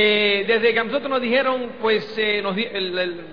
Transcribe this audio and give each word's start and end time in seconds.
eh, 0.00 0.44
desde 0.46 0.72
que 0.72 0.78
a 0.78 0.84
nosotros 0.84 1.10
nos 1.10 1.20
dijeron, 1.20 1.72
pues 1.82 2.14
eh, 2.16 2.40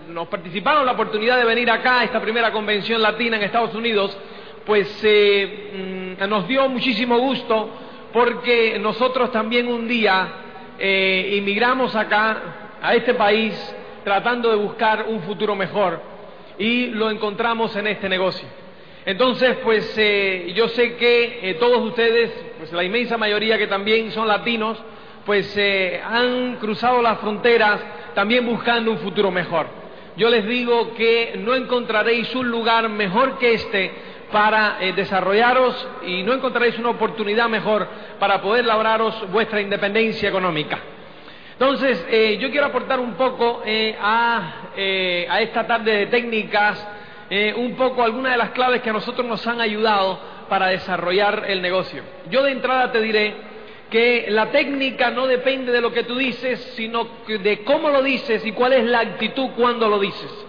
nos, 0.10 0.28
participaron 0.28 0.84
la 0.84 0.94
oportunidad 0.94 1.38
de 1.38 1.46
venir 1.46 1.70
acá 1.70 2.00
a 2.00 2.04
esta 2.06 2.20
primera 2.20 2.52
convención 2.52 3.04
latina 3.04 3.38
en 3.38 3.44
Estados 3.44 3.76
Unidos, 3.76 4.18
pues 4.66 5.00
eh, 5.04 6.16
mm, 6.20 6.28
nos 6.28 6.48
dio 6.48 6.68
muchísimo 6.68 7.20
gusto 7.20 7.70
porque 8.12 8.80
nosotros 8.80 9.32
también 9.32 9.68
un 9.68 9.88
día 9.88 10.28
inmigramos 10.80 11.96
acá 11.96 12.72
a 12.82 12.96
este 12.96 13.14
país 13.14 13.54
tratando 14.04 14.50
de 14.50 14.56
buscar 14.56 15.06
un 15.08 15.22
futuro 15.22 15.56
mejor 15.56 16.02
y 16.58 16.88
lo 16.88 17.12
encontramos 17.12 17.76
en 17.76 17.86
este 17.86 18.10
negocio. 18.10 18.48
Entonces, 19.06 19.58
pues 19.64 19.96
yo 20.56 20.68
sé 20.70 20.96
que 20.96 21.58
todos 21.60 21.84
ustedes, 21.84 22.32
pues 22.58 22.74
la 22.74 22.84
inmensa 22.84 23.18
mayoría 23.18 23.56
que 23.60 23.68
también 23.68 24.12
son 24.12 24.28
latinos, 24.28 24.82
pues 25.26 25.52
eh, 25.58 26.02
han 26.06 26.58
cruzado 26.58 27.02
las 27.02 27.20
fronteras 27.20 27.82
también 28.14 28.46
buscando 28.46 28.92
un 28.92 29.00
futuro 29.00 29.32
mejor. 29.32 29.68
Yo 30.16 30.30
les 30.30 30.46
digo 30.46 30.94
que 30.94 31.34
no 31.40 31.56
encontraréis 31.56 32.34
un 32.36 32.50
lugar 32.50 32.88
mejor 32.88 33.38
que 33.38 33.54
este 33.54 33.92
para 34.32 34.78
eh, 34.80 34.94
desarrollaros 34.94 35.88
y 36.06 36.24
no 36.24 36.34
encontraréis 36.34 36.78
una 36.80 36.90
oportunidad 36.90 37.50
mejor 37.50 37.88
para 38.20 38.42
poder 38.42 38.66
labraros 38.66 39.30
vuestra 39.32 39.62
independencia 39.62 40.30
económica. 40.30 40.80
Entonces, 41.54 42.06
eh, 42.10 42.38
yo 42.40 42.52
quiero 42.52 42.68
aportar 42.68 43.00
un 43.00 43.14
poco 43.14 43.64
a, 44.02 44.54
a, 44.76 45.42
esta 45.42 45.66
tarde 45.66 46.00
de 46.00 46.06
técnicas, 46.08 46.86
un 47.56 47.76
poco 47.76 48.04
algunas 48.04 48.34
de 48.34 48.38
las 48.38 48.50
claves 48.50 48.82
que 48.82 48.90
a 48.90 48.94
nosotros 48.94 49.26
nos 49.26 49.46
han 49.48 49.62
ayudado 49.62 50.20
para 50.50 50.68
desarrollar 50.68 51.46
el 51.48 51.62
negocio. 51.62 52.04
Yo 52.30 52.44
de 52.44 52.52
entrada 52.52 52.92
te 52.92 53.02
diré 53.02 53.55
que 53.90 54.26
la 54.30 54.52
técnica 54.52 55.12
no 55.12 55.28
depende 55.28 55.72
de 55.72 55.82
lo 55.82 55.94
que 55.94 56.04
tú 56.04 56.16
dices, 56.16 56.60
sino 56.76 57.08
de 57.28 57.64
cómo 57.64 57.90
lo 57.90 58.02
dices 58.02 58.46
y 58.46 58.52
cuál 58.52 58.74
es 58.74 58.84
la 58.86 59.00
actitud 59.00 59.50
cuando 59.56 59.88
lo 59.88 60.00
dices. 60.00 60.46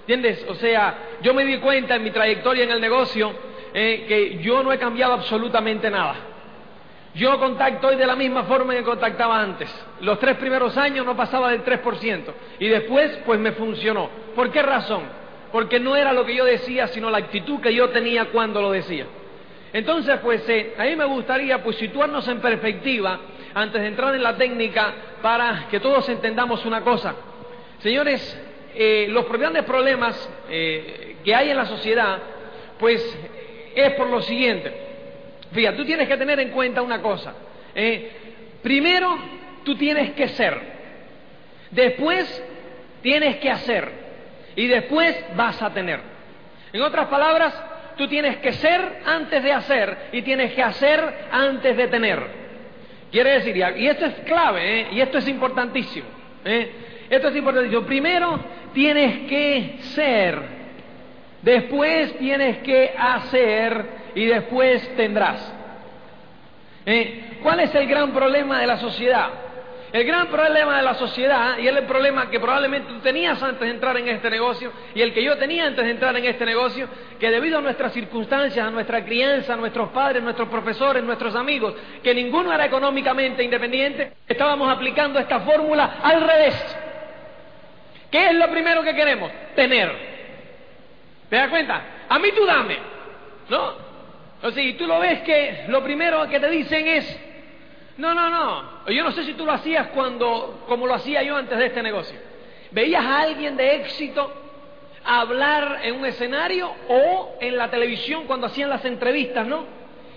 ¿Entiendes? 0.00 0.44
O 0.48 0.54
sea, 0.54 1.18
yo 1.22 1.34
me 1.34 1.44
di 1.44 1.58
cuenta 1.58 1.94
en 1.94 2.02
mi 2.02 2.10
trayectoria 2.10 2.64
en 2.64 2.70
el 2.70 2.80
negocio 2.80 3.32
eh, 3.72 4.04
que 4.08 4.38
yo 4.38 4.62
no 4.62 4.72
he 4.72 4.78
cambiado 4.78 5.12
absolutamente 5.12 5.90
nada. 5.90 6.16
Yo 7.14 7.38
contacto 7.38 7.88
hoy 7.88 7.96
de 7.96 8.06
la 8.06 8.14
misma 8.14 8.44
forma 8.44 8.74
que 8.74 8.82
contactaba 8.82 9.40
antes. 9.40 9.68
Los 10.00 10.18
tres 10.20 10.36
primeros 10.36 10.76
años 10.76 11.04
no 11.04 11.16
pasaba 11.16 11.50
del 11.50 11.64
3%. 11.64 12.32
Y 12.60 12.68
después, 12.68 13.18
pues 13.26 13.38
me 13.40 13.52
funcionó. 13.52 14.08
¿Por 14.34 14.50
qué 14.50 14.62
razón? 14.62 15.02
Porque 15.50 15.80
no 15.80 15.96
era 15.96 16.12
lo 16.12 16.24
que 16.24 16.36
yo 16.36 16.44
decía, 16.44 16.86
sino 16.88 17.10
la 17.10 17.18
actitud 17.18 17.60
que 17.60 17.74
yo 17.74 17.90
tenía 17.90 18.26
cuando 18.26 18.62
lo 18.62 18.70
decía. 18.70 19.06
Entonces, 19.72 20.18
pues 20.22 20.48
eh, 20.48 20.74
a 20.76 20.84
mí 20.84 20.96
me 20.96 21.04
gustaría 21.04 21.62
pues 21.62 21.76
situarnos 21.76 22.26
en 22.28 22.40
perspectiva 22.40 23.20
antes 23.54 23.80
de 23.80 23.88
entrar 23.88 24.14
en 24.14 24.22
la 24.22 24.36
técnica 24.36 24.94
para 25.22 25.68
que 25.70 25.78
todos 25.78 26.08
entendamos 26.08 26.64
una 26.66 26.82
cosa. 26.82 27.14
Señores, 27.78 28.38
eh, 28.74 29.06
los 29.10 29.28
grandes 29.28 29.64
problemas 29.64 30.28
eh, 30.48 31.16
que 31.24 31.34
hay 31.34 31.50
en 31.50 31.56
la 31.56 31.66
sociedad, 31.66 32.18
pues 32.78 33.18
es 33.74 33.92
por 33.92 34.08
lo 34.08 34.20
siguiente. 34.22 34.72
Fíjate, 35.52 35.76
tú 35.76 35.84
tienes 35.84 36.08
que 36.08 36.16
tener 36.16 36.40
en 36.40 36.50
cuenta 36.50 36.82
una 36.82 37.00
cosa. 37.00 37.34
primero, 38.62 39.18
tú 39.64 39.76
tienes 39.76 40.12
que 40.12 40.28
ser. 40.28 40.60
Después, 41.70 42.44
tienes 43.02 43.36
que 43.36 43.50
hacer. 43.50 43.90
Y 44.56 44.66
después 44.66 45.16
vas 45.36 45.60
a 45.62 45.72
tener. 45.72 46.00
En 46.72 46.82
otras 46.82 47.06
palabras, 47.06 47.54
Tú 48.00 48.08
tienes 48.08 48.38
que 48.38 48.54
ser 48.54 49.02
antes 49.04 49.42
de 49.42 49.52
hacer 49.52 50.08
y 50.12 50.22
tienes 50.22 50.54
que 50.54 50.62
hacer 50.62 51.28
antes 51.30 51.76
de 51.76 51.86
tener. 51.88 52.18
Quiere 53.12 53.32
decir, 53.32 53.54
y 53.54 53.86
esto 53.86 54.06
es 54.06 54.14
clave, 54.20 54.80
¿eh? 54.80 54.86
y 54.92 55.02
esto 55.02 55.18
es 55.18 55.28
importantísimo. 55.28 56.06
¿eh? 56.42 56.70
Esto 57.10 57.28
es 57.28 57.36
importantísimo. 57.36 57.82
Primero 57.82 58.40
tienes 58.72 59.28
que 59.28 59.80
ser, 59.94 60.40
después 61.42 62.16
tienes 62.16 62.60
que 62.62 62.94
hacer 62.98 63.84
y 64.14 64.24
después 64.24 64.96
tendrás. 64.96 65.54
¿Eh? 66.86 67.36
¿Cuál 67.42 67.60
es 67.60 67.74
el 67.74 67.86
gran 67.86 68.12
problema 68.12 68.62
de 68.62 68.66
la 68.66 68.78
sociedad? 68.78 69.28
El 69.92 70.04
gran 70.04 70.28
problema 70.28 70.76
de 70.76 70.82
la 70.84 70.94
sociedad, 70.94 71.58
y 71.58 71.66
el 71.66 71.84
problema 71.84 72.30
que 72.30 72.38
probablemente 72.38 72.92
tú 72.92 73.00
tenías 73.00 73.42
antes 73.42 73.60
de 73.60 73.70
entrar 73.70 73.96
en 73.96 74.08
este 74.08 74.30
negocio, 74.30 74.72
y 74.94 75.02
el 75.02 75.12
que 75.12 75.22
yo 75.22 75.36
tenía 75.36 75.66
antes 75.66 75.84
de 75.84 75.90
entrar 75.90 76.16
en 76.16 76.24
este 76.24 76.46
negocio, 76.46 76.88
que 77.18 77.28
debido 77.30 77.58
a 77.58 77.60
nuestras 77.60 77.92
circunstancias, 77.92 78.64
a 78.64 78.70
nuestra 78.70 79.04
crianza, 79.04 79.54
a 79.54 79.56
nuestros 79.56 79.88
padres, 79.90 80.22
nuestros 80.22 80.48
profesores, 80.48 81.02
nuestros 81.02 81.34
amigos, 81.34 81.74
que 82.04 82.14
ninguno 82.14 82.52
era 82.52 82.66
económicamente 82.66 83.42
independiente, 83.42 84.12
estábamos 84.28 84.70
aplicando 84.70 85.18
esta 85.18 85.40
fórmula 85.40 85.96
al 86.02 86.20
revés. 86.20 86.76
¿Qué 88.12 88.26
es 88.26 88.34
lo 88.34 88.48
primero 88.48 88.82
que 88.82 88.94
queremos? 88.94 89.30
Tener. 89.56 89.92
¿Te 91.28 91.36
das 91.36 91.48
cuenta? 91.48 91.82
A 92.08 92.18
mí 92.18 92.28
tú 92.36 92.46
dame. 92.46 92.76
¿No? 93.48 93.90
O 94.42 94.48
y 94.48 94.72
tú 94.74 94.86
lo 94.86 95.00
ves 95.00 95.20
que 95.22 95.64
lo 95.68 95.82
primero 95.82 96.28
que 96.28 96.40
te 96.40 96.48
dicen 96.48 96.86
es, 96.88 97.29
no, 98.00 98.14
no, 98.14 98.30
no. 98.30 98.90
Yo 98.90 99.04
no 99.04 99.12
sé 99.12 99.24
si 99.24 99.34
tú 99.34 99.44
lo 99.44 99.52
hacías 99.52 99.88
cuando, 99.88 100.64
como 100.66 100.86
lo 100.86 100.94
hacía 100.94 101.22
yo 101.22 101.36
antes 101.36 101.58
de 101.58 101.66
este 101.66 101.82
negocio. 101.82 102.18
Veías 102.70 103.04
a 103.04 103.20
alguien 103.20 103.58
de 103.58 103.76
éxito 103.76 104.32
hablar 105.04 105.80
en 105.82 105.96
un 105.96 106.06
escenario 106.06 106.72
o 106.88 107.36
en 107.40 107.58
la 107.58 107.70
televisión 107.70 108.24
cuando 108.26 108.46
hacían 108.46 108.70
las 108.70 108.84
entrevistas, 108.86 109.46
¿no? 109.46 109.64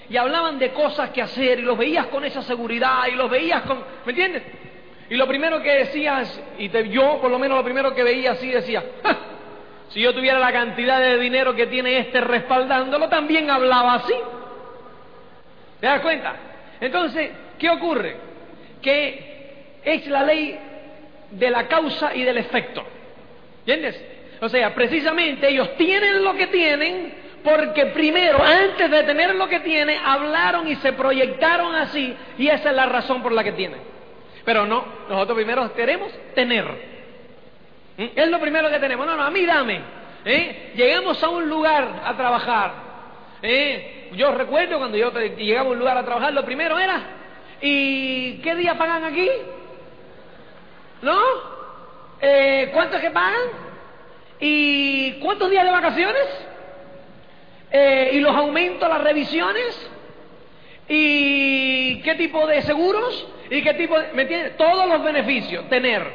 Y 0.09 0.15
hablaban 0.15 0.59
de 0.59 0.71
cosas 0.71 1.09
que 1.09 1.21
hacer 1.21 1.59
y 1.59 1.63
los 1.63 1.77
veías 1.77 2.07
con 2.07 2.23
esa 2.23 2.41
seguridad 2.41 3.05
y 3.11 3.15
los 3.15 3.29
veías 3.29 3.63
con... 3.63 3.83
¿Me 4.05 4.11
entiendes? 4.11 4.43
Y 5.09 5.15
lo 5.15 5.27
primero 5.27 5.61
que 5.61 5.71
decías, 5.71 6.41
y 6.57 6.69
yo 6.89 7.19
por 7.19 7.29
lo 7.29 7.37
menos 7.37 7.57
lo 7.57 7.63
primero 7.65 7.93
que 7.93 8.03
veía 8.03 8.31
así 8.31 8.49
decía, 8.49 8.81
si 9.89 9.99
yo 9.99 10.13
tuviera 10.13 10.39
la 10.39 10.53
cantidad 10.53 11.01
de 11.01 11.17
dinero 11.17 11.53
que 11.53 11.67
tiene 11.67 11.97
este 11.97 12.21
respaldándolo, 12.21 13.09
también 13.09 13.51
hablaba 13.51 13.95
así. 13.95 14.15
¿Te 15.81 15.87
das 15.87 15.99
cuenta? 15.99 16.33
Entonces, 16.79 17.31
¿Qué 17.63 17.69
ocurre? 17.69 18.17
Que 18.81 19.79
es 19.85 20.05
la 20.07 20.21
ley 20.21 20.59
de 21.31 21.49
la 21.49 21.65
causa 21.69 22.13
y 22.13 22.23
del 22.23 22.37
efecto. 22.37 22.83
¿Entiendes? 23.59 24.03
O 24.41 24.49
sea, 24.49 24.75
precisamente 24.75 25.47
ellos 25.47 25.77
tienen 25.77 26.25
lo 26.25 26.33
que 26.33 26.47
tienen 26.47 27.13
porque 27.41 27.85
primero, 27.85 28.43
antes 28.43 28.91
de 28.91 29.03
tener 29.03 29.35
lo 29.35 29.47
que 29.47 29.61
tienen, 29.61 29.97
hablaron 30.03 30.67
y 30.67 30.75
se 30.75 30.91
proyectaron 30.91 31.73
así 31.73 32.13
y 32.37 32.49
esa 32.49 32.71
es 32.71 32.75
la 32.75 32.85
razón 32.85 33.23
por 33.23 33.31
la 33.31 33.45
que 33.45 33.53
tienen. 33.53 33.79
Pero 34.43 34.65
no, 34.65 34.83
nosotros 35.07 35.37
primero 35.37 35.73
queremos 35.73 36.11
tener. 36.35 36.65
¿Mm? 37.95 38.07
Es 38.13 38.27
lo 38.27 38.41
primero 38.41 38.69
que 38.69 38.79
tenemos. 38.79 39.07
No, 39.07 39.15
no, 39.15 39.23
a 39.23 39.31
mí 39.31 39.45
dame. 39.45 39.79
¿Eh? 40.25 40.73
Llegamos 40.75 41.23
a 41.23 41.29
un 41.29 41.47
lugar 41.47 42.01
a 42.03 42.13
trabajar. 42.17 42.73
¿Eh? 43.41 44.09
Yo 44.15 44.33
recuerdo 44.33 44.79
cuando 44.79 44.97
yo 44.97 45.13
llegaba 45.37 45.69
a 45.69 45.71
un 45.71 45.79
lugar 45.79 45.97
a 45.97 46.03
trabajar, 46.03 46.33
lo 46.33 46.43
primero 46.43 46.77
era 46.77 47.22
¿Y 47.65 48.39
qué 48.39 48.55
día 48.55 48.77
pagan 48.77 49.05
aquí? 49.05 49.29
¿No? 51.01 51.17
Eh, 52.19 52.69
¿Cuántos 52.73 52.99
que 52.99 53.09
pagan? 53.09 53.39
¿Y 54.41 55.13
cuántos 55.21 55.49
días 55.49 55.63
de 55.63 55.71
vacaciones? 55.71 56.27
Eh, 57.71 58.09
¿Y 58.15 58.19
los 58.19 58.35
aumentos, 58.35 58.89
las 58.89 59.01
revisiones? 59.01 59.91
¿Y 60.89 62.01
qué 62.01 62.15
tipo 62.15 62.45
de 62.47 62.63
seguros? 62.63 63.27
¿Y 63.49 63.61
qué 63.61 63.73
tipo 63.75 63.97
de... 63.97 64.11
¿Me 64.11 64.23
entiendes? 64.23 64.57
Todos 64.57 64.85
los 64.85 65.01
beneficios, 65.01 65.69
tener. 65.69 66.05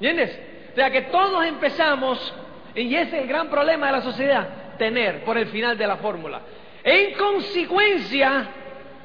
¿Entiendes? 0.00 0.40
O 0.72 0.74
sea 0.74 0.90
que 0.90 1.02
todos 1.02 1.46
empezamos, 1.46 2.34
y 2.74 2.92
ese 2.96 3.16
es 3.16 3.22
el 3.22 3.28
gran 3.28 3.48
problema 3.48 3.86
de 3.86 3.92
la 3.92 4.02
sociedad, 4.02 4.76
tener 4.76 5.22
por 5.22 5.38
el 5.38 5.46
final 5.46 5.78
de 5.78 5.86
la 5.86 5.98
fórmula. 5.98 6.40
En 6.82 7.12
consecuencia, 7.14 8.48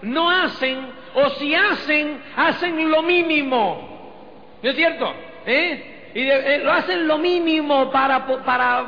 no 0.05 0.29
hacen, 0.29 0.79
o 1.16 1.29
si 1.31 1.53
hacen, 1.53 2.21
hacen 2.35 2.89
lo 2.89 3.01
mínimo. 3.01 4.57
¿No 4.62 4.69
es 4.69 4.75
cierto? 4.75 5.13
¿Eh? 5.45 6.12
Y 6.13 6.21
eh, 6.21 6.62
lo 6.63 6.71
hacen 6.71 7.07
lo 7.07 7.18
mínimo 7.18 7.91
para, 7.91 8.25
para, 8.25 8.85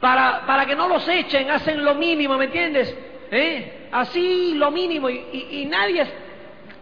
para, 0.00 0.46
para 0.46 0.66
que 0.66 0.74
no 0.74 0.88
los 0.88 1.06
echen, 1.08 1.50
hacen 1.50 1.84
lo 1.84 1.94
mínimo, 1.94 2.36
¿me 2.36 2.46
entiendes? 2.46 2.96
¿Eh? 3.30 3.88
Así 3.92 4.54
lo 4.54 4.70
mínimo, 4.70 5.08
y, 5.08 5.48
y, 5.50 5.66
nadie 5.66 6.04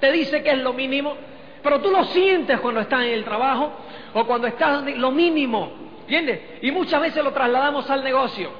te 0.00 0.10
dice 0.12 0.42
que 0.42 0.50
es 0.50 0.58
lo 0.58 0.72
mínimo, 0.72 1.16
pero 1.62 1.80
tú 1.80 1.90
lo 1.90 2.04
sientes 2.04 2.58
cuando 2.60 2.80
estás 2.80 3.02
en 3.02 3.10
el 3.10 3.24
trabajo 3.24 3.72
o 4.14 4.24
cuando 4.24 4.46
estás 4.46 4.84
lo 4.96 5.10
mínimo, 5.10 5.72
¿entiendes? 6.02 6.40
Y 6.62 6.70
muchas 6.70 7.00
veces 7.00 7.22
lo 7.22 7.32
trasladamos 7.32 7.88
al 7.90 8.02
negocio. 8.02 8.50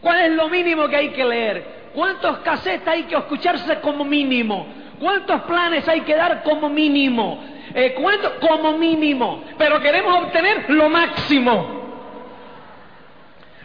¿Cuál 0.00 0.20
es 0.20 0.32
lo 0.32 0.48
mínimo 0.48 0.88
que 0.88 0.96
hay 0.96 1.08
que 1.08 1.24
leer? 1.24 1.77
¿Cuántos 1.94 2.38
cassettes 2.38 2.86
hay 2.86 3.04
que 3.04 3.16
escucharse 3.16 3.80
como 3.80 4.04
mínimo? 4.04 4.66
¿Cuántos 4.98 5.42
planes 5.42 5.86
hay 5.88 6.00
que 6.02 6.14
dar 6.14 6.42
como 6.42 6.68
mínimo? 6.68 7.42
Eh. 7.74 7.94
Como 8.40 8.78
mínimo. 8.78 9.44
Pero 9.56 9.80
queremos 9.80 10.24
obtener 10.24 10.70
lo 10.70 10.88
máximo. 10.88 11.78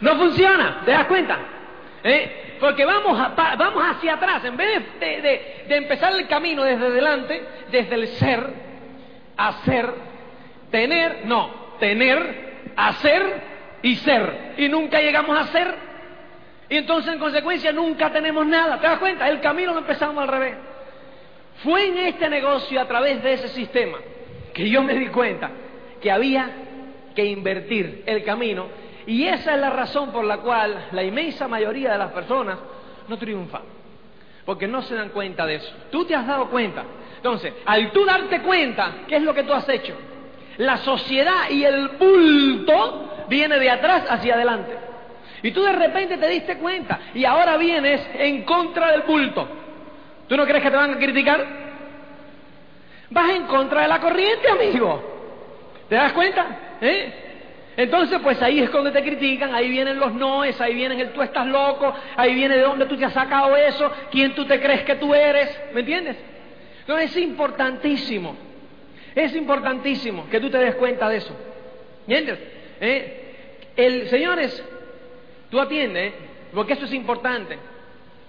No 0.00 0.16
funciona, 0.16 0.82
¿te 0.84 0.90
das 0.90 1.06
cuenta? 1.06 1.38
¿Eh? 2.02 2.56
Porque 2.60 2.84
vamos, 2.84 3.18
vamos 3.36 3.82
hacia 3.82 4.14
atrás. 4.14 4.44
En 4.44 4.56
vez 4.56 5.00
de, 5.00 5.64
de 5.66 5.76
empezar 5.76 6.12
el 6.12 6.26
camino 6.28 6.62
desde 6.62 6.90
delante, 6.90 7.42
desde 7.70 7.94
el 7.94 8.08
ser, 8.08 8.54
hacer, 9.36 9.94
tener, 10.70 11.22
no, 11.24 11.50
tener, 11.78 12.62
hacer 12.76 13.42
y 13.82 13.96
ser. 13.96 14.54
Y 14.58 14.68
nunca 14.68 15.00
llegamos 15.00 15.38
a 15.38 15.46
ser. 15.48 15.83
Y 16.74 16.78
entonces 16.78 17.12
en 17.12 17.20
consecuencia 17.20 17.70
nunca 17.70 18.10
tenemos 18.10 18.44
nada. 18.44 18.80
¿Te 18.80 18.88
das 18.88 18.98
cuenta? 18.98 19.28
El 19.28 19.40
camino 19.40 19.72
lo 19.72 19.78
empezamos 19.78 20.20
al 20.20 20.28
revés. 20.28 20.56
Fue 21.62 21.86
en 21.86 21.98
este 21.98 22.28
negocio 22.28 22.80
a 22.80 22.88
través 22.88 23.22
de 23.22 23.34
ese 23.34 23.46
sistema 23.46 23.98
que 24.52 24.68
yo 24.68 24.82
me 24.82 24.94
di 24.94 25.06
cuenta 25.06 25.52
que 26.02 26.10
había 26.10 26.50
que 27.14 27.26
invertir 27.26 28.02
el 28.06 28.24
camino 28.24 28.66
y 29.06 29.22
esa 29.22 29.54
es 29.54 29.60
la 29.60 29.70
razón 29.70 30.10
por 30.10 30.24
la 30.24 30.38
cual 30.38 30.88
la 30.90 31.04
inmensa 31.04 31.46
mayoría 31.46 31.92
de 31.92 31.98
las 31.98 32.10
personas 32.10 32.58
no 33.06 33.18
triunfan, 33.18 33.62
porque 34.44 34.66
no 34.66 34.82
se 34.82 34.96
dan 34.96 35.10
cuenta 35.10 35.46
de 35.46 35.54
eso. 35.54 35.72
Tú 35.92 36.04
te 36.04 36.16
has 36.16 36.26
dado 36.26 36.50
cuenta. 36.50 36.82
Entonces, 37.18 37.54
al 37.66 37.92
tú 37.92 38.04
darte 38.04 38.42
cuenta, 38.42 39.04
¿qué 39.06 39.14
es 39.14 39.22
lo 39.22 39.32
que 39.32 39.44
tú 39.44 39.52
has 39.52 39.68
hecho? 39.68 39.94
La 40.56 40.78
sociedad 40.78 41.50
y 41.50 41.64
el 41.64 41.90
bulto 41.90 43.26
viene 43.28 43.60
de 43.60 43.70
atrás 43.70 44.06
hacia 44.08 44.34
adelante. 44.34 44.93
Y 45.44 45.50
tú 45.50 45.62
de 45.62 45.72
repente 45.72 46.16
te 46.16 46.26
diste 46.26 46.56
cuenta 46.56 47.00
y 47.12 47.26
ahora 47.26 47.58
vienes 47.58 48.00
en 48.14 48.44
contra 48.44 48.92
del 48.92 49.02
bulto. 49.02 49.46
¿Tú 50.26 50.38
no 50.38 50.46
crees 50.46 50.62
que 50.62 50.70
te 50.70 50.76
van 50.76 50.94
a 50.94 50.96
criticar? 50.96 51.44
Vas 53.10 53.28
en 53.28 53.44
contra 53.44 53.82
de 53.82 53.88
la 53.88 54.00
corriente, 54.00 54.48
amigo. 54.48 55.02
¿Te 55.86 55.96
das 55.96 56.14
cuenta? 56.14 56.46
¿Eh? 56.80 57.12
Entonces, 57.76 58.20
pues 58.22 58.40
ahí 58.40 58.60
es 58.60 58.70
cuando 58.70 58.90
te 58.90 59.02
critican, 59.02 59.54
ahí 59.54 59.68
vienen 59.68 59.98
los 59.98 60.14
noes, 60.14 60.58
ahí 60.62 60.74
vienen 60.74 60.98
el 60.98 61.10
tú 61.10 61.20
estás 61.20 61.46
loco, 61.46 61.92
ahí 62.16 62.34
viene 62.34 62.56
de 62.56 62.62
dónde 62.62 62.86
tú 62.86 62.96
te 62.96 63.04
has 63.04 63.12
sacado 63.12 63.54
eso, 63.54 63.92
quién 64.10 64.34
tú 64.34 64.46
te 64.46 64.58
crees 64.58 64.84
que 64.84 64.94
tú 64.94 65.14
eres, 65.14 65.60
¿me 65.74 65.80
entiendes? 65.80 66.16
Entonces 66.80 67.10
es 67.10 67.22
importantísimo, 67.22 68.34
es 69.14 69.36
importantísimo 69.36 70.26
que 70.30 70.40
tú 70.40 70.48
te 70.48 70.56
des 70.56 70.74
cuenta 70.76 71.06
de 71.10 71.18
eso. 71.18 71.36
¿Entiendes? 72.06 72.38
¿Eh? 72.80 73.20
El, 73.76 74.08
señores, 74.08 74.64
tú 75.54 75.60
atiendes, 75.60 76.12
porque 76.52 76.72
eso 76.72 76.84
es 76.84 76.92
importante. 76.92 77.56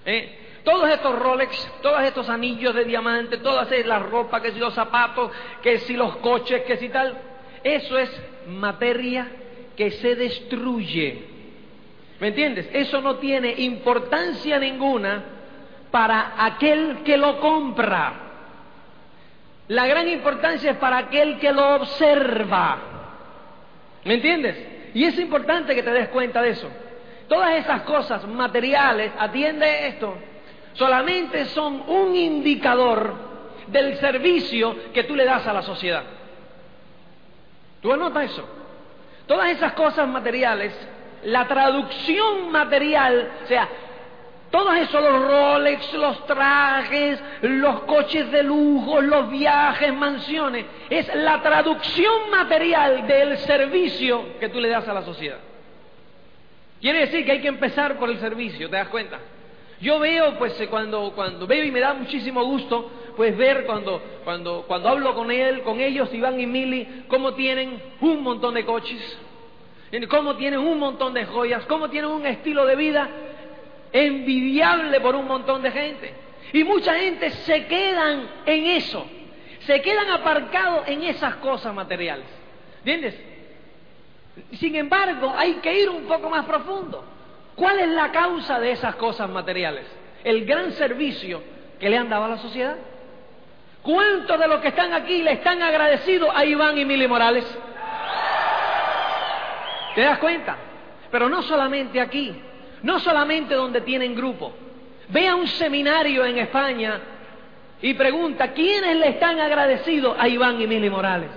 ¿eh? 0.05 0.61
Todos 0.63 0.87
estos 0.91 1.17
Rolex, 1.17 1.71
todos 1.81 2.03
estos 2.03 2.29
anillos 2.29 2.75
de 2.75 2.85
diamante, 2.85 3.37
todas 3.37 3.67
las 3.83 4.01
ropas, 4.03 4.43
que 4.43 4.51
si 4.51 4.59
los 4.59 4.75
zapatos, 4.75 5.31
que 5.63 5.79
si 5.79 5.95
los 5.95 6.17
coches, 6.17 6.61
que 6.61 6.77
si 6.77 6.89
tal, 6.89 7.17
eso 7.63 7.97
es 7.97 8.11
materia 8.47 9.27
que 9.75 9.89
se 9.89 10.15
destruye. 10.15 11.23
¿Me 12.19 12.27
entiendes? 12.27 12.69
Eso 12.71 13.01
no 13.01 13.15
tiene 13.15 13.55
importancia 13.57 14.59
ninguna 14.59 15.23
para 15.89 16.33
aquel 16.45 16.99
que 17.03 17.17
lo 17.17 17.39
compra. 17.39 18.13
La 19.69 19.87
gran 19.87 20.07
importancia 20.07 20.71
es 20.71 20.77
para 20.77 20.99
aquel 20.99 21.39
que 21.39 21.51
lo 21.51 21.77
observa. 21.77 22.77
¿Me 24.03 24.13
entiendes? 24.13 24.55
Y 24.93 25.05
es 25.05 25.17
importante 25.17 25.73
que 25.73 25.81
te 25.81 25.89
des 25.89 26.09
cuenta 26.09 26.43
de 26.43 26.51
eso. 26.51 26.69
Todas 27.27 27.55
esas 27.55 27.81
cosas 27.81 28.27
materiales, 28.27 29.11
atiende 29.17 29.87
esto, 29.87 30.15
solamente 30.73 31.45
son 31.45 31.83
un 31.87 32.15
indicador 32.15 33.13
del 33.67 33.97
servicio 33.97 34.75
que 34.93 35.03
tú 35.03 35.15
le 35.15 35.25
das 35.25 35.45
a 35.47 35.53
la 35.53 35.63
sociedad. 35.63 36.03
¿Tú 37.81 37.91
anotas 37.91 38.31
eso? 38.31 38.47
Todas 39.27 39.49
esas 39.49 39.73
cosas 39.73 40.07
materiales, 40.07 40.73
la 41.23 41.47
traducción 41.47 42.51
material, 42.51 43.31
o 43.43 43.47
sea, 43.47 43.67
todos 44.51 44.75
esos, 44.77 45.01
los 45.01 45.21
Rolex, 45.21 45.93
los 45.95 46.25
trajes, 46.27 47.19
los 47.41 47.81
coches 47.81 48.31
de 48.31 48.43
lujo, 48.43 49.01
los 49.01 49.29
viajes, 49.29 49.93
mansiones, 49.93 50.65
es 50.89 51.13
la 51.15 51.41
traducción 51.41 52.29
material 52.29 53.07
del 53.07 53.37
servicio 53.39 54.39
que 54.39 54.49
tú 54.49 54.59
le 54.61 54.69
das 54.69 54.87
a 54.87 54.93
la 54.93 55.01
sociedad. 55.01 55.39
Quiere 56.85 56.99
decir 56.99 57.25
que 57.25 57.31
hay 57.31 57.41
que 57.41 57.47
empezar 57.47 57.97
por 57.97 58.11
el 58.11 58.19
servicio, 58.19 58.69
¿te 58.69 58.75
das 58.75 58.89
cuenta? 58.89 59.17
Yo 59.81 59.97
veo, 59.97 60.37
pues, 60.37 60.61
eh, 60.61 60.67
cuando, 60.67 61.13
cuando 61.15 61.47
veo 61.47 61.63
y 61.63 61.71
me 61.71 61.79
da 61.79 61.95
muchísimo 61.95 62.43
gusto, 62.43 62.91
pues, 63.17 63.35
ver 63.35 63.65
cuando, 63.65 63.99
cuando, 64.23 64.65
cuando 64.67 64.89
hablo 64.89 65.15
con 65.15 65.31
él, 65.31 65.63
con 65.63 65.79
ellos, 65.79 66.13
Iván 66.13 66.39
y 66.39 66.45
Mili, 66.45 67.05
cómo 67.07 67.33
tienen 67.33 67.81
un 68.01 68.21
montón 68.21 68.53
de 68.53 68.65
coches, 68.65 69.17
cómo 70.07 70.35
tienen 70.35 70.59
un 70.59 70.77
montón 70.77 71.15
de 71.15 71.25
joyas, 71.25 71.65
cómo 71.65 71.89
tienen 71.89 72.11
un 72.11 72.23
estilo 72.27 72.67
de 72.67 72.75
vida 72.75 73.09
envidiable 73.91 75.01
por 75.01 75.15
un 75.15 75.25
montón 75.25 75.63
de 75.63 75.71
gente. 75.71 76.13
Y 76.53 76.63
mucha 76.63 76.93
gente 76.99 77.31
se 77.31 77.65
quedan 77.65 78.29
en 78.45 78.63
eso, 78.67 79.07
se 79.61 79.81
quedan 79.81 80.11
aparcados 80.11 80.87
en 80.87 81.01
esas 81.01 81.37
cosas 81.37 81.73
materiales. 81.73 82.27
¿Entiendes? 82.77 83.34
Sin 84.53 84.75
embargo, 84.75 85.33
hay 85.35 85.55
que 85.55 85.81
ir 85.81 85.89
un 85.89 86.05
poco 86.05 86.29
más 86.29 86.45
profundo. 86.45 87.03
¿Cuál 87.55 87.79
es 87.79 87.89
la 87.89 88.11
causa 88.11 88.59
de 88.59 88.71
esas 88.71 88.95
cosas 88.95 89.29
materiales? 89.29 89.85
El 90.23 90.45
gran 90.45 90.71
servicio 90.73 91.41
que 91.79 91.89
le 91.89 91.97
han 91.97 92.09
dado 92.09 92.25
a 92.25 92.29
la 92.29 92.37
sociedad. 92.37 92.75
¿Cuántos 93.81 94.39
de 94.39 94.47
los 94.47 94.59
que 94.61 94.69
están 94.69 94.93
aquí 94.93 95.21
le 95.21 95.33
están 95.33 95.61
agradecidos 95.61 96.29
a 96.33 96.43
Iván 96.43 96.77
y 96.77 96.85
Mili 96.85 97.07
Morales? 97.07 97.45
¿Te 99.93 100.01
das 100.01 100.17
cuenta? 100.17 100.57
Pero 101.11 101.29
no 101.29 101.41
solamente 101.43 102.01
aquí, 102.01 102.35
no 102.83 102.99
solamente 102.99 103.53
donde 103.53 103.81
tienen 103.81 104.15
grupo. 104.15 104.53
Ve 105.09 105.27
a 105.27 105.35
un 105.35 105.47
seminario 105.47 106.25
en 106.25 106.39
España 106.39 106.99
y 107.81 107.93
pregunta, 107.93 108.51
¿quiénes 108.51 108.97
le 108.97 109.09
están 109.09 109.39
agradecidos 109.39 110.17
a 110.19 110.27
Iván 110.27 110.59
y 110.59 110.67
Mili 110.67 110.89
Morales? 110.89 111.29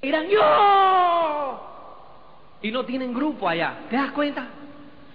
Dirán, 0.00 0.28
yo. 0.28 1.75
Y 2.62 2.70
no 2.70 2.84
tienen 2.84 3.14
grupo 3.14 3.48
allá. 3.48 3.74
¿Te 3.90 3.96
das 3.96 4.10
cuenta? 4.12 4.46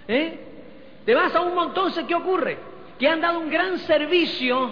¿Eh? 0.08 0.52
Te 1.06 1.16
vas 1.16 1.34
a 1.34 1.42
un 1.42 1.56
montón, 1.56 1.92
¿qué 2.08 2.16
ocurre? 2.16 2.58
Que 3.00 3.08
han 3.08 3.22
dado 3.22 3.40
un 3.40 3.50
gran 3.50 3.80
servicio 3.80 4.72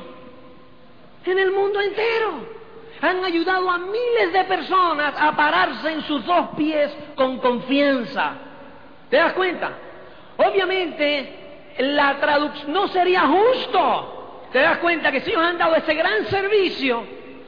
en 1.26 1.40
el 1.40 1.52
mundo 1.52 1.80
entero. 1.82 2.60
Han 3.02 3.24
ayudado 3.24 3.70
a 3.70 3.78
miles 3.78 4.34
de 4.34 4.44
personas 4.44 5.14
a 5.18 5.36
pararse 5.36 5.92
en 5.92 6.02
sus 6.02 6.26
dos 6.26 6.50
pies 6.58 6.96
con 7.16 7.40
confianza. 7.40 8.34
¿Te 9.10 9.18
das 9.18 9.34
cuenta? 9.34 9.72
Obviamente, 10.38 11.74
la 11.80 12.20
traducción 12.20 12.74
no 12.74 12.88
sería 12.90 13.22
justo. 13.22 14.48
¿Te 14.52 14.60
das 14.60 14.78
cuenta 14.80 15.12
que 15.12 15.22
si 15.22 15.32
ellos 15.32 15.44
han 15.44 15.58
dado 15.58 15.76
ese 15.76 15.94
gran 15.94 16.26
servicio, 16.26 17.04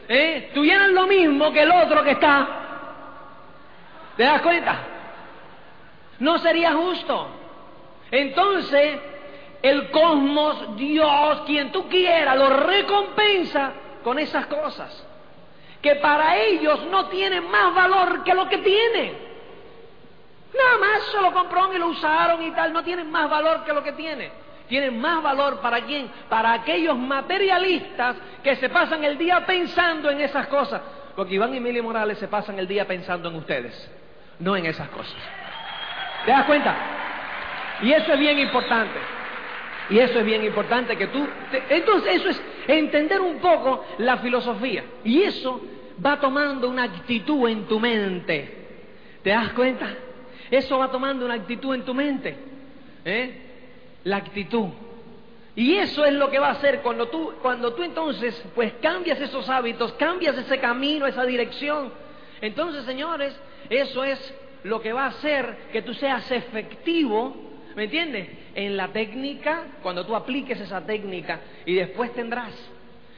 ¿eh? 0.07 0.51
tuvieran 0.53 0.93
lo 0.93 1.05
mismo 1.07 1.51
que 1.51 1.63
el 1.63 1.71
otro 1.71 2.03
que 2.03 2.11
está? 2.11 2.47
¿Te 4.15 4.23
das 4.23 4.41
cuenta? 4.41 4.90
No 6.21 6.37
sería 6.37 6.73
justo. 6.73 7.29
Entonces, 8.11 8.99
el 9.63 9.89
cosmos, 9.89 10.75
Dios, 10.77 11.41
quien 11.47 11.71
tú 11.71 11.89
quieras, 11.89 12.37
lo 12.37 12.47
recompensa 12.47 13.71
con 14.03 14.19
esas 14.19 14.45
cosas, 14.45 15.07
que 15.81 15.95
para 15.95 16.37
ellos 16.37 16.85
no 16.91 17.07
tienen 17.07 17.49
más 17.49 17.73
valor 17.73 18.23
que 18.23 18.35
lo 18.35 18.47
que 18.47 18.59
tienen. 18.59 19.17
Nada 20.53 20.77
más 20.77 21.03
se 21.11 21.19
lo 21.19 21.33
compraron 21.33 21.73
y 21.75 21.79
lo 21.79 21.87
usaron 21.87 22.43
y 22.43 22.51
tal, 22.51 22.71
no 22.71 22.83
tienen 22.83 23.09
más 23.09 23.27
valor 23.27 23.63
que 23.63 23.73
lo 23.73 23.81
que 23.81 23.93
tienen. 23.93 24.31
Tienen 24.67 25.01
más 25.01 25.23
valor 25.23 25.59
para 25.59 25.81
quién? 25.81 26.11
Para 26.29 26.53
aquellos 26.53 26.97
materialistas 26.97 28.15
que 28.43 28.55
se 28.57 28.69
pasan 28.69 29.03
el 29.03 29.17
día 29.17 29.43
pensando 29.43 30.11
en 30.11 30.21
esas 30.21 30.45
cosas. 30.47 30.83
Porque 31.15 31.33
Iván 31.33 31.55
y 31.55 31.57
Emilio 31.57 31.83
Morales 31.83 32.19
se 32.19 32.27
pasan 32.27 32.59
el 32.59 32.67
día 32.67 32.85
pensando 32.85 33.29
en 33.29 33.35
ustedes, 33.37 33.91
no 34.37 34.55
en 34.55 34.67
esas 34.67 34.87
cosas. 34.89 35.40
¿Te 36.25 36.31
das 36.31 36.45
cuenta? 36.45 36.75
Y 37.81 37.91
eso 37.91 38.13
es 38.13 38.19
bien 38.19 38.39
importante. 38.39 38.99
Y 39.89 39.99
eso 39.99 40.19
es 40.19 40.25
bien 40.25 40.43
importante 40.43 40.95
que 40.95 41.07
tú... 41.07 41.27
entonces 41.69 42.15
eso 42.15 42.29
es 42.29 42.41
entender 42.67 43.19
un 43.19 43.39
poco 43.39 43.85
la 43.97 44.17
filosofía. 44.17 44.83
Y 45.03 45.21
eso 45.23 45.61
va 46.03 46.19
tomando 46.19 46.69
una 46.69 46.83
actitud 46.83 47.49
en 47.49 47.67
tu 47.67 47.79
mente. 47.79 48.57
¿Te 49.23 49.31
das 49.31 49.49
cuenta? 49.49 49.87
Eso 50.49 50.77
va 50.77 50.89
tomando 50.89 51.25
una 51.25 51.35
actitud 51.35 51.73
en 51.73 51.83
tu 51.83 51.93
mente. 51.93 52.35
¿eh? 53.05 53.41
La 54.03 54.17
actitud. 54.17 54.69
Y 55.55 55.75
eso 55.75 56.05
es 56.05 56.13
lo 56.13 56.29
que 56.29 56.39
va 56.39 56.47
a 56.47 56.51
hacer 56.51 56.81
cuando 56.81 57.07
tú, 57.07 57.33
cuando 57.41 57.73
tú 57.73 57.83
entonces 57.83 58.41
pues 58.55 58.73
cambias 58.81 59.19
esos 59.19 59.49
hábitos, 59.49 59.93
cambias 59.93 60.37
ese 60.37 60.59
camino, 60.59 61.05
esa 61.05 61.25
dirección. 61.25 61.91
Entonces, 62.39 62.85
señores, 62.85 63.37
eso 63.69 64.03
es 64.03 64.33
lo 64.63 64.81
que 64.81 64.93
va 64.93 65.05
a 65.05 65.09
hacer 65.09 65.69
que 65.71 65.81
tú 65.81 65.93
seas 65.93 66.29
efectivo 66.31 67.51
¿Me 67.75 67.85
entiendes? 67.85 68.27
En 68.53 68.75
la 68.75 68.89
técnica, 68.89 69.63
cuando 69.81 70.05
tú 70.05 70.15
apliques 70.15 70.59
esa 70.59 70.81
técnica 70.81 71.39
y 71.65 71.75
después 71.75 72.13
tendrás. 72.13 72.53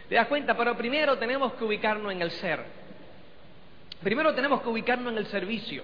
¿Te 0.08 0.16
das 0.16 0.28
cuenta? 0.28 0.56
Pero 0.56 0.78
primero 0.78 1.18
tenemos 1.18 1.54
que 1.54 1.64
ubicarnos 1.64 2.12
en 2.12 2.22
el 2.22 2.32
ser. 2.32 2.64
Primero 4.04 4.34
tenemos 4.36 4.62
que 4.62 4.70
ubicarnos 4.70 5.12
en 5.12 5.18
el 5.18 5.26
servicio. 5.28 5.84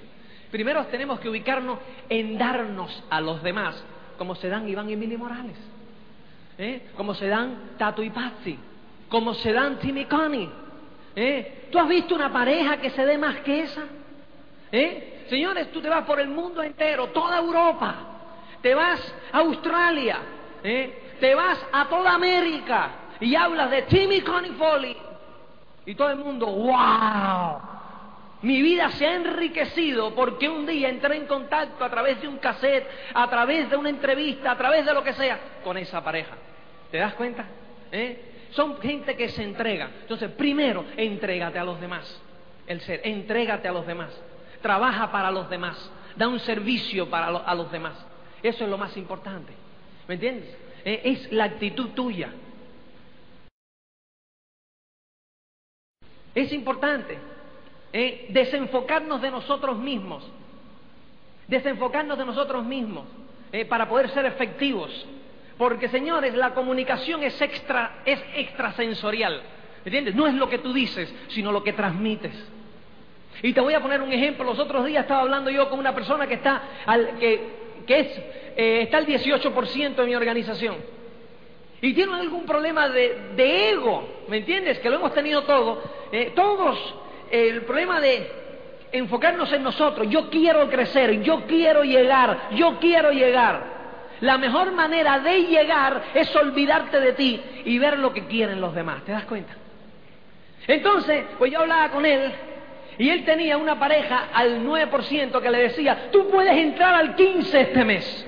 Primero 0.52 0.86
tenemos 0.88 1.20
que 1.20 1.30
ubicarnos 1.30 1.80
en 2.10 2.38
darnos 2.38 3.04
a 3.10 3.22
los 3.22 3.42
demás 3.44 3.84
como 4.18 4.36
se 4.36 4.50
dan 4.50 4.68
Iván 4.68 4.90
y 4.90 4.94
Emily 4.94 5.16
Morales, 5.16 5.56
¿eh? 6.58 6.90
como 6.98 7.14
se 7.14 7.28
dan 7.28 7.76
Tato 7.78 8.04
y 8.04 8.10
Patsy, 8.10 8.60
como 9.08 9.34
se 9.34 9.54
dan 9.54 9.80
Timmy 9.80 10.06
Connie. 10.06 10.50
¿eh? 11.16 11.70
¿Tú 11.72 11.80
has 11.80 11.88
visto 11.88 12.16
una 12.16 12.32
pareja 12.32 12.78
que 12.82 12.90
se 12.90 13.06
dé 13.06 13.18
más 13.18 13.38
que 13.38 13.62
esa? 13.62 13.84
¿Eh? 14.74 15.19
Señores, 15.30 15.72
tú 15.72 15.82
te 15.82 15.90
vas 15.90 16.06
por 16.06 16.20
el 16.20 16.28
mundo 16.28 16.64
entero, 16.64 17.08
toda 17.08 17.38
Europa, 17.38 17.96
te 18.62 18.74
vas 18.74 19.00
a 19.32 19.38
Australia, 19.38 20.18
¿eh? 20.64 21.16
te 21.20 21.36
vas 21.36 21.64
a 21.72 21.88
toda 21.88 22.14
América 22.14 22.90
y 23.20 23.36
hablas 23.36 23.70
de 23.70 23.84
Timmy 23.84 24.22
Connie 24.22 24.52
Foley 24.54 24.98
y 25.86 25.94
todo 25.94 26.10
el 26.10 26.18
mundo, 26.18 26.48
wow, 26.48 27.62
mi 28.42 28.62
vida 28.62 28.90
se 28.92 29.06
ha 29.06 29.16
enriquecido 29.16 30.16
porque 30.16 30.50
un 30.50 30.66
día 30.66 30.90
entré 30.90 31.18
en 31.18 31.28
contacto 31.28 31.84
a 31.84 31.90
través 31.90 32.22
de 32.22 32.28
un 32.28 32.38
cassette, 32.38 32.88
a 33.14 33.30
través 33.30 33.70
de 33.70 33.78
una 33.78 33.90
entrevista, 33.90 34.52
a 34.52 34.58
través 34.58 34.86
de 34.86 34.94
lo 34.94 35.04
que 35.04 35.14
sea, 35.14 35.40
con 35.64 35.78
esa 35.78 36.04
pareja. 36.04 36.36
¿Te 36.90 36.98
das 36.98 37.14
cuenta? 37.14 37.46
¿Eh? 37.92 38.48
Son 38.52 38.80
gente 38.82 39.16
que 39.16 39.30
se 39.30 39.44
entrega. 39.44 39.92
Entonces, 40.02 40.32
primero, 40.32 40.86
entrégate 40.98 41.60
a 41.60 41.64
los 41.64 41.80
demás. 41.80 42.20
El 42.66 42.82
ser, 42.82 43.02
entrégate 43.04 43.68
a 43.68 43.72
los 43.72 43.86
demás. 43.86 44.10
Trabaja 44.62 45.12
para 45.12 45.32
los 45.32 45.50
demás. 45.50 45.92
Da 46.16 46.28
un 46.28 46.40
servicio 46.40 47.10
para 47.10 47.28
a 47.28 47.56
los 47.56 47.72
demás. 47.72 47.94
Eso 48.42 48.64
es 48.64 48.70
lo 48.70 48.78
más 48.78 48.96
importante. 48.98 49.54
¿Me 50.08 50.16
entiendes? 50.16 50.56
¿Eh? 50.86 51.02
Es 51.04 51.32
la 51.32 51.46
actitud 51.46 51.90
tuya. 51.90 52.34
Es 56.36 56.54
importante 56.54 57.18
¿eh? 57.92 58.28
desenfocarnos 58.30 59.22
de 59.22 59.32
nosotros 59.32 59.78
mismos, 59.78 60.24
desenfocarnos 61.48 62.18
de 62.18 62.26
nosotros 62.26 62.64
mismos 62.66 63.06
¿eh? 63.52 63.66
para 63.66 63.90
poder 63.90 64.10
ser 64.10 64.26
efectivos. 64.26 65.06
Porque, 65.58 65.90
señores, 65.90 66.36
la 66.36 66.54
comunicación 66.54 67.22
es, 67.24 67.42
extra, 67.42 68.02
es 68.06 68.24
extrasensorial. 68.36 69.42
¿Entiendes? 69.84 70.16
No 70.16 70.28
es 70.28 70.34
lo 70.34 70.48
que 70.50 70.60
tú 70.60 70.72
dices, 70.72 71.14
sino 71.30 71.52
lo 71.52 71.64
que 71.64 71.74
transmites. 71.74 72.34
Y 73.42 73.54
te 73.54 73.62
voy 73.62 73.74
a 73.74 73.80
poner 73.80 74.02
un 74.02 74.12
ejemplo. 74.12 74.44
Los 74.46 74.60
otros 74.60 74.86
días 74.86 75.04
estaba 75.04 75.22
hablando 75.22 75.50
yo 75.50 75.70
con 75.70 75.80
una 75.80 75.94
persona 75.94 76.28
que 76.28 76.36
está 76.36 76.62
al, 76.86 77.18
que, 77.20 77.42
que 77.86 78.00
es, 78.00 78.18
eh, 78.58 78.82
está 78.84 78.98
al 78.98 79.06
18% 79.06 79.96
de 79.96 80.06
mi 80.06 80.16
organización. 80.16 80.78
Y 81.82 81.94
tiene 81.94 82.14
algún 82.16 82.46
problema 82.46 82.90
de, 82.90 83.32
de, 83.36 83.72
ego, 83.72 84.08
¿me 84.28 84.38
entiendes? 84.38 84.80
Que 84.80 84.90
lo 84.90 84.98
hemos 84.98 85.14
tenido 85.14 85.44
todo. 85.44 85.82
todos 86.36 86.96
el 87.32 87.62
problema 87.62 88.02
de 88.02 88.30
enfocarnos 88.92 89.52
en 89.54 89.64
nosotros, 89.64 90.08
yo 90.10 90.30
quiero 90.30 90.70
crecer, 90.70 91.22
yo 91.22 91.46
quiero 91.46 91.84
llegar, 91.84 92.50
yo 92.52 92.80
quiero 92.80 93.12
llegar. 93.12 93.80
La 94.22 94.38
mejor 94.38 94.74
manera 94.74 95.20
de 95.20 95.44
llegar 95.44 96.04
es 96.14 96.36
olvidarte 96.36 97.00
de 97.00 97.14
ti 97.14 97.42
y 97.66 97.80
ver 97.80 98.00
lo 98.00 98.12
que 98.12 98.26
quieren 98.28 98.60
los 98.60 98.76
demás. 98.76 99.04
¿Te 99.06 99.14
das 99.14 99.24
cuenta? 99.24 99.54
Entonces, 100.68 101.24
pues 101.38 101.52
yo 101.52 101.62
hablaba 101.62 101.90
con 101.90 102.06
él 102.06 102.32
y 103.00 103.10
él 103.10 103.24
tenía 103.24 103.58
una 103.58 103.80
pareja 103.80 104.28
al 104.34 104.66
9% 104.66 105.42
que 105.42 105.50
le 105.50 105.58
decía, 105.58 106.10
tú 106.12 106.28
puedes 106.30 106.54
entrar 106.54 106.96
al 106.96 107.16
15 107.16 107.62
este 107.62 107.86
mes. 107.86 108.28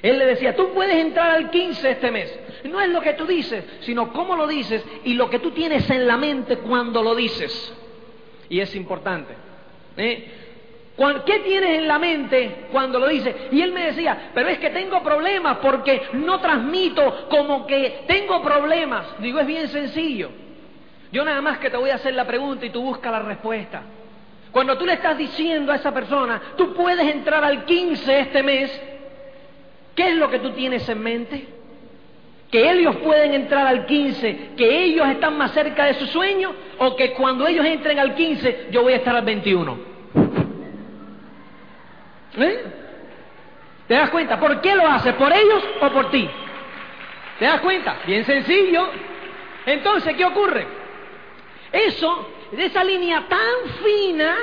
Él 0.00 0.18
le 0.18 0.24
decía, 0.24 0.56
tú 0.56 0.70
puedes 0.72 0.96
entrar 0.96 1.32
al 1.32 1.50
15 1.50 1.90
este 1.90 2.10
mes. 2.10 2.40
No 2.64 2.80
es 2.80 2.88
lo 2.88 3.02
que 3.02 3.12
tú 3.12 3.26
dices, 3.26 3.62
sino 3.80 4.10
cómo 4.10 4.36
lo 4.36 4.46
dices 4.46 4.82
y 5.04 5.12
lo 5.12 5.28
que 5.28 5.38
tú 5.38 5.50
tienes 5.50 5.88
en 5.90 6.06
la 6.06 6.16
mente 6.16 6.56
cuando 6.58 7.02
lo 7.02 7.14
dices. 7.14 7.74
Y 8.48 8.58
es 8.58 8.74
importante. 8.74 9.34
¿eh? 9.98 10.30
¿Qué 11.26 11.40
tienes 11.40 11.78
en 11.78 11.88
la 11.88 11.98
mente 11.98 12.68
cuando 12.72 12.98
lo 12.98 13.08
dices? 13.08 13.34
Y 13.50 13.60
él 13.60 13.72
me 13.72 13.84
decía, 13.84 14.30
pero 14.32 14.48
es 14.48 14.58
que 14.60 14.70
tengo 14.70 15.02
problemas 15.02 15.58
porque 15.58 16.00
no 16.14 16.40
transmito 16.40 17.28
como 17.28 17.66
que 17.66 18.04
tengo 18.06 18.42
problemas. 18.42 19.20
Digo, 19.20 19.40
es 19.40 19.46
bien 19.46 19.68
sencillo. 19.68 20.30
Yo 21.12 21.24
nada 21.24 21.40
más 21.40 21.58
que 21.58 21.70
te 21.70 21.76
voy 21.76 21.90
a 21.90 21.96
hacer 21.96 22.14
la 22.14 22.26
pregunta 22.26 22.66
y 22.66 22.70
tú 22.70 22.82
buscas 22.82 23.12
la 23.12 23.20
respuesta. 23.20 23.82
Cuando 24.50 24.76
tú 24.76 24.84
le 24.84 24.94
estás 24.94 25.16
diciendo 25.16 25.70
a 25.70 25.76
esa 25.76 25.92
persona, 25.92 26.40
tú 26.56 26.74
puedes 26.74 27.06
entrar 27.06 27.44
al 27.44 27.64
15 27.64 28.18
este 28.18 28.42
mes, 28.42 28.82
¿Qué 29.94 30.08
es 30.08 30.16
lo 30.16 30.30
que 30.30 30.38
tú 30.38 30.50
tienes 30.52 30.88
en 30.88 31.02
mente? 31.02 31.46
¿Que 32.50 32.70
ellos 32.70 32.96
pueden 32.96 33.34
entrar 33.34 33.66
al 33.66 33.86
15, 33.86 34.50
que 34.56 34.84
ellos 34.84 35.06
están 35.08 35.36
más 35.36 35.52
cerca 35.52 35.84
de 35.86 35.94
su 35.94 36.06
sueño? 36.06 36.52
¿O 36.78 36.96
que 36.96 37.12
cuando 37.12 37.46
ellos 37.46 37.64
entren 37.64 37.98
al 37.98 38.14
15 38.14 38.68
yo 38.70 38.82
voy 38.82 38.94
a 38.94 38.96
estar 38.96 39.14
al 39.14 39.24
21? 39.24 39.78
¿Eh? 42.38 42.64
¿Te 43.86 43.94
das 43.94 44.10
cuenta? 44.10 44.38
¿Por 44.38 44.60
qué 44.60 44.74
lo 44.74 44.86
haces? 44.86 45.14
¿Por 45.14 45.32
ellos 45.32 45.64
o 45.80 45.90
por 45.90 46.10
ti? 46.10 46.28
¿Te 47.38 47.44
das 47.44 47.60
cuenta? 47.60 47.96
Bien 48.06 48.24
sencillo. 48.24 48.88
Entonces, 49.66 50.14
¿qué 50.16 50.24
ocurre? 50.24 50.81
Eso, 51.72 52.28
de 52.52 52.66
esa 52.66 52.84
línea 52.84 53.26
tan 53.28 53.74
fina, 53.82 54.36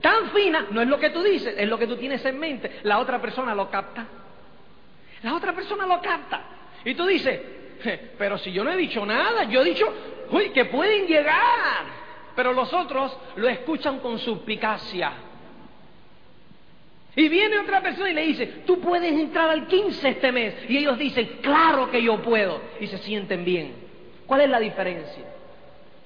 tan 0.00 0.30
fina, 0.30 0.66
no 0.70 0.80
es 0.80 0.88
lo 0.88 0.98
que 0.98 1.10
tú 1.10 1.22
dices, 1.22 1.54
es 1.56 1.68
lo 1.68 1.78
que 1.78 1.86
tú 1.86 1.96
tienes 1.96 2.24
en 2.24 2.38
mente. 2.38 2.80
La 2.84 2.98
otra 2.98 3.20
persona 3.20 3.54
lo 3.54 3.70
capta. 3.70 4.06
La 5.22 5.34
otra 5.34 5.52
persona 5.52 5.86
lo 5.86 6.00
capta. 6.00 6.42
Y 6.84 6.94
tú 6.94 7.06
dices, 7.06 7.40
pero 8.16 8.38
si 8.38 8.52
yo 8.52 8.64
no 8.64 8.72
he 8.72 8.76
dicho 8.76 9.04
nada, 9.04 9.44
yo 9.44 9.60
he 9.60 9.64
dicho, 9.64 9.86
uy, 10.30 10.50
que 10.50 10.64
pueden 10.66 11.06
llegar. 11.06 12.00
Pero 12.34 12.52
los 12.54 12.72
otros 12.72 13.16
lo 13.36 13.48
escuchan 13.48 13.98
con 13.98 14.18
suspicacia. 14.18 15.12
Y 17.16 17.28
viene 17.28 17.58
otra 17.58 17.82
persona 17.82 18.10
y 18.10 18.14
le 18.14 18.22
dice, 18.22 18.46
tú 18.66 18.80
puedes 18.80 19.12
entrar 19.12 19.50
al 19.50 19.66
15 19.66 20.08
este 20.08 20.32
mes. 20.32 20.54
Y 20.68 20.78
ellos 20.78 20.96
dicen, 20.96 21.38
claro 21.42 21.90
que 21.90 22.02
yo 22.02 22.22
puedo. 22.22 22.62
Y 22.80 22.86
se 22.86 22.96
sienten 22.98 23.44
bien. 23.44 23.74
¿Cuál 24.26 24.42
es 24.42 24.48
la 24.48 24.60
diferencia? 24.60 25.24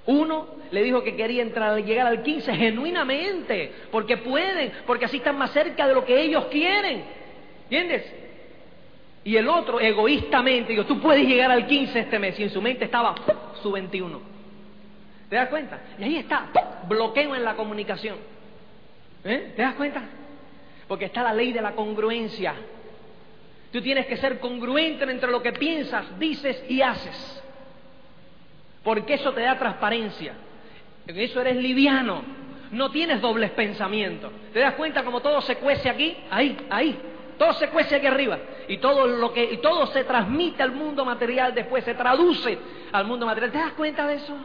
Uno 0.06 0.48
le 0.70 0.82
dijo 0.82 1.02
que 1.02 1.16
quería 1.16 1.42
entrar, 1.42 1.82
llegar 1.82 2.06
al 2.06 2.22
15 2.22 2.54
genuinamente, 2.54 3.72
porque 3.90 4.18
pueden, 4.18 4.72
porque 4.86 5.06
así 5.06 5.16
están 5.18 5.38
más 5.38 5.50
cerca 5.52 5.86
de 5.86 5.94
lo 5.94 6.04
que 6.04 6.20
ellos 6.20 6.46
quieren. 6.46 7.04
¿Entiendes? 7.64 8.12
Y 9.24 9.36
el 9.36 9.48
otro, 9.48 9.80
egoístamente, 9.80 10.72
digo, 10.72 10.84
tú 10.84 11.00
puedes 11.00 11.26
llegar 11.26 11.50
al 11.50 11.66
15 11.66 11.98
este 11.98 12.18
mes. 12.18 12.38
Y 12.38 12.42
en 12.42 12.50
su 12.50 12.60
mente 12.60 12.84
estaba 12.84 13.14
su 13.62 13.72
21. 13.72 14.20
¿Te 15.30 15.36
das 15.36 15.48
cuenta? 15.48 15.80
Y 15.98 16.04
ahí 16.04 16.16
está, 16.16 16.50
bloqueo 16.86 17.34
en 17.34 17.42
la 17.42 17.54
comunicación. 17.54 18.16
¿Eh? 19.24 19.52
¿Te 19.56 19.62
das 19.62 19.74
cuenta? 19.74 20.02
Porque 20.86 21.06
está 21.06 21.22
la 21.22 21.32
ley 21.32 21.52
de 21.52 21.62
la 21.62 21.72
congruencia. 21.72 22.54
Tú 23.72 23.80
tienes 23.80 24.06
que 24.06 24.18
ser 24.18 24.38
congruente 24.38 25.04
entre 25.04 25.30
lo 25.30 25.42
que 25.42 25.52
piensas, 25.52 26.18
dices 26.18 26.62
y 26.68 26.82
haces. 26.82 27.42
Porque 28.84 29.14
eso 29.14 29.32
te 29.32 29.40
da 29.40 29.58
transparencia. 29.58 30.34
En 31.06 31.18
eso 31.18 31.40
eres 31.40 31.56
liviano. 31.56 32.22
No 32.70 32.90
tienes 32.90 33.20
dobles 33.20 33.50
pensamientos. 33.52 34.30
¿Te 34.52 34.60
das 34.60 34.74
cuenta 34.74 35.02
como 35.02 35.20
todo 35.20 35.40
se 35.40 35.56
cuece 35.56 35.88
aquí? 35.88 36.16
Ahí, 36.30 36.56
ahí. 36.70 37.00
Todo 37.38 37.52
se 37.54 37.68
cuece 37.68 37.96
aquí 37.96 38.06
arriba 38.06 38.38
y 38.68 38.78
todo 38.78 39.06
lo 39.06 39.32
que 39.32 39.44
y 39.44 39.56
todo 39.58 39.86
se 39.88 40.04
transmite 40.04 40.62
al 40.62 40.72
mundo 40.72 41.04
material 41.04 41.52
después 41.52 41.84
se 41.84 41.94
traduce 41.94 42.58
al 42.92 43.04
mundo 43.06 43.26
material. 43.26 43.50
¿Te 43.50 43.58
das 43.58 43.72
cuenta 43.72 44.06
de 44.06 44.14
eso? 44.14 44.36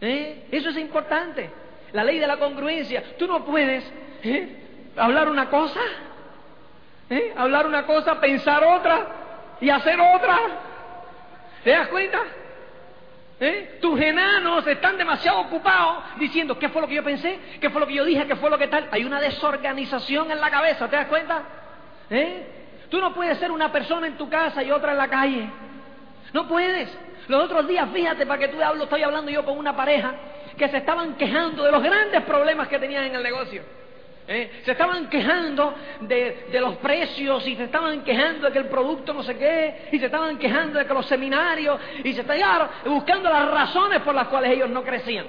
¿Eh? 0.00 0.46
Eso 0.50 0.70
es 0.70 0.76
importante. 0.76 1.50
La 1.92 2.04
ley 2.04 2.18
de 2.18 2.26
la 2.26 2.36
congruencia. 2.36 3.16
Tú 3.18 3.26
no 3.26 3.44
puedes 3.44 3.84
¿eh? 4.22 4.92
hablar 4.96 5.28
una 5.28 5.50
cosa, 5.50 5.80
¿eh? 7.08 7.34
hablar 7.36 7.66
una 7.66 7.84
cosa, 7.84 8.20
pensar 8.20 8.62
otra 8.62 9.06
y 9.60 9.68
hacer 9.68 9.98
otra. 10.00 10.38
¿Te 11.64 11.70
das 11.70 11.88
cuenta? 11.88 12.20
¿Eh? 13.42 13.78
Tus 13.80 13.98
enanos 13.98 14.66
están 14.66 14.98
demasiado 14.98 15.40
ocupados 15.40 16.04
diciendo 16.18 16.58
qué 16.58 16.68
fue 16.68 16.82
lo 16.82 16.88
que 16.88 16.96
yo 16.96 17.02
pensé, 17.02 17.38
qué 17.58 17.70
fue 17.70 17.80
lo 17.80 17.86
que 17.86 17.94
yo 17.94 18.04
dije, 18.04 18.26
qué 18.26 18.36
fue 18.36 18.50
lo 18.50 18.58
que 18.58 18.68
tal. 18.68 18.88
Hay 18.90 19.02
una 19.02 19.18
desorganización 19.18 20.30
en 20.30 20.40
la 20.40 20.50
cabeza, 20.50 20.88
¿te 20.88 20.96
das 20.96 21.06
cuenta? 21.06 21.42
¿Eh? 22.10 22.46
Tú 22.90 23.00
no 23.00 23.14
puedes 23.14 23.38
ser 23.38 23.50
una 23.50 23.72
persona 23.72 24.06
en 24.06 24.18
tu 24.18 24.28
casa 24.28 24.62
y 24.62 24.70
otra 24.70 24.92
en 24.92 24.98
la 24.98 25.08
calle. 25.08 25.48
No 26.34 26.46
puedes. 26.46 26.94
Los 27.28 27.44
otros 27.44 27.66
días, 27.66 27.88
fíjate, 27.94 28.26
para 28.26 28.38
que 28.38 28.48
tú 28.48 28.62
hablo, 28.62 28.84
estoy 28.84 29.02
hablando 29.02 29.30
yo 29.30 29.42
con 29.42 29.56
una 29.56 29.74
pareja 29.74 30.12
que 30.58 30.68
se 30.68 30.76
estaban 30.76 31.14
quejando 31.14 31.64
de 31.64 31.72
los 31.72 31.82
grandes 31.82 32.22
problemas 32.24 32.68
que 32.68 32.78
tenían 32.78 33.04
en 33.04 33.14
el 33.14 33.22
negocio. 33.22 33.62
¿Eh? 34.32 34.62
Se 34.64 34.70
estaban 34.70 35.08
quejando 35.08 35.74
de, 36.02 36.46
los 36.60 36.76
precios 36.76 37.44
y 37.48 37.56
se 37.56 37.64
estaban 37.64 38.04
quejando 38.04 38.46
de 38.46 38.52
que 38.52 38.60
el 38.60 38.68
producto 38.68 39.12
no 39.12 39.24
sé 39.24 39.36
qué 39.36 39.88
y 39.90 39.98
se 39.98 40.06
estaban 40.06 40.38
quejando 40.38 40.78
de 40.78 40.86
que 40.86 40.94
los 40.94 41.04
seminarios 41.06 41.80
y 42.04 42.12
se 42.12 42.20
estaban 42.20 42.68
buscando 42.84 43.28
las 43.28 43.50
razones 43.50 44.00
por 44.02 44.14
las 44.14 44.28
cuales 44.28 44.52
ellos 44.52 44.70
no 44.70 44.84
crecían. 44.84 45.26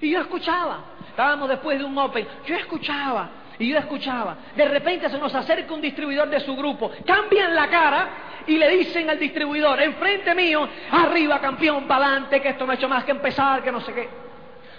Y 0.00 0.08
yo 0.12 0.22
escuchaba, 0.22 0.78
estábamos 1.06 1.50
después 1.50 1.78
de 1.78 1.84
un 1.84 1.98
Open, 1.98 2.26
yo 2.46 2.56
escuchaba 2.56 3.28
y 3.58 3.68
yo 3.68 3.76
escuchaba, 3.76 4.38
de 4.56 4.64
repente 4.64 5.10
se 5.10 5.18
nos 5.18 5.34
acerca 5.34 5.74
un 5.74 5.82
distribuidor 5.82 6.30
de 6.30 6.40
su 6.40 6.56
grupo, 6.56 6.90
cambian 7.04 7.54
la 7.54 7.68
cara 7.68 8.08
y 8.46 8.56
le 8.56 8.70
dicen 8.70 9.10
al 9.10 9.18
distribuidor, 9.18 9.82
enfrente 9.82 10.34
mío, 10.34 10.66
arriba 10.90 11.42
campeón, 11.42 11.86
para 11.86 12.06
adelante, 12.06 12.40
que 12.40 12.48
esto 12.48 12.64
no 12.64 12.72
ha 12.72 12.76
hecho 12.76 12.88
más 12.88 13.04
que 13.04 13.10
empezar, 13.10 13.62
que 13.62 13.70
no 13.70 13.82
sé 13.82 13.92
qué. 13.92 14.08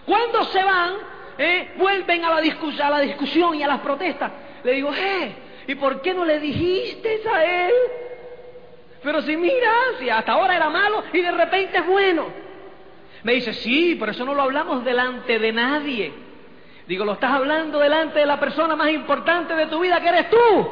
Cuando 0.04 0.46
se 0.46 0.64
van, 0.64 1.21
eh, 1.44 1.72
vuelven 1.76 2.24
a 2.24 2.30
la, 2.30 2.36
a 2.38 2.90
la 2.92 3.00
discusión 3.00 3.56
y 3.56 3.64
a 3.64 3.68
las 3.68 3.80
protestas. 3.80 4.32
Le 4.64 4.74
digo, 4.74 4.94
eh, 4.94 5.34
¿y 5.68 5.74
por 5.74 6.00
qué 6.02 6.14
no 6.14 6.24
le 6.24 6.40
dijiste 6.40 7.20
a 7.34 7.44
él? 7.44 7.74
Pero 9.02 9.24
si 9.24 9.36
mira, 9.36 9.72
si 10.00 10.08
hasta 10.08 10.34
ahora 10.34 10.56
era 10.56 10.70
malo 10.70 11.04
y 11.12 11.20
de 11.20 11.32
repente 11.32 11.80
es 11.80 11.88
bueno. 11.88 12.28
Me 13.24 13.34
dice, 13.34 13.54
sí, 13.54 13.98
pero 14.00 14.12
eso 14.12 14.24
no 14.24 14.36
lo 14.36 14.44
hablamos 14.44 14.86
delante 14.86 15.40
de 15.40 15.52
nadie. 15.52 16.14
Digo, 16.86 17.06
lo 17.06 17.14
estás 17.14 17.32
hablando 17.32 17.80
delante 17.80 18.20
de 18.20 18.26
la 18.28 18.40
persona 18.40 18.76
más 18.76 18.92
importante 18.92 19.56
de 19.56 19.66
tu 19.66 19.80
vida 19.80 20.00
que 20.00 20.10
eres 20.10 20.30
tú. 20.30 20.68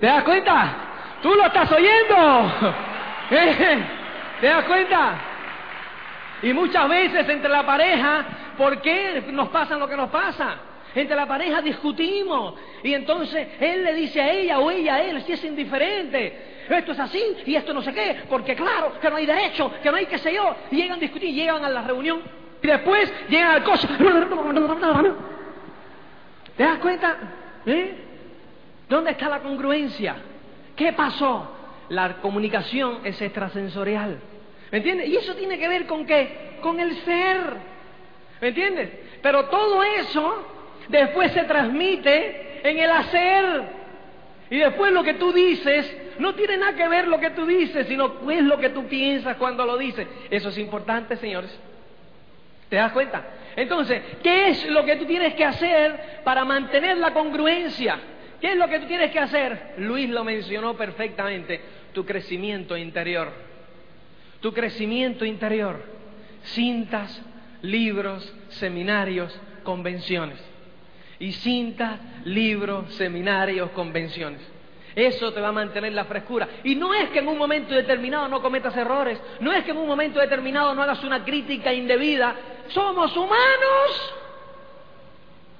¿Te 0.00 0.06
das 0.06 0.24
cuenta? 0.24 0.76
Tú 1.22 1.32
lo 1.32 1.46
estás 1.46 1.70
oyendo. 1.70 2.52
¿Eh? 3.30 3.78
¿Te 4.40 4.46
das 4.48 4.64
cuenta? 4.64 5.29
Y 6.42 6.52
muchas 6.52 6.88
veces 6.88 7.28
entre 7.28 7.50
la 7.50 7.64
pareja, 7.64 8.24
¿por 8.56 8.80
qué 8.80 9.22
nos 9.32 9.48
pasa 9.48 9.76
lo 9.76 9.88
que 9.88 9.96
nos 9.96 10.10
pasa? 10.10 10.56
Entre 10.94 11.14
la 11.14 11.26
pareja 11.26 11.60
discutimos 11.62 12.54
y 12.82 12.94
entonces 12.94 13.46
él 13.60 13.84
le 13.84 13.94
dice 13.94 14.20
a 14.20 14.30
ella 14.32 14.58
o 14.58 14.70
ella 14.70 14.96
a 14.96 15.02
él 15.02 15.22
si 15.22 15.32
es 15.32 15.44
indiferente. 15.44 16.64
Esto 16.68 16.92
es 16.92 16.98
así 16.98 17.22
y 17.46 17.54
esto 17.54 17.72
no 17.72 17.82
sé 17.82 17.92
qué, 17.92 18.22
porque 18.28 18.54
claro 18.56 18.98
que 19.00 19.10
no 19.10 19.16
hay 19.16 19.26
derecho, 19.26 19.70
que 19.82 19.90
no 19.90 19.96
hay 19.96 20.06
qué 20.06 20.18
sé 20.18 20.34
yo. 20.34 20.54
Y 20.70 20.76
llegan 20.76 20.98
a 20.98 21.00
discutir, 21.00 21.34
llegan 21.34 21.64
a 21.64 21.68
la 21.68 21.82
reunión 21.82 22.22
y 22.62 22.66
después 22.66 23.12
llegan 23.28 23.52
al 23.52 23.64
coche. 23.64 23.88
¿Te 26.56 26.62
das 26.62 26.78
cuenta? 26.78 27.16
¿Eh? 27.66 27.94
¿Dónde 28.88 29.12
está 29.12 29.28
la 29.28 29.40
congruencia? 29.40 30.16
¿Qué 30.74 30.92
pasó? 30.92 31.56
La 31.90 32.14
comunicación 32.16 33.00
es 33.04 33.20
extrasensorial. 33.20 34.18
¿Me 34.70 34.78
entiendes? 34.78 35.08
Y 35.08 35.16
eso 35.16 35.34
tiene 35.34 35.58
que 35.58 35.68
ver 35.68 35.86
con 35.86 36.06
qué? 36.06 36.58
Con 36.60 36.78
el 36.78 36.94
ser. 37.02 37.40
¿Me 38.40 38.48
entiendes? 38.48 38.90
Pero 39.22 39.46
todo 39.46 39.82
eso 39.82 40.46
después 40.88 41.32
se 41.32 41.44
transmite 41.44 42.60
en 42.68 42.78
el 42.78 42.90
hacer. 42.90 43.62
Y 44.50 44.58
después 44.58 44.92
lo 44.92 45.02
que 45.02 45.14
tú 45.14 45.32
dices 45.32 45.96
no 46.18 46.34
tiene 46.34 46.56
nada 46.56 46.74
que 46.74 46.88
ver 46.88 47.08
lo 47.08 47.18
que 47.18 47.30
tú 47.30 47.46
dices, 47.46 47.86
sino 47.86 48.28
es 48.30 48.42
lo 48.42 48.58
que 48.58 48.70
tú 48.70 48.86
piensas 48.86 49.36
cuando 49.36 49.64
lo 49.64 49.78
dices. 49.78 50.06
Eso 50.30 50.48
es 50.48 50.58
importante, 50.58 51.16
señores. 51.16 51.56
¿Te 52.68 52.76
das 52.76 52.92
cuenta? 52.92 53.24
Entonces, 53.56 54.00
¿qué 54.22 54.48
es 54.48 54.66
lo 54.66 54.84
que 54.84 54.96
tú 54.96 55.04
tienes 55.04 55.34
que 55.34 55.44
hacer 55.44 56.20
para 56.24 56.44
mantener 56.44 56.98
la 56.98 57.12
congruencia? 57.12 57.98
¿Qué 58.40 58.52
es 58.52 58.56
lo 58.56 58.68
que 58.68 58.78
tú 58.78 58.86
tienes 58.86 59.10
que 59.10 59.18
hacer? 59.18 59.74
Luis 59.78 60.08
lo 60.08 60.24
mencionó 60.24 60.76
perfectamente, 60.76 61.60
tu 61.92 62.06
crecimiento 62.06 62.76
interior. 62.76 63.49
Tu 64.40 64.52
crecimiento 64.52 65.24
interior. 65.24 65.82
Cintas, 66.42 67.22
libros, 67.62 68.34
seminarios, 68.48 69.38
convenciones. 69.62 70.38
Y 71.18 71.32
cintas, 71.32 72.00
libros, 72.24 72.94
seminarios, 72.94 73.70
convenciones. 73.70 74.40
Eso 74.94 75.32
te 75.32 75.40
va 75.40 75.48
a 75.48 75.52
mantener 75.52 75.92
la 75.92 76.04
frescura. 76.04 76.48
Y 76.64 76.74
no 76.74 76.92
es 76.94 77.10
que 77.10 77.20
en 77.20 77.28
un 77.28 77.38
momento 77.38 77.74
determinado 77.74 78.28
no 78.28 78.42
cometas 78.42 78.76
errores, 78.76 79.20
no 79.40 79.52
es 79.52 79.64
que 79.64 79.70
en 79.70 79.76
un 79.76 79.86
momento 79.86 80.18
determinado 80.18 80.74
no 80.74 80.82
hagas 80.82 81.02
una 81.04 81.24
crítica 81.24 81.72
indebida. 81.72 82.34
Somos 82.68 83.16
humanos. 83.16 84.14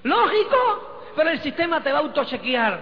Lógico, 0.03 1.13
pero 1.15 1.31
el 1.31 1.41
sistema 1.41 1.83
te 1.83 1.93
va 1.93 1.99
a 1.99 2.03
autochequear. 2.03 2.81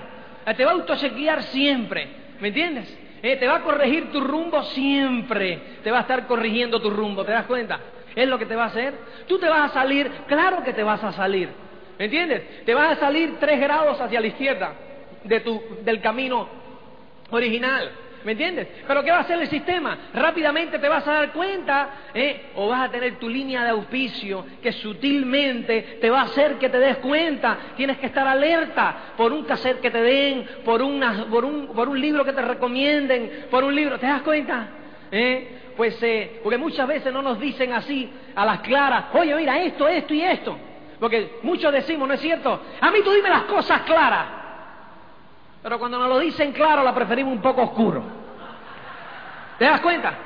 Te 0.56 0.64
va 0.64 0.70
a 0.70 0.74
autochequear 0.74 1.42
siempre. 1.44 2.08
¿Me 2.40 2.48
entiendes? 2.48 2.96
Eh, 3.22 3.36
te 3.36 3.46
va 3.46 3.56
a 3.56 3.62
corregir 3.62 4.10
tu 4.10 4.20
rumbo 4.20 4.62
siempre. 4.62 5.58
Te 5.82 5.90
va 5.90 5.98
a 5.98 6.00
estar 6.02 6.26
corrigiendo 6.26 6.80
tu 6.80 6.90
rumbo. 6.90 7.24
¿Te 7.24 7.32
das 7.32 7.46
cuenta? 7.46 7.80
Es 8.14 8.28
lo 8.28 8.38
que 8.38 8.46
te 8.46 8.56
va 8.56 8.64
a 8.64 8.68
hacer. 8.68 8.94
Tú 9.26 9.38
te 9.38 9.48
vas 9.48 9.70
a 9.70 9.74
salir, 9.74 10.10
claro 10.26 10.62
que 10.62 10.72
te 10.72 10.82
vas 10.82 11.02
a 11.02 11.12
salir. 11.12 11.48
¿Me 11.98 12.06
entiendes? 12.06 12.64
Te 12.64 12.74
vas 12.74 12.96
a 12.96 13.00
salir 13.00 13.36
tres 13.40 13.60
grados 13.60 14.00
hacia 14.00 14.20
la 14.20 14.26
izquierda 14.28 14.72
de 15.24 15.40
tu, 15.40 15.60
del 15.82 16.00
camino 16.00 16.48
original. 17.30 17.90
¿Me 18.24 18.32
entiendes? 18.32 18.68
Pero 18.86 19.02
¿qué 19.04 19.10
va 19.10 19.18
a 19.18 19.20
hacer 19.20 19.40
el 19.40 19.48
sistema? 19.48 19.96
Rápidamente 20.12 20.78
te 20.78 20.88
vas 20.88 21.06
a 21.06 21.12
dar 21.12 21.32
cuenta, 21.32 21.90
¿eh? 22.14 22.50
o 22.56 22.68
vas 22.68 22.88
a 22.88 22.90
tener 22.90 23.16
tu 23.18 23.28
línea 23.28 23.62
de 23.62 23.70
auspicio 23.70 24.44
que 24.62 24.72
sutilmente 24.72 25.98
te 26.00 26.10
va 26.10 26.20
a 26.20 26.24
hacer 26.24 26.58
que 26.58 26.68
te 26.68 26.78
des 26.78 26.96
cuenta. 26.98 27.56
Tienes 27.76 27.98
que 27.98 28.06
estar 28.06 28.26
alerta 28.26 29.14
por 29.16 29.32
un 29.32 29.44
cassette 29.44 29.80
que 29.80 29.90
te 29.90 30.02
den, 30.02 30.46
por, 30.64 30.82
una, 30.82 31.26
por, 31.26 31.44
un, 31.44 31.68
por 31.68 31.88
un 31.88 32.00
libro 32.00 32.24
que 32.24 32.32
te 32.32 32.42
recomienden, 32.42 33.46
por 33.50 33.62
un 33.62 33.74
libro. 33.74 33.98
¿Te 33.98 34.06
das 34.06 34.22
cuenta? 34.22 34.68
¿Eh? 35.10 35.72
Pues, 35.76 36.02
eh, 36.02 36.40
porque 36.42 36.58
muchas 36.58 36.88
veces 36.88 37.12
no 37.12 37.22
nos 37.22 37.38
dicen 37.38 37.72
así 37.72 38.10
a 38.34 38.44
las 38.44 38.60
claras, 38.60 39.06
oye, 39.12 39.34
mira, 39.36 39.62
esto, 39.62 39.86
esto 39.86 40.12
y 40.12 40.22
esto. 40.22 40.58
Porque 40.98 41.38
muchos 41.42 41.72
decimos, 41.72 42.08
¿no 42.08 42.14
es 42.14 42.20
cierto? 42.20 42.60
A 42.80 42.90
mí 42.90 42.98
tú 43.04 43.12
dime 43.12 43.28
las 43.28 43.42
cosas 43.42 43.82
claras. 43.82 44.37
Pero 45.62 45.78
cuando 45.78 45.98
nos 45.98 46.08
lo 46.08 46.18
dicen 46.18 46.52
claro, 46.52 46.82
la 46.82 46.94
preferimos 46.94 47.32
un 47.32 47.42
poco 47.42 47.62
oscuro. 47.62 48.02
¿Te 49.58 49.64
das 49.64 49.80
cuenta? 49.80 50.16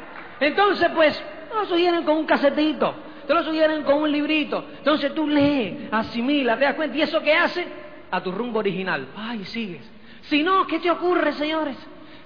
Entonces, 0.40 0.90
pues, 0.94 1.22
no 1.50 1.60
lo 1.60 1.66
sugieren 1.66 2.04
con 2.04 2.16
un 2.16 2.26
casetito, 2.26 2.94
te 3.26 3.34
lo 3.34 3.42
sugieren 3.42 3.82
con 3.82 4.02
un 4.02 4.12
librito. 4.12 4.64
Entonces 4.78 5.14
tú 5.14 5.26
lees, 5.26 5.92
asimila, 5.92 6.58
te 6.58 6.64
das 6.64 6.74
cuenta. 6.74 6.96
¿Y 6.96 7.02
eso 7.02 7.22
qué 7.22 7.34
hace? 7.34 7.66
A 8.10 8.20
tu 8.20 8.30
rumbo 8.30 8.58
original. 8.58 9.08
Ay, 9.16 9.44
sigues. 9.46 9.88
Si 10.22 10.42
no, 10.42 10.66
¿qué 10.66 10.78
te 10.78 10.90
ocurre, 10.90 11.32
señores? 11.32 11.76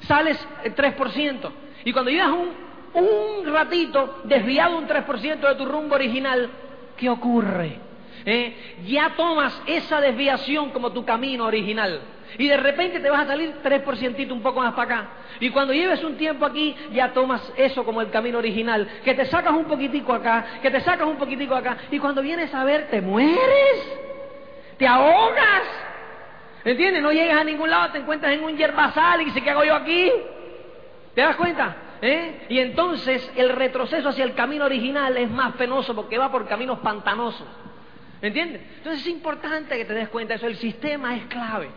Sales 0.00 0.46
el 0.64 0.74
3%. 0.74 1.50
Y 1.84 1.92
cuando 1.92 2.10
llevas 2.10 2.30
un, 2.30 2.50
un 2.94 3.52
ratito 3.52 4.22
desviado 4.24 4.78
un 4.78 4.88
3% 4.88 5.48
de 5.48 5.54
tu 5.54 5.64
rumbo 5.64 5.94
original, 5.94 6.50
¿qué 6.96 7.08
ocurre? 7.08 7.78
¿Eh? 8.24 8.82
Ya 8.86 9.14
tomas 9.16 9.62
esa 9.66 10.00
desviación 10.00 10.70
como 10.70 10.90
tu 10.92 11.04
camino 11.04 11.44
original. 11.44 12.00
Y 12.38 12.48
de 12.48 12.56
repente 12.56 13.00
te 13.00 13.10
vas 13.10 13.22
a 13.22 13.26
salir 13.26 13.54
3% 13.62 14.30
un 14.30 14.42
poco 14.42 14.60
más 14.60 14.74
para 14.74 14.82
acá. 14.82 15.08
Y 15.40 15.50
cuando 15.50 15.72
lleves 15.72 16.02
un 16.04 16.16
tiempo 16.16 16.44
aquí, 16.44 16.76
ya 16.92 17.12
tomas 17.12 17.52
eso 17.56 17.84
como 17.84 18.00
el 18.00 18.10
camino 18.10 18.38
original. 18.38 18.86
Que 19.04 19.14
te 19.14 19.24
sacas 19.26 19.52
un 19.52 19.64
poquitico 19.64 20.12
acá, 20.12 20.58
que 20.60 20.70
te 20.70 20.80
sacas 20.80 21.06
un 21.06 21.16
poquitico 21.16 21.54
acá. 21.54 21.76
Y 21.90 21.98
cuando 21.98 22.22
vienes 22.22 22.52
a 22.54 22.64
ver, 22.64 22.88
te 22.88 23.00
mueres. 23.00 23.98
Te 24.78 24.86
ahogas. 24.86 25.62
¿Entiendes? 26.64 27.02
No 27.02 27.12
llegas 27.12 27.40
a 27.40 27.44
ningún 27.44 27.70
lado, 27.70 27.92
te 27.92 27.98
encuentras 27.98 28.32
en 28.32 28.42
un 28.42 28.56
yerbazal 28.56 29.22
y 29.22 29.26
dices, 29.26 29.42
¿qué 29.42 29.50
hago 29.50 29.64
yo 29.64 29.74
aquí? 29.74 30.10
¿Te 31.14 31.20
das 31.20 31.36
cuenta? 31.36 31.76
¿Eh? 32.02 32.46
Y 32.50 32.58
entonces 32.58 33.30
el 33.36 33.50
retroceso 33.50 34.08
hacia 34.08 34.24
el 34.24 34.34
camino 34.34 34.64
original 34.64 35.16
es 35.16 35.30
más 35.30 35.54
penoso 35.54 35.94
porque 35.94 36.18
va 36.18 36.30
por 36.30 36.46
caminos 36.46 36.80
pantanosos. 36.80 37.46
¿Entiendes? 38.20 38.62
Entonces 38.78 39.02
es 39.02 39.08
importante 39.08 39.76
que 39.76 39.84
te 39.84 39.94
des 39.94 40.08
cuenta 40.08 40.34
de 40.34 40.38
eso. 40.38 40.46
El 40.46 40.56
sistema 40.56 41.16
es 41.16 41.24
clave. 41.26 41.68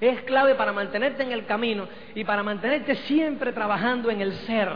Es 0.00 0.22
clave 0.22 0.54
para 0.54 0.72
mantenerte 0.72 1.22
en 1.22 1.32
el 1.32 1.46
camino 1.46 1.88
y 2.14 2.24
para 2.24 2.42
mantenerte 2.42 2.94
siempre 2.96 3.52
trabajando 3.52 4.10
en 4.10 4.20
el 4.20 4.32
ser. 4.32 4.70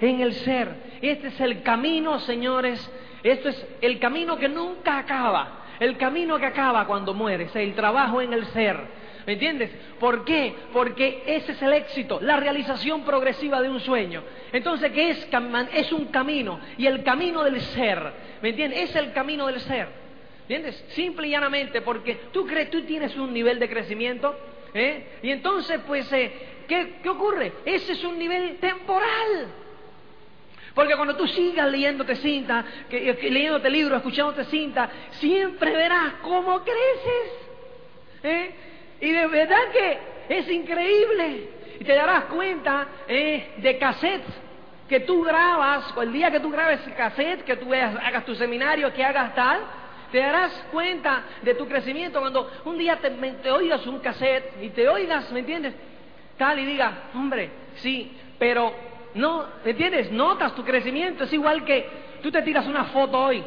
En 0.00 0.20
el 0.20 0.34
ser. 0.34 0.68
Este 1.00 1.28
es 1.28 1.40
el 1.40 1.62
camino, 1.62 2.18
señores. 2.20 2.90
Esto 3.22 3.48
es 3.48 3.66
el 3.80 3.98
camino 3.98 4.36
que 4.36 4.48
nunca 4.48 4.98
acaba. 4.98 5.64
El 5.78 5.96
camino 5.96 6.38
que 6.38 6.46
acaba 6.46 6.86
cuando 6.86 7.14
mueres. 7.14 7.54
El 7.54 7.74
trabajo 7.74 8.20
en 8.20 8.32
el 8.32 8.44
ser. 8.46 9.06
¿Me 9.26 9.32
entiendes? 9.32 9.70
¿Por 9.98 10.24
qué? 10.24 10.54
Porque 10.72 11.22
ese 11.26 11.52
es 11.52 11.62
el 11.62 11.72
éxito, 11.72 12.20
la 12.20 12.36
realización 12.36 13.02
progresiva 13.02 13.60
de 13.60 13.68
un 13.68 13.80
sueño. 13.80 14.22
Entonces, 14.52 14.92
¿qué 14.92 15.10
es? 15.10 15.28
Es 15.74 15.92
un 15.92 16.06
camino. 16.06 16.60
Y 16.78 16.86
el 16.86 17.02
camino 17.02 17.42
del 17.42 17.60
ser. 17.60 18.00
¿Me 18.40 18.50
entiendes? 18.50 18.90
Es 18.90 18.96
el 18.96 19.12
camino 19.12 19.46
del 19.46 19.60
ser. 19.60 19.88
¿Entiendes? 20.42 20.76
Simple 20.90 21.26
y 21.26 21.30
llanamente, 21.30 21.82
porque 21.82 22.20
tú 22.32 22.46
crees, 22.46 22.70
tú 22.70 22.82
tienes 22.82 23.16
un 23.16 23.32
nivel 23.32 23.58
de 23.58 23.68
crecimiento, 23.68 24.36
¿eh? 24.76 25.18
Y 25.22 25.30
entonces, 25.30 25.80
pues, 25.86 26.10
eh, 26.12 26.32
¿qué, 26.68 26.98
¿qué 27.02 27.08
ocurre? 27.08 27.52
Ese 27.64 27.92
es 27.92 28.04
un 28.04 28.18
nivel 28.18 28.58
temporal. 28.58 29.48
Porque 30.74 30.94
cuando 30.94 31.16
tú 31.16 31.26
sigas 31.26 31.70
leyéndote 31.70 32.16
cinta, 32.16 32.64
que, 32.90 33.16
que, 33.16 33.30
leyéndote 33.30 33.70
libros, 33.70 33.96
escuchándote 33.96 34.44
cinta, 34.44 34.90
siempre 35.12 35.72
verás 35.72 36.14
cómo 36.22 36.62
creces. 36.62 37.32
¿eh? 38.22 38.54
Y 39.00 39.10
de 39.10 39.26
verdad 39.26 39.70
que 39.72 39.98
es 40.28 40.48
increíble. 40.50 41.48
Y 41.80 41.84
te 41.84 41.94
darás 41.94 42.24
cuenta 42.24 42.86
¿eh? 43.08 43.54
de 43.56 43.78
cassettes 43.78 44.46
que 44.88 45.00
tú 45.00 45.22
grabas, 45.22 45.92
o 45.96 46.02
el 46.02 46.12
día 46.12 46.30
que 46.30 46.40
tú 46.40 46.50
grabes 46.50 46.80
cassette, 46.96 47.42
que 47.44 47.56
tú 47.56 47.72
hagas 47.72 48.24
tu 48.24 48.34
seminario, 48.34 48.92
que 48.92 49.04
hagas 49.04 49.34
tal, 49.34 49.60
te 50.10 50.18
darás 50.18 50.52
cuenta 50.70 51.24
de 51.42 51.54
tu 51.54 51.66
crecimiento 51.66 52.20
cuando 52.20 52.50
un 52.64 52.78
día 52.78 52.98
te, 52.98 53.50
oigas 53.50 53.86
un 53.86 53.98
cassette 54.00 54.62
y 54.62 54.70
te 54.70 54.88
oigas, 54.88 55.30
¿me 55.32 55.40
entiendes? 55.40 55.74
Tal 56.36 56.58
y 56.58 56.66
diga, 56.66 57.10
hombre, 57.14 57.50
sí, 57.76 58.12
pero 58.38 58.72
no, 59.14 59.46
¿me 59.64 59.70
entiendes? 59.70 60.10
Notas 60.12 60.54
tu 60.54 60.64
crecimiento, 60.64 61.24
es 61.24 61.32
igual 61.32 61.64
que 61.64 61.88
tú 62.22 62.30
te 62.30 62.42
tiras 62.42 62.66
una 62.66 62.84
foto 62.86 63.18
hoy 63.18 63.42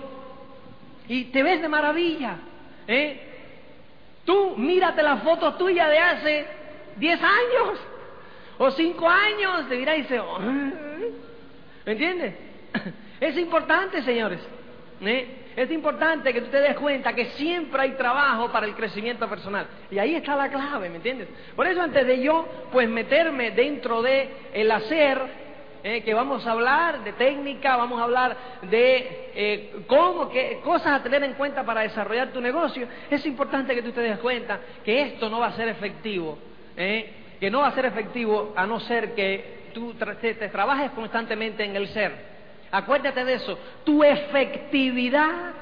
y 1.08 1.26
te 1.26 1.44
ves 1.44 1.62
de 1.62 1.68
maravilla, 1.68 2.38
¿eh? 2.88 3.26
Tú 4.26 4.56
mírate 4.58 5.02
la 5.02 5.18
foto 5.18 5.54
tuya 5.56 5.88
de 5.88 5.98
hace 5.98 6.46
10 6.98 7.20
años 7.22 7.80
o 8.58 8.70
5 8.70 9.10
años, 9.10 9.70
te 9.70 9.76
dirá 9.76 9.96
y 9.96 10.02
dice, 10.02 10.22
¿me 11.86 11.92
entiendes? 11.92 12.36
Es 13.20 13.38
importante, 13.38 14.02
señores. 14.04 14.40
Es 15.02 15.72
importante 15.72 16.34
que 16.34 16.42
tú 16.42 16.48
te 16.48 16.60
des 16.60 16.76
cuenta 16.76 17.14
que 17.14 17.26
siempre 17.32 17.82
hay 17.82 17.92
trabajo 17.92 18.52
para 18.52 18.66
el 18.66 18.76
crecimiento 18.76 19.28
personal. 19.30 19.68
Y 19.90 20.00
ahí 20.00 20.16
está 20.16 20.36
la 20.36 20.50
clave, 20.50 20.90
¿me 20.90 20.98
entiendes? 20.98 21.28
Por 21.56 21.68
eso 21.68 21.82
antes 21.82 22.06
de 22.06 22.22
yo, 22.22 22.46
pues 22.72 22.90
meterme 22.90 23.52
dentro 23.52 24.02
de 24.02 24.30
el 24.54 24.72
hacer, 24.72 25.22
¿eh? 25.84 26.02
que 26.02 26.14
vamos 26.14 26.46
a 26.46 26.52
hablar 26.52 27.04
de 27.04 27.14
técnica, 27.14 27.78
vamos 27.78 28.00
a 28.00 28.04
hablar 28.04 28.38
de 28.64 29.32
eh, 29.36 29.84
cómo, 29.88 30.30
qué 30.30 30.60
cosas 30.64 31.00
a 31.00 31.04
tener 31.04 31.24
en 31.24 31.34
cuenta 31.34 31.64
para 31.64 31.82
desarrollar 31.82 32.30
tu 32.30 32.42
negocio, 32.42 32.88
es 33.10 33.26
importante 33.26 33.74
que 33.74 33.82
tú 33.82 33.92
te 33.92 34.02
des 34.02 34.20
cuenta 34.20 34.60
que 34.84 35.02
esto 35.02 35.30
no 35.30 35.40
va 35.40 35.48
a 35.48 35.54
ser 35.54 35.68
efectivo, 35.70 36.38
¿eh? 36.76 37.38
que 37.40 37.50
no 37.50 37.60
va 37.60 37.68
a 37.68 37.76
ser 37.76 37.86
efectivo 37.86 38.54
a 38.56 38.66
no 38.66 38.80
ser 38.82 39.14
que 39.14 39.60
tú 39.74 39.94
te 39.94 40.34
trabajes 40.50 40.92
constantemente 40.92 41.64
en 41.64 41.76
el 41.76 41.88
ser. 41.88 42.39
Acuérdate 42.72 43.26
de 43.26 43.34
eso. 43.36 43.58
Tu 43.84 44.04
efectividad 44.04 45.54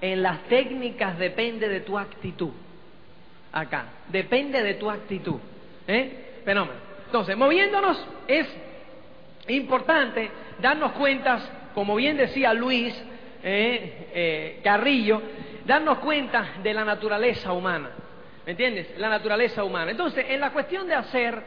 en 0.00 0.22
las 0.22 0.42
técnicas 0.44 1.18
depende 1.18 1.68
de 1.68 1.80
tu 1.80 1.98
actitud. 1.98 2.50
Acá. 3.52 3.86
Depende 4.08 4.62
de 4.62 4.74
tu 4.74 4.90
actitud. 4.90 5.38
¿Eh? 5.86 6.42
Fenómeno. 6.44 6.78
Entonces, 7.06 7.36
moviéndonos 7.36 8.04
es 8.26 8.46
importante 9.48 10.30
darnos 10.60 10.92
cuentas, 10.92 11.48
como 11.74 11.94
bien 11.96 12.16
decía 12.16 12.52
Luis 12.54 12.94
eh, 13.42 14.08
eh, 14.12 14.60
Carrillo, 14.62 15.22
darnos 15.64 15.98
cuenta 15.98 16.54
de 16.62 16.74
la 16.74 16.84
naturaleza 16.84 17.52
humana. 17.52 17.90
¿Me 18.44 18.52
entiendes? 18.52 18.98
La 18.98 19.08
naturaleza 19.08 19.64
humana. 19.64 19.90
Entonces, 19.90 20.26
en 20.28 20.40
la 20.40 20.50
cuestión 20.50 20.86
de 20.86 20.94
hacer, 20.94 21.42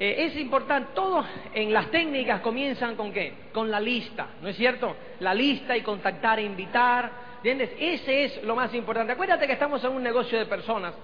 eh, 0.00 0.26
es 0.26 0.36
importante, 0.36 0.90
todo 0.94 1.24
en 1.52 1.72
las 1.72 1.90
técnicas 1.90 2.40
comienzan 2.40 2.94
con 2.94 3.12
qué? 3.12 3.32
Con 3.52 3.68
la 3.68 3.80
lista, 3.80 4.28
¿no 4.40 4.48
es 4.48 4.56
cierto? 4.56 4.94
La 5.18 5.34
lista 5.34 5.76
y 5.76 5.82
contactar 5.82 6.38
e 6.38 6.42
invitar, 6.42 7.10
¿entiendes? 7.36 7.70
Ese 7.78 8.24
es 8.24 8.44
lo 8.44 8.54
más 8.54 8.72
importante. 8.74 9.12
Acuérdate 9.12 9.46
que 9.48 9.54
estamos 9.54 9.82
en 9.82 9.90
un 9.90 10.02
negocio 10.02 10.38
de 10.38 10.46
personas. 10.46 10.94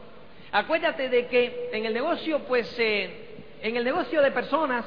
Acuérdate 0.52 1.08
de 1.08 1.26
que 1.26 1.70
en 1.72 1.84
el 1.84 1.92
negocio, 1.92 2.40
pues, 2.46 2.72
eh, 2.78 3.34
en 3.62 3.76
el 3.76 3.82
negocio 3.82 4.22
de 4.22 4.30
personas, 4.30 4.84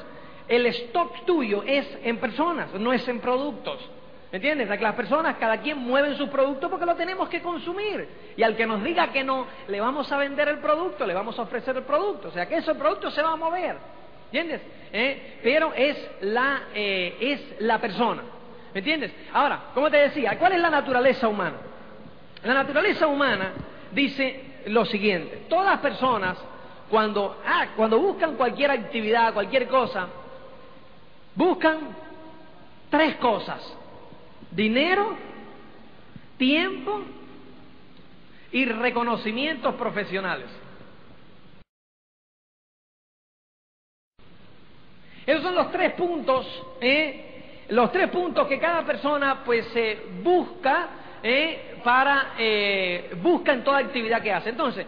el 0.48 0.64
stock 0.64 1.26
tuyo 1.26 1.62
es 1.66 1.86
en 2.02 2.16
personas, 2.16 2.72
no 2.72 2.94
es 2.94 3.06
en 3.08 3.20
productos. 3.20 3.90
¿Me 4.32 4.36
entiendes? 4.36 4.68
Las 4.80 4.94
personas, 4.94 5.36
cada 5.36 5.58
quien 5.58 5.76
mueven 5.78 6.16
sus 6.16 6.30
productos 6.30 6.70
porque 6.70 6.86
lo 6.86 6.94
tenemos 6.94 7.28
que 7.28 7.42
consumir. 7.42 8.08
Y 8.36 8.42
al 8.42 8.56
que 8.56 8.66
nos 8.66 8.82
diga 8.82 9.12
que 9.12 9.22
no, 9.22 9.46
le 9.68 9.80
vamos 9.80 10.10
a 10.12 10.16
vender 10.16 10.48
el 10.48 10.58
producto, 10.58 11.06
le 11.06 11.12
vamos 11.12 11.38
a 11.38 11.42
ofrecer 11.42 11.76
el 11.76 11.82
producto. 11.82 12.28
O 12.28 12.30
sea 12.30 12.46
que 12.46 12.56
ese 12.56 12.74
producto 12.74 13.10
se 13.10 13.22
va 13.22 13.32
a 13.32 13.36
mover. 13.36 13.97
¿Entiendes? 14.32 14.60
¿Eh? 14.92 15.38
Pero 15.42 15.72
es 15.74 15.96
la, 16.20 16.64
eh, 16.74 17.16
es 17.20 17.60
la 17.60 17.80
persona. 17.80 18.22
¿Me 18.74 18.80
entiendes? 18.80 19.12
Ahora, 19.32 19.70
como 19.72 19.90
te 19.90 19.96
decía, 19.96 20.38
¿cuál 20.38 20.52
es 20.52 20.60
la 20.60 20.70
naturaleza 20.70 21.28
humana? 21.28 21.56
La 22.44 22.54
naturaleza 22.54 23.06
humana 23.06 23.52
dice 23.92 24.42
lo 24.66 24.84
siguiente, 24.84 25.46
todas 25.48 25.66
las 25.66 25.80
personas 25.80 26.38
cuando, 26.90 27.40
ah, 27.46 27.68
cuando 27.76 27.98
buscan 27.98 28.36
cualquier 28.36 28.70
actividad, 28.70 29.32
cualquier 29.32 29.66
cosa, 29.66 30.08
buscan 31.34 31.78
tres 32.90 33.16
cosas, 33.16 33.60
dinero, 34.50 35.16
tiempo 36.36 37.00
y 38.52 38.64
reconocimientos 38.66 39.74
profesionales. 39.74 40.46
Esos 45.28 45.42
son 45.42 45.56
los 45.56 45.70
tres 45.70 45.92
puntos, 45.92 46.46
¿eh? 46.80 47.66
los 47.68 47.92
tres 47.92 48.08
puntos 48.08 48.48
que 48.48 48.58
cada 48.58 48.82
persona 48.86 49.42
pues 49.44 49.66
eh, 49.74 50.06
busca 50.22 50.88
¿eh? 51.22 51.74
para 51.84 52.28
eh, 52.38 53.10
busca 53.20 53.52
en 53.52 53.62
toda 53.62 53.76
actividad 53.76 54.22
que 54.22 54.32
hace. 54.32 54.48
Entonces, 54.48 54.86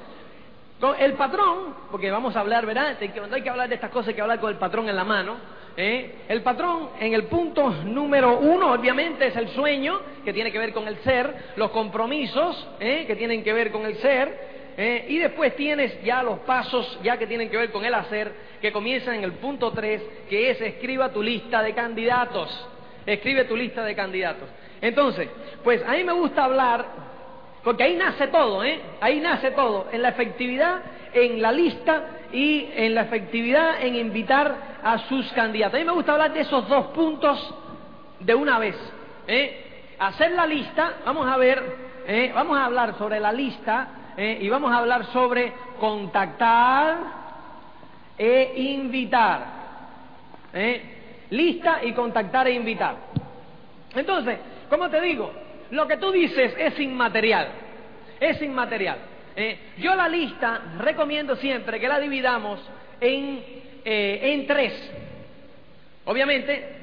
el 0.99 1.13
patrón, 1.13 1.75
porque 1.91 2.11
vamos 2.11 2.35
a 2.37 2.41
hablar, 2.41 2.65
¿verdad? 2.65 2.97
Cuando 3.15 3.37
hay 3.37 3.43
que 3.43 3.51
hablar 3.51 3.69
de 3.69 3.75
estas 3.75 3.91
cosas 3.91 4.09
hay 4.09 4.15
que 4.15 4.23
hablar 4.23 4.41
con 4.41 4.49
el 4.49 4.57
patrón 4.57 4.89
en 4.89 4.97
la 4.97 5.05
mano. 5.05 5.37
¿eh? 5.77 6.21
El 6.27 6.41
patrón 6.41 6.89
en 6.99 7.13
el 7.13 7.25
punto 7.25 7.69
número 7.85 8.39
uno, 8.39 8.73
obviamente, 8.73 9.27
es 9.27 9.37
el 9.37 9.49
sueño, 9.51 10.01
que 10.25 10.33
tiene 10.33 10.51
que 10.51 10.59
ver 10.59 10.73
con 10.73 10.89
el 10.89 10.97
ser, 11.01 11.53
los 11.57 11.71
compromisos, 11.71 12.67
que 12.79 13.15
tienen 13.15 13.45
que 13.45 13.53
ver 13.53 13.71
con 13.71 13.85
el 13.85 13.97
ser, 13.97 14.50
¿eh? 14.81 15.05
y 15.09 15.19
después 15.19 15.55
tienes 15.57 16.03
ya 16.03 16.23
los 16.23 16.39
pasos, 16.41 16.99
ya 17.03 17.19
que 17.19 17.27
tienen 17.27 17.51
que 17.51 17.57
ver 17.59 17.71
con 17.71 17.85
el 17.85 17.93
hacer, 17.93 18.33
que 18.63 18.73
comienzan 18.73 19.17
en 19.17 19.25
el 19.25 19.33
punto 19.33 19.73
3, 19.73 20.03
que 20.31 20.51
es 20.51 20.61
escriba 20.61 21.11
tu 21.11 21.23
lista 21.23 21.63
de 21.63 21.75
candidatos. 21.75 22.67
Escribe 23.05 23.45
tu 23.45 23.57
lista 23.57 23.85
de 23.85 23.95
candidatos. 23.95 24.49
Entonces, 24.81 25.29
pues 25.63 25.83
a 25.87 25.93
mí 25.93 26.03
me 26.03 26.15
gusta 26.15 26.45
hablar, 26.45 26.87
porque 27.63 27.83
ahí 27.83 27.95
nace 27.95 28.29
todo, 28.29 28.65
¿eh? 28.65 28.81
Ahí 29.03 29.21
nace 29.21 29.51
todo, 29.51 29.89
en 29.93 30.01
la 30.01 30.09
efectividad, 30.09 30.81
en 31.13 31.43
la 31.43 31.53
lista 31.53 32.05
y 32.33 32.71
en 32.75 32.95
la 32.95 33.03
efectividad 33.03 33.83
en 33.83 33.97
invitar 33.97 34.79
a 34.83 34.97
sus 35.09 35.31
candidatos. 35.33 35.75
A 35.75 35.79
mí 35.79 35.85
me 35.85 35.93
gusta 35.93 36.13
hablar 36.13 36.33
de 36.33 36.41
esos 36.41 36.67
dos 36.69 36.87
puntos 36.87 37.55
de 38.19 38.35
una 38.35 38.59
vez. 38.59 38.77
¿eh? 39.29 39.67
Hacer 39.99 40.31
la 40.31 40.47
lista, 40.47 40.95
vamos 41.05 41.27
a 41.31 41.37
ver, 41.37 41.63
¿eh? 42.07 42.33
vamos 42.35 42.57
a 42.57 42.65
hablar 42.65 42.97
sobre 42.97 43.21
la 43.21 43.31
lista 43.31 44.00
¿eh? 44.21 44.39
y 44.43 44.51
vamos 44.51 44.71
a 44.71 44.79
hablar 44.79 45.07
sobre 45.07 45.53
contactar, 45.79 46.99
e 48.19 48.53
invitar. 48.55 49.47
¿eh? 50.53 50.83
Lista 51.31 51.81
y 51.83 51.93
contactar 51.93 52.47
e 52.49 52.53
invitar. 52.53 52.97
Entonces, 53.95 54.39
como 54.69 54.91
te 54.91 55.01
digo, 55.01 55.33
lo 55.71 55.89
que 55.89 55.97
tú 55.97 56.13
dices 56.13 56.55
es 56.59 56.79
inmaterial. 56.79 57.49
Es 58.21 58.43
inmaterial. 58.43 58.99
¿eh? 59.35 59.59
Yo 59.79 59.95
la 59.95 60.07
lista 60.07 60.61
recomiendo 60.79 61.35
siempre 61.37 61.81
que 61.81 61.89
la 61.89 61.99
dividamos 61.99 62.61
en, 63.01 63.43
en 63.83 64.47
tres. 64.47 64.93
Obviamente, 66.05 66.77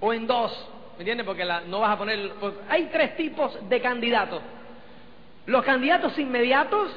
o 0.00 0.12
en 0.12 0.26
dos. 0.26 0.68
¿Me 0.96 1.02
entiendes? 1.02 1.24
Porque 1.24 1.46
la, 1.46 1.62
no 1.62 1.80
vas 1.80 1.92
a 1.92 1.98
poner... 1.98 2.32
Pues, 2.40 2.54
hay 2.68 2.90
tres 2.92 3.16
tipos 3.16 3.56
de 3.70 3.80
candidatos. 3.80 4.42
Los 5.48 5.64
candidatos 5.64 6.18
inmediatos, 6.18 6.90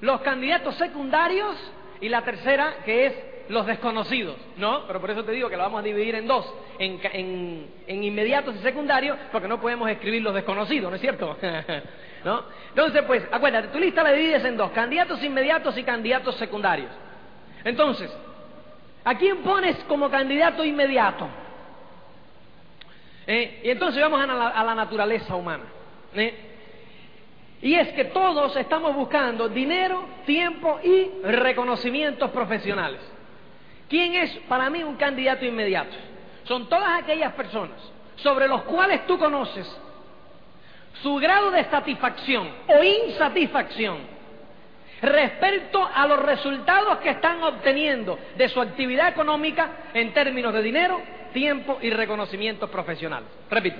los 0.00 0.22
candidatos 0.22 0.76
secundarios 0.76 1.54
y 2.00 2.08
la 2.08 2.22
tercera, 2.22 2.76
que 2.86 3.04
es 3.04 3.14
los 3.50 3.66
desconocidos, 3.66 4.36
¿no? 4.56 4.86
Pero 4.86 4.98
por 4.98 5.10
eso 5.10 5.24
te 5.24 5.32
digo 5.32 5.50
que 5.50 5.58
lo 5.58 5.64
vamos 5.64 5.80
a 5.80 5.82
dividir 5.82 6.14
en 6.14 6.26
dos, 6.26 6.50
en, 6.78 7.68
inmediatos 7.86 8.56
y 8.56 8.60
secundarios, 8.60 9.18
porque 9.30 9.46
no 9.46 9.60
podemos 9.60 9.90
escribir 9.90 10.22
los 10.22 10.32
desconocidos, 10.32 10.88
¿no 10.88 10.94
es 10.94 11.02
cierto? 11.02 11.36
¿No? 12.24 12.44
Entonces, 12.70 13.02
pues, 13.06 13.24
acuérdate, 13.30 13.68
tu 13.68 13.78
lista 13.78 14.02
la 14.02 14.12
divides 14.12 14.42
en 14.46 14.56
dos, 14.56 14.70
candidatos 14.70 15.22
inmediatos 15.22 15.76
y 15.76 15.82
candidatos 15.82 16.36
secundarios. 16.36 16.90
Entonces, 17.62 18.10
¿a 19.04 19.18
quién 19.18 19.42
pones 19.42 19.76
como 19.84 20.08
candidato 20.08 20.64
inmediato? 20.64 21.28
¿Eh? 23.26 23.60
Y 23.64 23.70
entonces 23.70 24.00
vamos 24.00 24.18
a 24.22 24.26
la, 24.26 24.48
a 24.48 24.64
la 24.64 24.74
naturaleza 24.74 25.36
humana. 25.36 25.64
¿eh? 26.14 26.49
Y 27.62 27.74
es 27.74 27.88
que 27.92 28.06
todos 28.06 28.56
estamos 28.56 28.94
buscando 28.94 29.48
dinero, 29.48 30.06
tiempo 30.24 30.80
y 30.82 31.10
reconocimientos 31.22 32.30
profesionales. 32.30 33.00
¿Quién 33.88 34.14
es 34.14 34.30
para 34.48 34.70
mí 34.70 34.82
un 34.82 34.96
candidato 34.96 35.44
inmediato? 35.44 35.94
Son 36.44 36.68
todas 36.68 37.02
aquellas 37.02 37.32
personas 37.34 37.76
sobre 38.16 38.48
los 38.48 38.62
cuales 38.62 39.06
tú 39.06 39.18
conoces 39.18 39.66
su 41.02 41.16
grado 41.16 41.50
de 41.50 41.64
satisfacción 41.64 42.48
o 42.66 42.82
insatisfacción 42.82 43.98
respecto 45.02 45.88
a 45.94 46.06
los 46.06 46.18
resultados 46.20 46.98
que 46.98 47.10
están 47.10 47.42
obteniendo 47.42 48.18
de 48.36 48.48
su 48.48 48.60
actividad 48.60 49.08
económica 49.08 49.70
en 49.94 50.12
términos 50.12 50.52
de 50.52 50.62
dinero, 50.62 51.00
tiempo 51.32 51.78
y 51.80 51.90
reconocimientos 51.90 52.70
profesionales. 52.70 53.28
Repito, 53.50 53.78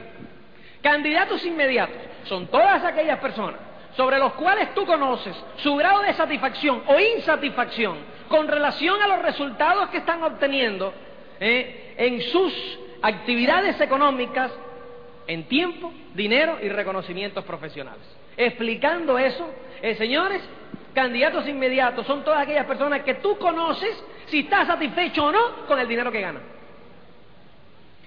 candidatos 0.82 1.44
inmediatos 1.44 1.96
son 2.24 2.46
todas 2.46 2.84
aquellas 2.84 3.18
personas 3.18 3.69
sobre 3.96 4.18
los 4.18 4.32
cuales 4.34 4.74
tú 4.74 4.86
conoces 4.86 5.36
su 5.56 5.74
grado 5.76 6.00
de 6.02 6.14
satisfacción 6.14 6.82
o 6.86 6.98
insatisfacción 6.98 7.98
con 8.28 8.46
relación 8.46 9.02
a 9.02 9.08
los 9.08 9.22
resultados 9.22 9.88
que 9.90 9.98
están 9.98 10.22
obteniendo 10.22 10.92
eh, 11.40 11.94
en 11.96 12.20
sus 12.22 12.78
actividades 13.02 13.80
económicas 13.80 14.52
en 15.26 15.44
tiempo, 15.44 15.92
dinero 16.14 16.58
y 16.62 16.68
reconocimientos 16.68 17.44
profesionales. 17.44 18.02
Explicando 18.36 19.18
eso, 19.18 19.48
eh, 19.82 19.94
señores, 19.96 20.42
candidatos 20.94 21.46
inmediatos 21.48 22.06
son 22.06 22.24
todas 22.24 22.42
aquellas 22.42 22.66
personas 22.66 23.02
que 23.02 23.14
tú 23.14 23.36
conoces 23.38 24.02
si 24.26 24.40
está 24.40 24.66
satisfecho 24.66 25.26
o 25.26 25.32
no 25.32 25.66
con 25.66 25.78
el 25.78 25.88
dinero 25.88 26.10
que 26.10 26.20
gana. 26.20 26.40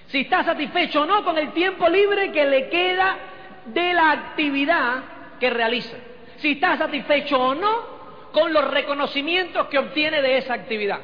Si 0.07 0.21
está 0.21 0.43
satisfecho 0.43 1.01
o 1.01 1.05
no 1.05 1.23
con 1.23 1.37
el 1.37 1.51
tiempo 1.53 1.87
libre 1.89 2.31
que 2.31 2.45
le 2.45 2.69
queda 2.69 3.17
de 3.65 3.93
la 3.93 4.11
actividad 4.11 5.03
que 5.43 5.49
realiza, 5.49 5.97
si 6.37 6.53
está 6.53 6.77
satisfecho 6.77 7.37
o 7.37 7.53
no 7.53 8.31
con 8.31 8.53
los 8.53 8.63
reconocimientos 8.63 9.67
que 9.67 9.77
obtiene 9.77 10.21
de 10.21 10.37
esa 10.37 10.53
actividad. 10.53 11.01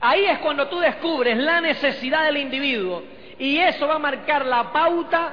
Ahí 0.00 0.24
es 0.24 0.38
cuando 0.38 0.68
tú 0.68 0.78
descubres 0.78 1.36
la 1.36 1.60
necesidad 1.60 2.24
del 2.24 2.38
individuo 2.38 3.02
y 3.38 3.58
eso 3.58 3.86
va 3.86 3.96
a 3.96 3.98
marcar 3.98 4.46
la 4.46 4.72
pauta 4.72 5.32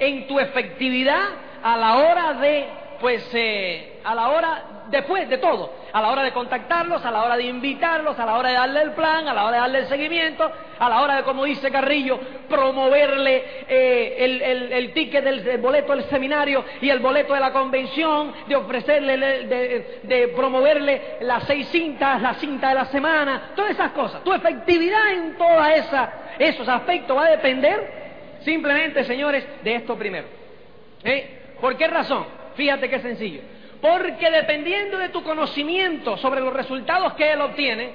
en 0.00 0.26
tu 0.26 0.40
efectividad 0.40 1.26
a 1.62 1.76
la 1.76 1.98
hora 1.98 2.32
de, 2.34 2.66
pues, 3.00 3.28
eh, 3.32 4.00
a 4.04 4.14
la 4.14 4.28
hora, 4.28 4.64
después 4.90 5.28
de 5.28 5.38
todo, 5.38 5.72
a 5.92 6.00
la 6.00 6.08
hora 6.08 6.22
de 6.22 6.32
contactarlos, 6.32 7.04
a 7.04 7.10
la 7.10 7.22
hora 7.22 7.36
de 7.36 7.44
invitarlos, 7.44 8.18
a 8.18 8.26
la 8.26 8.36
hora 8.36 8.48
de 8.48 8.54
darle 8.54 8.82
el 8.82 8.92
plan, 8.92 9.28
a 9.28 9.34
la 9.34 9.44
hora 9.44 9.56
de 9.56 9.60
darle 9.60 9.78
el 9.80 9.86
seguimiento, 9.86 10.50
a 10.78 10.88
la 10.88 11.00
hora 11.02 11.16
de, 11.16 11.22
como 11.22 11.44
dice 11.44 11.70
Carrillo, 11.70 12.18
promoverle 12.48 13.44
eh, 13.68 14.16
el, 14.18 14.42
el, 14.72 14.92
ticket 14.92 15.24
del 15.24 15.58
boleto 15.58 15.94
del 15.94 16.04
seminario 16.04 16.64
y 16.80 16.90
el 16.90 17.00
boleto 17.00 17.34
de 17.34 17.40
la 17.40 17.52
convención, 17.52 18.32
de 18.46 18.56
ofrecerle, 18.56 19.16
de, 19.18 20.00
de 20.02 20.28
promoverle 20.28 21.18
las 21.20 21.44
seis 21.44 21.68
cintas, 21.68 22.20
la 22.20 22.34
cinta 22.34 22.70
de 22.70 22.74
la 22.74 22.84
semana, 22.86 23.52
todas 23.54 23.72
esas 23.72 23.92
cosas. 23.92 24.24
Tu 24.24 24.32
efectividad 24.32 25.12
en 25.12 25.36
todos 25.36 25.66
esos 26.38 26.68
aspectos 26.68 27.16
va 27.16 27.26
a 27.26 27.30
depender 27.30 28.38
simplemente, 28.40 29.04
señores, 29.04 29.44
de 29.62 29.74
esto 29.74 29.96
primero. 29.96 30.26
¿Eh? 31.04 31.56
¿Por 31.60 31.76
qué 31.76 31.86
razón? 31.86 32.37
Fíjate 32.58 32.90
qué 32.90 32.98
sencillo. 32.98 33.40
Porque 33.80 34.32
dependiendo 34.32 34.98
de 34.98 35.10
tu 35.10 35.22
conocimiento 35.22 36.16
sobre 36.16 36.40
los 36.40 36.52
resultados 36.52 37.12
que 37.12 37.30
él 37.30 37.40
obtiene, 37.40 37.92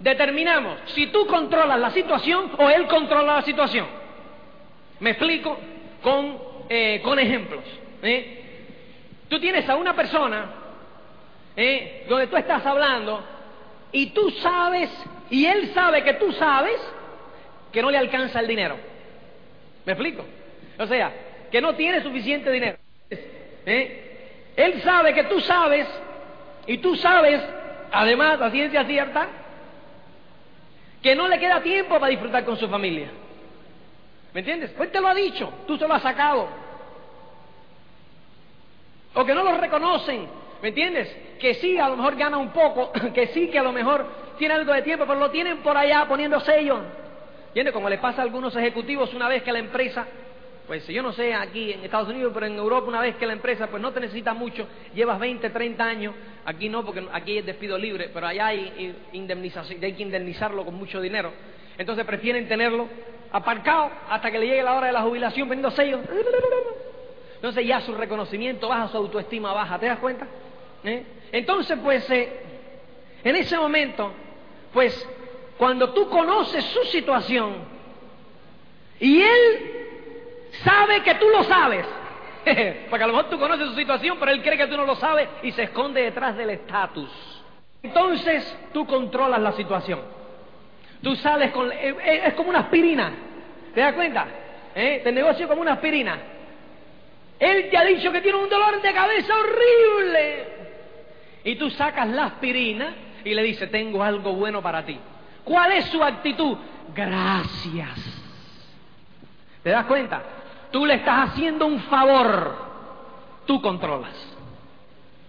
determinamos 0.00 0.78
si 0.86 1.06
tú 1.06 1.24
controlas 1.28 1.78
la 1.78 1.90
situación 1.90 2.50
o 2.58 2.68
él 2.68 2.88
controla 2.88 3.36
la 3.36 3.42
situación. 3.42 3.86
Me 4.98 5.10
explico 5.10 5.56
con, 6.02 6.36
eh, 6.68 7.00
con 7.04 7.20
ejemplos. 7.20 7.62
¿eh? 8.02 8.40
Tú 9.28 9.38
tienes 9.38 9.68
a 9.68 9.76
una 9.76 9.94
persona 9.94 10.50
¿eh? 11.54 12.04
donde 12.08 12.26
tú 12.26 12.36
estás 12.36 12.66
hablando 12.66 13.24
y 13.92 14.06
tú 14.06 14.28
sabes, 14.42 14.90
y 15.30 15.46
él 15.46 15.70
sabe 15.72 16.02
que 16.02 16.14
tú 16.14 16.32
sabes 16.32 16.80
que 17.70 17.80
no 17.80 17.92
le 17.92 17.98
alcanza 17.98 18.40
el 18.40 18.48
dinero. 18.48 18.76
¿Me 19.86 19.92
explico? 19.92 20.24
O 20.80 20.86
sea, 20.88 21.12
que 21.52 21.60
no 21.60 21.74
tiene 21.74 22.02
suficiente 22.02 22.50
dinero. 22.50 22.78
¿Eh? 23.10 24.52
Él 24.56 24.82
sabe 24.82 25.12
que 25.12 25.24
tú 25.24 25.38
sabes, 25.40 25.86
y 26.66 26.78
tú 26.78 26.96
sabes, 26.96 27.42
además, 27.92 28.40
la 28.40 28.50
ciencia 28.50 28.84
cierta, 28.84 29.28
que 31.02 31.14
no 31.14 31.28
le 31.28 31.38
queda 31.38 31.62
tiempo 31.62 32.00
para 32.00 32.08
disfrutar 32.08 32.44
con 32.46 32.56
su 32.56 32.68
familia. 32.68 33.10
¿Me 34.32 34.40
entiendes? 34.40 34.70
Pues 34.70 34.90
te 34.90 35.00
lo 35.00 35.08
ha 35.08 35.14
dicho, 35.14 35.52
tú 35.66 35.76
se 35.76 35.86
lo 35.86 35.92
has 35.92 36.02
sacado. 36.02 36.48
O 39.12 39.24
que 39.26 39.34
no 39.34 39.44
lo 39.44 39.58
reconocen, 39.58 40.26
¿me 40.62 40.68
entiendes? 40.68 41.14
Que 41.38 41.54
sí, 41.54 41.78
a 41.78 41.90
lo 41.90 41.96
mejor 41.96 42.16
gana 42.16 42.38
un 42.38 42.48
poco, 42.48 42.92
que 43.14 43.26
sí, 43.28 43.48
que 43.48 43.58
a 43.58 43.62
lo 43.62 43.72
mejor 43.72 44.06
tiene 44.38 44.54
algo 44.54 44.72
de 44.72 44.82
tiempo, 44.82 45.04
pero 45.06 45.18
lo 45.18 45.30
tienen 45.30 45.58
por 45.58 45.76
allá 45.76 46.06
poniendo 46.08 46.40
sellos. 46.40 46.80
¿Entiendes? 47.48 47.74
Como 47.74 47.90
le 47.90 47.98
pasa 47.98 48.22
a 48.22 48.24
algunos 48.24 48.56
ejecutivos 48.56 49.12
una 49.12 49.28
vez 49.28 49.42
que 49.42 49.52
la 49.52 49.58
empresa 49.58 50.06
pues 50.66 50.86
yo 50.86 51.02
no 51.02 51.12
sé 51.12 51.34
aquí 51.34 51.72
en 51.72 51.84
Estados 51.84 52.08
Unidos, 52.08 52.30
pero 52.32 52.46
en 52.46 52.56
Europa 52.56 52.88
una 52.88 53.00
vez 53.00 53.16
que 53.16 53.26
la 53.26 53.32
empresa 53.32 53.66
pues 53.66 53.82
no 53.82 53.92
te 53.92 54.00
necesita 54.00 54.32
mucho, 54.32 54.66
llevas 54.94 55.18
20, 55.18 55.50
30 55.50 55.84
años, 55.84 56.14
aquí 56.44 56.68
no, 56.68 56.84
porque 56.84 57.06
aquí 57.12 57.38
es 57.38 57.46
despido 57.46 57.76
libre, 57.76 58.10
pero 58.12 58.26
allá 58.26 58.46
hay 58.46 58.94
indemnización, 59.12 59.82
hay 59.82 59.92
que 59.92 60.02
indemnizarlo 60.02 60.64
con 60.64 60.74
mucho 60.74 61.00
dinero. 61.00 61.32
Entonces 61.76 62.04
prefieren 62.04 62.46
tenerlo 62.46 62.88
aparcado 63.32 63.90
hasta 64.08 64.30
que 64.30 64.38
le 64.38 64.46
llegue 64.46 64.62
la 64.62 64.74
hora 64.74 64.86
de 64.88 64.92
la 64.92 65.02
jubilación 65.02 65.48
poniendo 65.48 65.70
sellos. 65.70 66.00
Entonces 67.36 67.66
ya 67.66 67.80
su 67.80 67.94
reconocimiento 67.94 68.68
baja, 68.68 68.88
su 68.88 68.96
autoestima 68.98 69.52
baja, 69.52 69.78
¿te 69.78 69.86
das 69.86 69.98
cuenta? 69.98 70.26
¿Eh? 70.84 71.04
Entonces 71.32 71.78
pues 71.82 72.08
eh, 72.10 72.40
en 73.24 73.36
ese 73.36 73.56
momento, 73.56 74.12
pues 74.72 75.08
cuando 75.58 75.92
tú 75.92 76.08
conoces 76.08 76.64
su 76.64 76.84
situación 76.84 77.54
y 79.00 79.20
él 79.20 79.81
sabe 80.64 81.02
que 81.02 81.14
tú 81.14 81.28
lo 81.28 81.44
sabes. 81.44 81.86
Porque 82.90 83.04
a 83.04 83.06
lo 83.06 83.12
mejor 83.12 83.30
tú 83.30 83.38
conoces 83.38 83.68
su 83.68 83.74
situación, 83.74 84.16
pero 84.18 84.32
él 84.32 84.42
cree 84.42 84.56
que 84.56 84.66
tú 84.66 84.76
no 84.76 84.84
lo 84.84 84.96
sabes 84.96 85.28
y 85.42 85.52
se 85.52 85.64
esconde 85.64 86.02
detrás 86.02 86.36
del 86.36 86.50
estatus. 86.50 87.10
Entonces 87.82 88.58
tú 88.72 88.86
controlas 88.86 89.40
la 89.40 89.52
situación. 89.52 90.00
Tú 91.02 91.16
sales 91.16 91.50
con... 91.50 91.70
Eh, 91.72 91.96
eh, 92.04 92.22
es 92.26 92.34
como 92.34 92.50
una 92.50 92.60
aspirina. 92.60 93.12
¿Te 93.74 93.80
das 93.80 93.94
cuenta? 93.94 94.26
¿Eh? 94.74 95.00
Te 95.02 95.12
negocio 95.12 95.48
como 95.48 95.60
una 95.60 95.74
aspirina. 95.74 96.18
Él 97.38 97.68
te 97.70 97.76
ha 97.76 97.84
dicho 97.84 98.12
que 98.12 98.20
tiene 98.20 98.38
un 98.38 98.48
dolor 98.48 98.80
de 98.80 98.92
cabeza 98.92 99.34
horrible. 99.34 100.46
Y 101.44 101.56
tú 101.56 101.70
sacas 101.70 102.08
la 102.08 102.26
aspirina 102.26 102.94
y 103.24 103.34
le 103.34 103.42
dices, 103.42 103.70
tengo 103.70 104.02
algo 104.02 104.32
bueno 104.34 104.62
para 104.62 104.84
ti. 104.84 104.98
¿Cuál 105.42 105.72
es 105.72 105.86
su 105.86 106.02
actitud? 106.02 106.56
Gracias. 106.94 107.98
¿Te 109.62 109.70
das 109.70 109.86
cuenta? 109.86 110.22
Tú 110.72 110.86
le 110.86 110.94
estás 110.94 111.30
haciendo 111.30 111.66
un 111.66 111.80
favor. 111.82 112.56
Tú 113.46 113.60
controlas. 113.60 114.14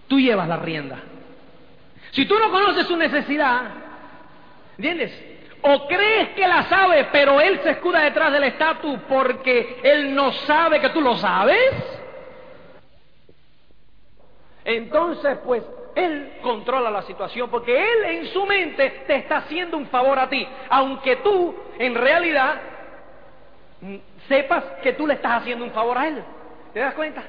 Tú 0.08 0.20
llevas 0.20 0.48
la 0.48 0.58
rienda. 0.58 1.00
Si 2.12 2.26
tú 2.26 2.38
no 2.40 2.50
conoces 2.52 2.88
su 2.88 2.96
necesidad, 2.96 3.72
¿entiendes? 4.78 5.32
O 5.62 5.88
crees 5.88 6.30
que 6.30 6.48
la 6.48 6.64
sabe, 6.64 7.08
pero 7.12 7.42
él 7.42 7.60
se 7.64 7.72
escuda 7.72 8.02
detrás 8.02 8.32
del 8.32 8.44
estatus 8.44 9.00
porque 9.08 9.80
él 9.84 10.14
no 10.14 10.32
sabe 10.32 10.80
que 10.80 10.90
tú 10.90 11.02
lo 11.02 11.16
sabes. 11.18 11.74
Entonces, 14.66 15.40
pues, 15.44 15.64
él 15.96 16.34
controla 16.42 16.90
la 16.90 17.02
situación 17.04 17.50
porque 17.50 17.78
él 17.78 18.04
en 18.06 18.28
su 18.28 18.46
mente 18.46 19.04
te 19.08 19.16
está 19.16 19.38
haciendo 19.38 19.78
un 19.78 19.88
favor 19.88 20.20
a 20.20 20.30
ti, 20.30 20.48
aunque 20.70 21.18
tú 21.18 21.56
en 21.78 21.96
realidad 21.96 22.62
sepas 24.28 24.64
que 24.82 24.94
tú 24.94 25.08
le 25.08 25.16
estás 25.16 25.42
haciendo 25.42 25.66
un 25.66 25.72
favor 25.72 25.98
a 25.98 26.08
él. 26.08 26.24
¿Te 26.74 26.80
das 26.80 26.94
cuenta? 26.94 27.24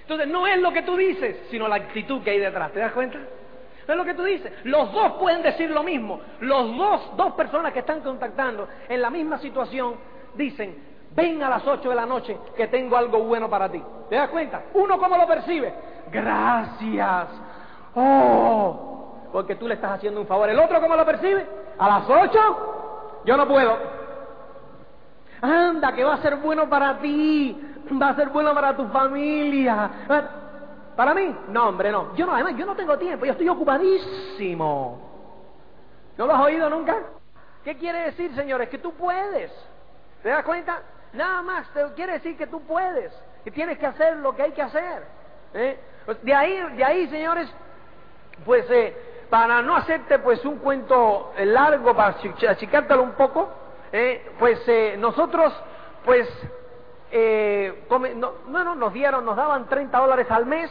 Entonces 0.00 0.26
no 0.26 0.46
es 0.46 0.58
lo 0.58 0.72
que 0.72 0.82
tú 0.82 0.96
dices, 0.96 1.46
sino 1.50 1.68
la 1.68 1.76
actitud 1.76 2.22
que 2.22 2.30
hay 2.30 2.38
detrás. 2.38 2.72
¿Te 2.72 2.80
das 2.80 2.92
cuenta? 2.92 3.18
No 3.86 3.94
es 3.94 3.96
lo 3.98 4.04
que 4.04 4.14
tú 4.14 4.24
dices. 4.24 4.52
Los 4.64 4.92
dos 4.92 5.12
pueden 5.12 5.42
decir 5.42 5.70
lo 5.70 5.82
mismo. 5.82 6.20
Los 6.40 6.76
dos, 6.76 7.16
dos 7.16 7.32
personas 7.34 7.72
que 7.72 7.80
están 7.80 8.00
contactando 8.00 8.68
en 8.88 9.00
la 9.00 9.10
misma 9.10 9.38
situación, 9.38 9.94
dicen, 10.34 10.76
ven 11.14 11.42
a 11.42 11.48
las 11.48 11.66
8 11.66 11.88
de 11.88 11.94
la 11.94 12.06
noche 12.06 12.36
que 12.56 12.68
tengo 12.68 12.96
algo 12.96 13.18
bueno 13.20 13.48
para 13.48 13.70
ti. 13.70 13.82
¿Te 14.08 14.16
das 14.16 14.28
cuenta? 14.28 14.62
Uno 14.74 14.98
cómo 14.98 15.16
lo 15.16 15.26
percibe. 15.26 15.72
Gracias. 16.10 17.28
Oh, 17.94 19.28
porque 19.32 19.56
tú 19.56 19.66
le 19.68 19.74
estás 19.74 19.92
haciendo 19.92 20.20
un 20.20 20.26
favor. 20.26 20.48
El 20.48 20.58
otro 20.58 20.80
cómo 20.80 20.96
lo 20.96 21.04
percibe. 21.04 21.46
A 21.78 21.88
las 21.88 22.08
8 22.08 23.22
yo 23.24 23.36
no 23.36 23.46
puedo. 23.46 24.01
Anda, 25.42 25.92
que 25.92 26.04
va 26.04 26.14
a 26.14 26.22
ser 26.22 26.36
bueno 26.36 26.68
para 26.68 26.98
ti, 26.98 27.60
va 28.00 28.10
a 28.10 28.14
ser 28.14 28.28
bueno 28.28 28.54
para 28.54 28.76
tu 28.76 28.86
familia. 28.88 29.90
¿Para 30.96 31.14
mí? 31.14 31.34
No, 31.48 31.68
hombre, 31.68 31.90
no. 31.90 32.14
Yo 32.14 32.26
no, 32.26 32.34
además, 32.34 32.54
yo 32.56 32.64
no 32.64 32.76
tengo 32.76 32.96
tiempo, 32.96 33.26
yo 33.26 33.32
estoy 33.32 33.48
ocupadísimo. 33.48 35.10
¿No 36.16 36.26
lo 36.26 36.34
has 36.34 36.42
oído 36.42 36.70
nunca? 36.70 36.96
¿Qué 37.64 37.76
quiere 37.76 38.02
decir, 38.02 38.32
señores? 38.36 38.68
Que 38.68 38.78
tú 38.78 38.92
puedes. 38.94 39.50
¿Te 40.22 40.28
das 40.28 40.44
cuenta? 40.44 40.80
Nada 41.12 41.42
más 41.42 41.68
te 41.74 41.82
quiere 41.94 42.14
decir 42.14 42.36
que 42.36 42.46
tú 42.46 42.62
puedes, 42.62 43.12
que 43.44 43.50
tienes 43.50 43.78
que 43.78 43.86
hacer 43.86 44.18
lo 44.18 44.34
que 44.36 44.42
hay 44.42 44.52
que 44.52 44.62
hacer. 44.62 45.02
¿eh? 45.54 45.78
De 46.22 46.34
ahí, 46.34 46.76
de 46.76 46.84
ahí, 46.84 47.08
señores, 47.08 47.52
pues 48.44 48.64
eh, 48.70 49.26
para 49.28 49.60
no 49.60 49.76
hacerte 49.76 50.18
pues 50.20 50.44
un 50.44 50.58
cuento 50.58 51.32
largo, 51.38 51.94
para 51.94 52.16
achicártelo 52.48 53.02
un 53.02 53.12
poco, 53.12 53.48
eh, 53.92 54.32
pues 54.38 54.58
eh, 54.68 54.96
nosotros, 54.98 55.52
pues, 56.02 56.26
eh, 57.10 57.84
no, 58.16 58.32
no, 58.48 58.74
nos 58.74 58.92
dieron, 58.94 59.22
nos 59.22 59.36
daban 59.36 59.68
30 59.68 59.98
dólares 59.98 60.26
al 60.30 60.46
mes 60.46 60.70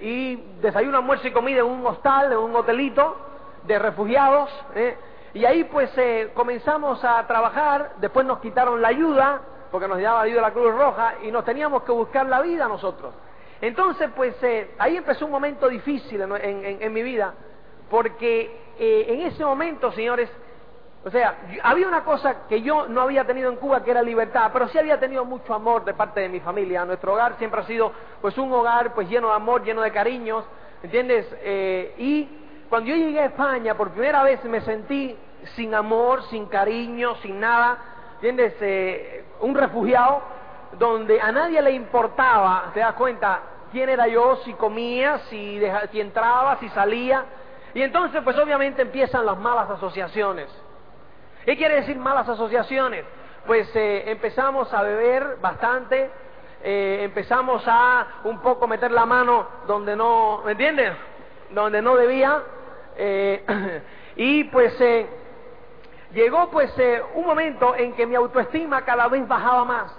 y 0.00 0.36
desayuno, 0.62 0.98
almuerzo 0.98 1.28
y 1.28 1.32
comida 1.32 1.58
en 1.58 1.66
un 1.66 1.84
hostal, 1.84 2.32
en 2.32 2.38
un 2.38 2.56
hotelito 2.56 3.14
de 3.64 3.78
refugiados. 3.78 4.48
y 5.34 5.44
ahí 5.44 5.64
pues 5.64 5.90
comenzamos 6.32 7.04
a 7.04 7.26
trabajar, 7.26 7.92
después 7.98 8.24
nos 8.24 8.38
quitaron 8.38 8.80
la 8.80 8.88
ayuda, 8.88 9.42
porque 9.70 9.86
nos 9.86 10.00
daba 10.00 10.22
ayuda 10.22 10.40
la 10.40 10.52
Cruz 10.52 10.74
Roja, 10.74 11.16
y 11.24 11.30
nos 11.30 11.44
teníamos 11.44 11.82
que 11.82 11.92
buscar 11.92 12.24
la 12.24 12.40
vida 12.40 12.68
nosotros. 12.68 13.12
Entonces, 13.60 14.08
pues 14.16 14.34
ahí 14.78 14.96
empezó 14.96 15.26
un 15.26 15.32
momento 15.32 15.68
difícil 15.68 16.22
en 16.22 16.92
mi 16.92 17.02
vida, 17.02 17.34
porque 17.90 18.74
en 18.78 19.20
ese 19.26 19.44
momento, 19.44 19.92
señores, 19.92 20.30
o 21.06 21.10
sea, 21.10 21.36
había 21.62 21.86
una 21.86 22.02
cosa 22.02 22.46
que 22.48 22.62
yo 22.62 22.88
no 22.88 23.02
había 23.02 23.24
tenido 23.24 23.50
en 23.50 23.56
Cuba 23.56 23.84
que 23.84 23.90
era 23.90 24.00
libertad, 24.00 24.50
pero 24.52 24.68
sí 24.68 24.78
había 24.78 24.98
tenido 24.98 25.26
mucho 25.26 25.52
amor 25.52 25.84
de 25.84 25.92
parte 25.92 26.20
de 26.20 26.30
mi 26.30 26.40
familia. 26.40 26.86
Nuestro 26.86 27.12
hogar 27.12 27.36
siempre 27.36 27.60
ha 27.60 27.64
sido 27.64 27.92
pues 28.22 28.38
un 28.38 28.50
hogar 28.50 28.94
pues 28.94 29.06
lleno 29.10 29.28
de 29.28 29.34
amor, 29.34 29.62
lleno 29.62 29.82
de 29.82 29.92
cariños, 29.92 30.44
¿entiendes? 30.82 31.26
Eh, 31.42 31.94
y 31.98 32.28
cuando 32.70 32.88
yo 32.88 32.96
llegué 32.96 33.20
a 33.20 33.26
España 33.26 33.74
por 33.74 33.90
primera 33.90 34.22
vez 34.22 34.42
me 34.44 34.62
sentí 34.62 35.14
sin 35.54 35.74
amor, 35.74 36.22
sin 36.30 36.46
cariño, 36.46 37.16
sin 37.16 37.38
nada, 37.38 37.76
¿entiendes? 38.14 38.54
Eh, 38.62 39.26
un 39.40 39.54
refugiado 39.54 40.22
donde 40.78 41.20
a 41.20 41.30
nadie 41.30 41.60
le 41.60 41.72
importaba, 41.72 42.70
te 42.72 42.80
das 42.80 42.94
cuenta, 42.94 43.40
quién 43.70 43.90
era 43.90 44.08
yo, 44.08 44.36
si 44.36 44.54
comía, 44.54 45.18
si, 45.28 45.60
si 45.92 46.00
entraba, 46.00 46.56
si 46.60 46.68
salía. 46.70 47.26
Y 47.74 47.82
entonces 47.82 48.22
pues 48.24 48.38
obviamente 48.38 48.80
empiezan 48.80 49.26
las 49.26 49.36
malas 49.36 49.68
asociaciones. 49.68 50.63
¿Qué 51.44 51.56
quiere 51.56 51.76
decir 51.76 51.96
malas 51.96 52.28
asociaciones? 52.28 53.04
pues 53.46 53.68
eh, 53.74 54.04
empezamos 54.06 54.72
a 54.72 54.82
beber 54.82 55.36
bastante, 55.40 56.10
eh, 56.62 57.00
empezamos 57.02 57.62
a 57.66 58.06
un 58.24 58.38
poco 58.40 58.66
meter 58.66 58.90
la 58.90 59.04
mano 59.04 59.46
donde 59.66 59.94
no, 59.94 60.42
¿me 60.44 60.52
entiendes? 60.52 60.92
Donde 61.50 61.82
no 61.82 61.96
debía. 61.96 62.42
Eh, 62.96 63.82
y 64.16 64.44
pues 64.44 64.74
llegó 66.12 66.50
pues 66.50 66.72
un 67.14 67.26
momento 67.26 67.74
en 67.76 67.92
que 67.92 68.06
mi 68.06 68.14
autoestima 68.14 68.82
cada 68.82 69.08
vez 69.08 69.26
bajaba 69.28 69.64
más, 69.64 69.94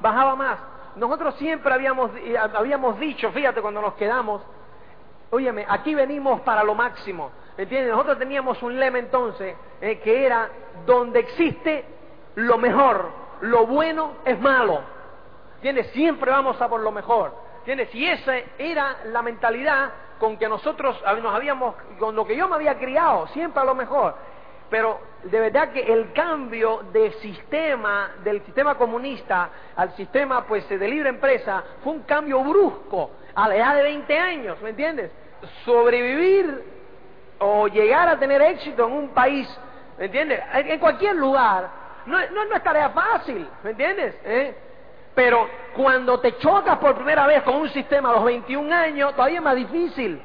bajaba 0.00 0.36
más. 0.36 0.58
Nosotros 0.96 1.36
siempre 1.36 1.72
habíamos, 1.72 2.10
habíamos 2.54 2.98
dicho, 2.98 3.30
fíjate 3.30 3.62
cuando 3.62 3.80
nos 3.80 3.94
quedamos, 3.94 4.42
óyeme, 5.30 5.64
aquí 5.68 5.94
venimos 5.94 6.40
para 6.42 6.62
lo 6.62 6.74
máximo. 6.74 7.30
¿Me 7.56 7.64
entiendes? 7.64 7.92
Nosotros 7.92 8.18
teníamos 8.18 8.62
un 8.62 8.78
lema 8.78 8.98
entonces 8.98 9.54
que 9.80 10.26
era 10.26 10.48
donde 10.86 11.20
existe 11.20 11.84
lo 12.36 12.58
mejor, 12.58 13.10
lo 13.42 13.66
bueno 13.66 14.14
es 14.24 14.40
malo. 14.40 14.80
¿Entiendes? 15.56 15.88
Siempre 15.88 16.30
vamos 16.30 16.60
a 16.60 16.68
por 16.68 16.80
lo 16.80 16.90
mejor. 16.90 17.34
¿Entiendes? 17.58 17.94
Y 17.94 18.06
esa 18.06 18.34
era 18.56 18.98
la 19.06 19.20
mentalidad 19.20 19.90
con 20.18 20.38
que 20.38 20.48
nosotros 20.48 21.02
nos 21.22 21.34
habíamos, 21.34 21.74
con 21.98 22.14
lo 22.14 22.26
que 22.26 22.36
yo 22.36 22.48
me 22.48 22.54
había 22.54 22.78
criado, 22.78 23.26
siempre 23.28 23.60
a 23.60 23.64
lo 23.64 23.74
mejor. 23.74 24.14
Pero 24.70 25.00
de 25.24 25.40
verdad 25.40 25.72
que 25.72 25.80
el 25.80 26.12
cambio 26.12 26.82
de 26.92 27.12
sistema, 27.14 28.12
del 28.22 28.42
sistema 28.44 28.76
comunista 28.76 29.50
al 29.76 29.94
sistema 29.96 30.46
pues 30.46 30.68
de 30.68 30.88
libre 30.88 31.08
empresa, 31.08 31.62
fue 31.82 31.92
un 31.92 32.02
cambio 32.02 32.42
brusco 32.42 33.10
a 33.34 33.48
la 33.48 33.56
edad 33.56 33.74
de 33.74 33.82
20 33.82 34.18
años, 34.18 34.62
¿me 34.62 34.70
entiendes? 34.70 35.10
Sobrevivir 35.64 36.64
o 37.38 37.68
llegar 37.68 38.08
a 38.08 38.18
tener 38.18 38.42
éxito 38.42 38.86
en 38.86 38.92
un 38.92 39.08
país, 39.08 39.48
¿me 39.98 40.06
entiendes? 40.06 40.40
En 40.52 40.78
cualquier 40.78 41.16
lugar, 41.16 41.68
no, 42.06 42.18
es 42.18 42.62
tarea 42.62 42.90
fácil, 42.90 43.48
¿me 43.62 43.70
entiendes? 43.70 44.16
¿Eh? 44.24 44.54
Pero 45.14 45.48
cuando 45.74 46.20
te 46.20 46.36
chocas 46.38 46.78
por 46.78 46.94
primera 46.94 47.26
vez 47.26 47.42
con 47.42 47.56
un 47.56 47.68
sistema 47.70 48.10
a 48.10 48.14
los 48.14 48.24
21 48.24 48.74
años, 48.74 49.14
todavía 49.14 49.38
es 49.38 49.44
más 49.44 49.56
difícil, 49.56 50.20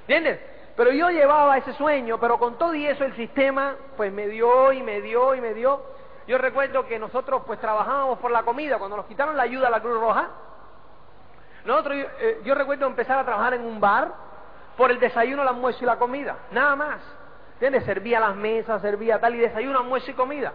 ¿entiendes? 0.00 0.40
Pero 0.76 0.92
yo 0.92 1.10
llevaba 1.10 1.58
ese 1.58 1.72
sueño, 1.72 2.20
pero 2.20 2.38
con 2.38 2.56
todo 2.56 2.74
y 2.74 2.86
eso 2.86 3.04
el 3.04 3.16
sistema 3.16 3.74
pues 3.96 4.12
me 4.12 4.28
dio 4.28 4.72
y 4.72 4.82
me 4.82 5.00
dio 5.00 5.34
y 5.34 5.40
me 5.40 5.54
dio. 5.54 5.82
Yo 6.26 6.38
recuerdo 6.38 6.86
que 6.86 6.98
nosotros 6.98 7.42
pues 7.46 7.58
trabajábamos 7.58 8.18
por 8.18 8.30
la 8.30 8.42
comida, 8.42 8.78
cuando 8.78 8.96
nos 8.96 9.06
quitaron 9.06 9.36
la 9.36 9.42
ayuda 9.42 9.68
a 9.68 9.70
la 9.70 9.80
Cruz 9.80 9.98
Roja, 9.98 10.28
nosotros, 11.64 11.96
eh, 12.20 12.40
yo 12.44 12.54
recuerdo 12.54 12.86
empezar 12.86 13.18
a 13.18 13.24
trabajar 13.24 13.54
en 13.54 13.64
un 13.64 13.80
bar 13.80 14.27
por 14.78 14.92
el 14.92 15.00
desayuno, 15.00 15.42
el 15.42 15.48
almuerzo 15.48 15.80
y 15.82 15.86
la 15.86 15.96
comida, 15.96 16.36
nada 16.52 16.76
más. 16.76 17.00
¿Entiendes? 17.54 17.84
Servía 17.84 18.20
las 18.20 18.36
mesas, 18.36 18.80
servía 18.80 19.20
tal 19.20 19.34
y 19.34 19.38
desayuno, 19.38 19.80
almuerzo 19.80 20.12
y 20.12 20.14
comida. 20.14 20.52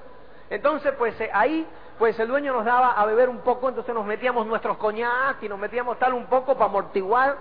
Entonces, 0.49 0.93
pues 0.97 1.19
eh, 1.19 1.29
ahí, 1.33 1.67
pues 1.99 2.17
el 2.19 2.29
dueño 2.29 2.53
nos 2.53 2.63
daba 2.63 2.93
a 2.93 3.05
beber 3.05 3.27
un 3.27 3.39
poco, 3.39 3.67
entonces 3.67 3.93
nos 3.93 4.05
metíamos 4.05 4.47
nuestros 4.47 4.77
coñac 4.77 5.43
y 5.43 5.49
nos 5.49 5.59
metíamos 5.59 5.99
tal 5.99 6.13
un 6.13 6.27
poco 6.27 6.53
para 6.53 6.69
amortiguar 6.69 7.35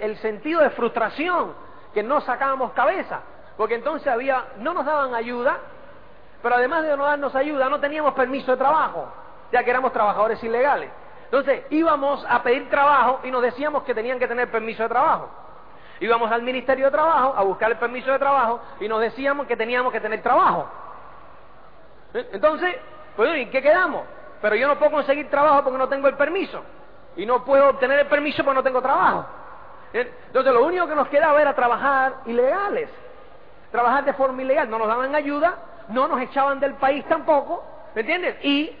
el, 0.00 0.16
sentido 0.16 0.62
de 0.62 0.70
frustración, 0.70 1.52
que 1.92 2.02
no 2.02 2.22
sacábamos 2.22 2.72
cabeza, 2.72 3.20
porque 3.58 3.74
entonces 3.74 4.08
había, 4.08 4.42
no 4.60 4.72
nos 4.72 4.86
daban 4.86 5.14
ayuda, 5.14 5.58
pero 6.42 6.54
además 6.54 6.82
de 6.82 6.96
no 6.96 7.04
darnos 7.04 7.34
ayuda, 7.34 7.68
no 7.68 7.78
teníamos 7.78 8.14
permiso 8.14 8.52
de 8.52 8.56
trabajo, 8.56 9.06
ya 9.52 9.62
que 9.62 9.70
éramos 9.70 9.92
trabajadores 9.92 10.42
ilegales. 10.42 10.90
Entonces 11.24 11.64
íbamos 11.68 12.24
a 12.26 12.42
pedir 12.42 12.70
trabajo 12.70 13.20
y 13.22 13.30
nos 13.30 13.42
decíamos 13.42 13.82
que 13.82 13.94
tenían 13.94 14.18
que 14.18 14.26
tener 14.26 14.50
permiso 14.50 14.82
de 14.82 14.88
trabajo. 14.88 15.43
Íbamos 16.00 16.30
al 16.30 16.42
Ministerio 16.42 16.86
de 16.86 16.90
Trabajo 16.90 17.34
a 17.36 17.42
buscar 17.42 17.70
el 17.70 17.78
permiso 17.78 18.10
de 18.10 18.18
trabajo 18.18 18.60
y 18.80 18.88
nos 18.88 19.00
decíamos 19.00 19.46
que 19.46 19.56
teníamos 19.56 19.92
que 19.92 20.00
tener 20.00 20.22
trabajo. 20.22 20.68
¿Eh? 22.14 22.28
Entonces, 22.32 22.76
pues, 23.16 23.36
¿y 23.38 23.46
qué 23.46 23.62
quedamos? 23.62 24.02
Pero 24.42 24.56
yo 24.56 24.68
no 24.68 24.78
puedo 24.78 24.92
conseguir 24.92 25.30
trabajo 25.30 25.64
porque 25.64 25.78
no 25.78 25.88
tengo 25.88 26.08
el 26.08 26.16
permiso. 26.16 26.62
Y 27.16 27.26
no 27.26 27.44
puedo 27.44 27.68
obtener 27.70 28.00
el 28.00 28.06
permiso 28.06 28.42
porque 28.44 28.56
no 28.56 28.62
tengo 28.62 28.82
trabajo. 28.82 29.26
¿Eh? 29.92 30.12
Entonces, 30.26 30.52
lo 30.52 30.64
único 30.64 30.86
que 30.86 30.94
nos 30.94 31.08
quedaba 31.08 31.40
era 31.40 31.54
trabajar 31.54 32.14
ilegales. 32.26 32.90
Trabajar 33.70 34.04
de 34.04 34.12
forma 34.12 34.42
ilegal. 34.42 34.68
No 34.68 34.78
nos 34.78 34.88
daban 34.88 35.14
ayuda, 35.14 35.56
no 35.88 36.08
nos 36.08 36.20
echaban 36.20 36.60
del 36.60 36.74
país 36.74 37.04
tampoco, 37.06 37.62
¿me 37.94 38.00
entiendes? 38.00 38.36
Y 38.44 38.76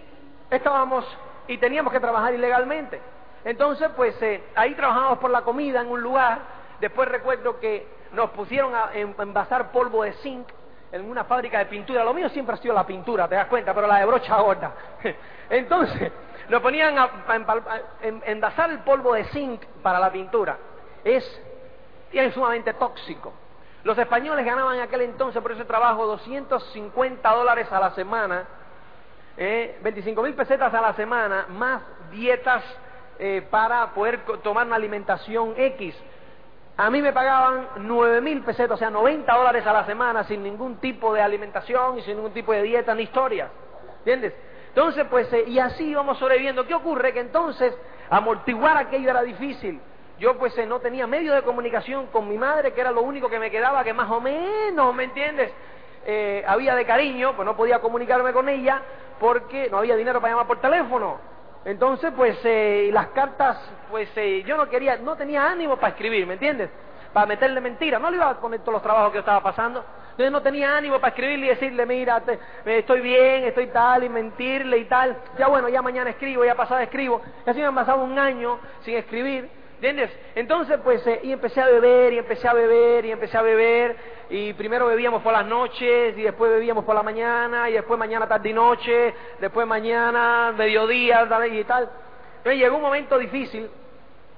estábamos, 0.50 1.04
y 1.48 1.58
teníamos 1.58 1.92
que 1.92 2.00
trabajar 2.00 2.34
ilegalmente. 2.34 3.00
Entonces, 3.44 3.90
pues 3.96 4.20
eh, 4.22 4.42
ahí 4.54 4.74
trabajábamos 4.74 5.18
por 5.18 5.30
la 5.30 5.42
comida 5.42 5.80
en 5.80 5.88
un 5.88 6.00
lugar. 6.00 6.38
Después 6.80 7.08
recuerdo 7.08 7.58
que 7.60 7.86
nos 8.12 8.30
pusieron 8.30 8.74
a 8.74 8.90
envasar 8.94 9.70
polvo 9.72 10.02
de 10.02 10.12
zinc 10.14 10.48
en 10.92 11.10
una 11.10 11.24
fábrica 11.24 11.58
de 11.58 11.66
pintura. 11.66 12.04
Lo 12.04 12.14
mío 12.14 12.28
siempre 12.28 12.54
ha 12.54 12.58
sido 12.58 12.74
la 12.74 12.86
pintura, 12.86 13.26
te 13.28 13.34
das 13.34 13.46
cuenta, 13.46 13.74
pero 13.74 13.86
la 13.86 13.98
de 13.98 14.06
brocha 14.06 14.36
gorda. 14.40 14.72
Entonces, 15.50 16.12
lo 16.48 16.62
ponían 16.62 16.98
a, 16.98 17.10
envasar 18.02 18.70
el 18.70 18.78
polvo 18.80 19.14
de 19.14 19.24
zinc 19.24 19.64
para 19.82 19.98
la 19.98 20.12
pintura. 20.12 20.56
Es, 21.02 21.42
es 22.12 22.34
sumamente 22.34 22.74
tóxico. 22.74 23.32
Los 23.82 23.98
españoles 23.98 24.46
ganaban 24.46 24.76
en 24.76 24.82
aquel 24.82 25.02
entonces 25.02 25.42
por 25.42 25.52
ese 25.52 25.64
trabajo 25.64 26.06
250 26.06 27.30
dólares 27.30 27.70
a 27.70 27.80
la 27.80 27.90
semana, 27.90 28.44
eh, 29.36 29.78
25 29.82 30.22
mil 30.22 30.34
pesetas 30.34 30.72
a 30.72 30.80
la 30.80 30.94
semana, 30.94 31.46
más 31.50 31.82
dietas 32.10 32.62
eh, 33.18 33.46
para 33.50 33.92
poder 33.92 34.20
tomar 34.42 34.66
una 34.66 34.76
alimentación 34.76 35.54
X. 35.56 35.94
A 36.76 36.90
mí 36.90 37.00
me 37.00 37.12
pagaban 37.12 37.68
nueve 37.76 38.20
mil 38.20 38.42
pesetas, 38.42 38.72
o 38.72 38.76
sea, 38.76 38.90
90 38.90 39.32
dólares 39.32 39.64
a 39.64 39.72
la 39.72 39.86
semana, 39.86 40.24
sin 40.24 40.42
ningún 40.42 40.76
tipo 40.78 41.14
de 41.14 41.22
alimentación 41.22 41.98
y 41.98 42.02
sin 42.02 42.16
ningún 42.16 42.32
tipo 42.32 42.52
de 42.52 42.62
dieta 42.62 42.94
ni 42.94 43.04
historias. 43.04 43.48
¿Entiendes? 43.98 44.34
Entonces, 44.68 45.06
pues, 45.08 45.32
eh, 45.32 45.44
y 45.46 45.60
así 45.60 45.90
íbamos 45.90 46.18
sobreviviendo. 46.18 46.66
¿Qué 46.66 46.74
ocurre? 46.74 47.12
Que 47.12 47.20
entonces, 47.20 47.72
amortiguar 48.10 48.76
aquello 48.76 49.08
era 49.08 49.22
difícil. 49.22 49.80
Yo, 50.18 50.36
pues, 50.36 50.56
eh, 50.58 50.66
no 50.66 50.80
tenía 50.80 51.06
medio 51.06 51.32
de 51.32 51.42
comunicación 51.42 52.06
con 52.06 52.28
mi 52.28 52.36
madre, 52.36 52.72
que 52.72 52.80
era 52.80 52.90
lo 52.90 53.02
único 53.02 53.28
que 53.28 53.38
me 53.38 53.52
quedaba, 53.52 53.84
que 53.84 53.92
más 53.92 54.10
o 54.10 54.20
menos, 54.20 54.92
¿me 54.94 55.04
entiendes? 55.04 55.52
Eh, 56.06 56.44
había 56.46 56.74
de 56.74 56.84
cariño, 56.84 57.34
pues 57.36 57.46
no 57.46 57.56
podía 57.56 57.78
comunicarme 57.78 58.32
con 58.32 58.48
ella 58.48 58.82
porque 59.20 59.68
no 59.70 59.78
había 59.78 59.94
dinero 59.94 60.20
para 60.20 60.32
llamar 60.32 60.46
por 60.48 60.60
teléfono. 60.60 61.33
Entonces, 61.64 62.12
pues 62.14 62.38
eh, 62.44 62.90
las 62.92 63.08
cartas, 63.08 63.58
pues 63.90 64.08
eh, 64.16 64.42
yo 64.46 64.56
no 64.56 64.68
quería, 64.68 64.96
no 64.98 65.16
tenía 65.16 65.48
ánimo 65.50 65.76
para 65.76 65.92
escribir, 65.92 66.26
¿me 66.26 66.34
entiendes? 66.34 66.70
Para 67.12 67.26
meterle 67.26 67.60
mentira, 67.60 67.98
no 67.98 68.10
le 68.10 68.16
iba 68.16 68.28
a 68.28 68.40
poner 68.40 68.60
todos 68.60 68.74
los 68.74 68.82
trabajos 68.82 69.10
que 69.10 69.16
yo 69.16 69.20
estaba 69.20 69.42
pasando. 69.42 69.84
Entonces 70.10 70.30
no 70.30 70.42
tenía 70.42 70.76
ánimo 70.76 71.00
para 71.00 71.08
escribirle 71.08 71.46
y 71.46 71.48
decirle, 71.48 71.86
mira, 71.86 72.22
estoy 72.66 73.00
bien, 73.00 73.44
estoy 73.44 73.68
tal, 73.68 74.04
y 74.04 74.08
mentirle 74.08 74.78
y 74.78 74.84
tal. 74.84 75.16
Ya 75.38 75.48
bueno, 75.48 75.68
ya 75.68 75.82
mañana 75.82 76.10
escribo, 76.10 76.44
ya 76.44 76.54
pasado 76.54 76.80
escribo. 76.80 77.20
Y 77.44 77.50
así 77.50 77.60
me 77.60 77.66
han 77.66 77.74
pasado 77.74 78.04
un 78.04 78.18
año 78.18 78.58
sin 78.82 78.96
escribir. 78.96 79.63
¿Entiendes? 79.84 80.18
Entonces, 80.34 80.80
pues, 80.82 81.06
eh, 81.06 81.20
y 81.24 81.32
empecé 81.32 81.60
a 81.60 81.66
beber, 81.66 82.14
y 82.14 82.18
empecé 82.18 82.48
a 82.48 82.54
beber, 82.54 83.04
y 83.04 83.10
empecé 83.10 83.36
a 83.36 83.42
beber, 83.42 83.94
y 84.30 84.54
primero 84.54 84.86
bebíamos 84.86 85.22
por 85.22 85.34
las 85.34 85.44
noches, 85.44 86.16
y 86.16 86.22
después 86.22 86.50
bebíamos 86.50 86.86
por 86.86 86.94
la 86.94 87.02
mañana, 87.02 87.68
y 87.68 87.74
después 87.74 87.98
mañana, 87.98 88.26
tarde 88.26 88.48
y 88.48 88.54
noche, 88.54 89.14
después 89.40 89.66
mañana, 89.66 90.54
mediodía, 90.56 91.28
y 91.50 91.64
tal. 91.64 91.90
Entonces 92.38 92.58
llegó 92.58 92.76
un 92.76 92.82
momento 92.82 93.18
difícil, 93.18 93.68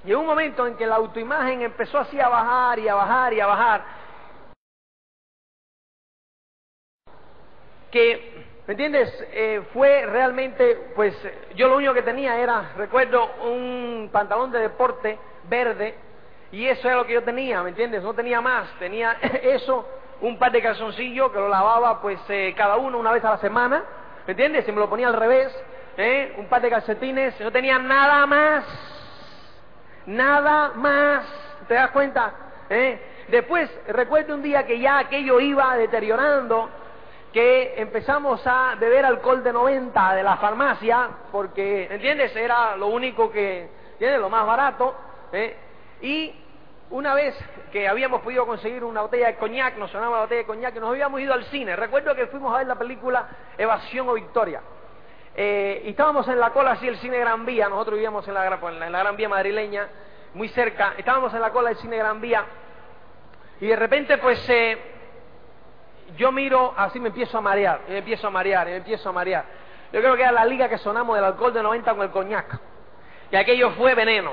llegó 0.04 0.18
un 0.18 0.26
momento 0.26 0.66
en 0.66 0.76
que 0.76 0.84
la 0.84 0.96
autoimagen 0.96 1.62
empezó 1.62 1.98
así 1.98 2.18
a 2.18 2.28
bajar, 2.28 2.80
y 2.80 2.88
a 2.88 2.96
bajar, 2.96 3.32
y 3.32 3.38
a 3.38 3.46
bajar, 3.46 3.84
que 7.92 8.46
¿Me 8.66 8.72
entiendes? 8.72 9.08
Eh, 9.30 9.62
fue 9.72 10.06
realmente, 10.06 10.90
pues 10.96 11.14
yo 11.54 11.68
lo 11.68 11.76
único 11.76 11.94
que 11.94 12.02
tenía 12.02 12.36
era, 12.40 12.72
recuerdo, 12.76 13.24
un 13.44 14.08
pantalón 14.10 14.50
de 14.50 14.58
deporte 14.58 15.16
verde 15.48 15.94
y 16.52 16.66
eso 16.66 16.88
era 16.88 16.98
lo 16.98 17.06
que 17.06 17.14
yo 17.14 17.22
tenía, 17.22 17.62
¿me 17.62 17.70
entiendes? 17.70 18.02
No 18.02 18.14
tenía 18.14 18.40
más, 18.40 18.68
tenía 18.78 19.16
eso, 19.42 19.86
un 20.20 20.38
par 20.38 20.52
de 20.52 20.62
calzoncillos 20.62 21.30
que 21.32 21.38
lo 21.38 21.48
lavaba 21.48 22.00
pues 22.00 22.18
eh, 22.28 22.54
cada 22.56 22.76
uno 22.76 22.98
una 22.98 23.12
vez 23.12 23.24
a 23.24 23.30
la 23.30 23.38
semana, 23.38 23.82
¿me 24.26 24.32
entiendes? 24.32 24.64
Si 24.64 24.72
me 24.72 24.78
lo 24.78 24.88
ponía 24.88 25.08
al 25.08 25.14
revés, 25.14 25.52
¿eh? 25.96 26.34
un 26.38 26.46
par 26.46 26.62
de 26.62 26.70
calcetines, 26.70 27.38
no 27.40 27.50
tenía 27.50 27.78
nada 27.78 28.24
más, 28.26 28.64
nada 30.06 30.72
más, 30.74 31.26
¿te 31.66 31.74
das 31.74 31.90
cuenta? 31.90 32.32
¿Eh? 32.70 32.98
Después 33.28 33.68
recuerdo 33.88 34.34
un 34.34 34.42
día 34.42 34.64
que 34.64 34.78
ya 34.78 34.98
aquello 34.98 35.40
iba 35.40 35.76
deteriorando, 35.76 36.70
que 37.32 37.74
empezamos 37.76 38.40
a 38.46 38.76
beber 38.78 39.04
alcohol 39.04 39.42
de 39.42 39.52
90 39.52 40.14
de 40.14 40.22
la 40.22 40.36
farmacia, 40.36 41.08
porque, 41.32 41.88
¿entiendes? 41.90 42.34
Era 42.36 42.76
lo 42.76 42.86
único 42.86 43.30
que, 43.30 43.68
¿entiendes? 43.92 44.20
Lo 44.20 44.30
más 44.30 44.46
barato. 44.46 44.94
¿Eh? 45.32 45.56
Y 46.00 46.34
una 46.90 47.14
vez 47.14 47.36
que 47.72 47.88
habíamos 47.88 48.20
podido 48.22 48.46
conseguir 48.46 48.84
una 48.84 49.02
botella 49.02 49.26
de 49.28 49.36
coñac, 49.36 49.76
nos 49.76 49.90
sonaba 49.90 50.16
la 50.16 50.22
botella 50.22 50.42
de 50.42 50.46
coñac, 50.46 50.76
y 50.76 50.80
nos 50.80 50.90
habíamos 50.90 51.20
ido 51.20 51.34
al 51.34 51.44
cine. 51.44 51.74
Recuerdo 51.74 52.14
que 52.14 52.26
fuimos 52.26 52.54
a 52.54 52.58
ver 52.58 52.66
la 52.66 52.76
película 52.76 53.28
Evasión 53.58 54.08
o 54.08 54.14
Victoria. 54.14 54.60
Eh, 55.34 55.82
y 55.84 55.90
estábamos 55.90 56.26
en 56.28 56.40
la 56.40 56.50
cola 56.50 56.72
así 56.72 56.88
el 56.88 56.96
cine 56.98 57.18
Gran 57.18 57.44
Vía, 57.44 57.68
nosotros 57.68 57.94
vivíamos 57.94 58.26
en 58.26 58.34
la, 58.34 58.46
en 58.46 58.92
la 58.92 58.98
Gran 59.00 59.16
Vía 59.16 59.28
madrileña, 59.28 59.88
muy 60.34 60.48
cerca, 60.48 60.94
estábamos 60.96 61.34
en 61.34 61.40
la 61.40 61.50
cola 61.50 61.68
del 61.68 61.78
cine 61.78 61.98
Gran 61.98 62.20
Vía, 62.20 62.44
y 63.60 63.66
de 63.66 63.76
repente 63.76 64.16
pues 64.16 64.48
eh, 64.48 64.78
yo 66.16 66.32
miro, 66.32 66.72
así 66.76 67.00
me 67.00 67.08
empiezo 67.08 67.36
a 67.36 67.40
marear, 67.40 67.80
me 67.88 67.98
empiezo 67.98 68.28
a 68.28 68.30
marear, 68.30 68.66
me 68.66 68.76
empiezo 68.76 69.08
a 69.08 69.12
marear. 69.12 69.44
Yo 69.92 70.00
creo 70.00 70.16
que 70.16 70.22
era 70.22 70.32
la 70.32 70.44
liga 70.44 70.68
que 70.68 70.78
sonamos 70.78 71.16
del 71.16 71.24
alcohol 71.24 71.52
de 71.52 71.62
90 71.62 71.94
con 71.94 72.02
el 72.02 72.10
coñac. 72.10 72.58
Y 73.30 73.36
aquello 73.36 73.70
fue 73.72 73.94
veneno. 73.94 74.32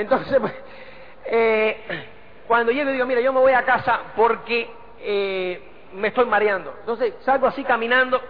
Entonces, 0.00 0.38
pues, 0.40 0.54
eh, 1.26 2.06
cuando 2.46 2.72
llego 2.72 2.90
digo, 2.90 3.06
mira, 3.06 3.20
yo 3.20 3.32
me 3.32 3.40
voy 3.40 3.52
a 3.52 3.64
casa 3.64 4.00
porque 4.14 4.70
eh, 5.00 5.62
me 5.94 6.08
estoy 6.08 6.26
mareando. 6.26 6.74
Entonces 6.80 7.14
salgo 7.20 7.46
así 7.46 7.64
caminando 7.64 8.20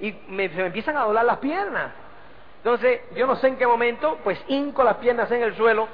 y 0.00 0.12
se 0.12 0.18
me 0.28 0.66
empiezan 0.66 0.96
a 0.96 1.04
doblar 1.04 1.24
las 1.24 1.38
piernas. 1.38 1.92
Entonces, 2.58 3.00
yo 3.14 3.26
no 3.26 3.36
sé 3.36 3.48
en 3.48 3.56
qué 3.56 3.66
momento, 3.66 4.18
pues 4.24 4.42
hinco 4.48 4.82
las 4.82 4.96
piernas 4.96 5.30
en 5.30 5.42
el 5.42 5.56
suelo, 5.56 5.86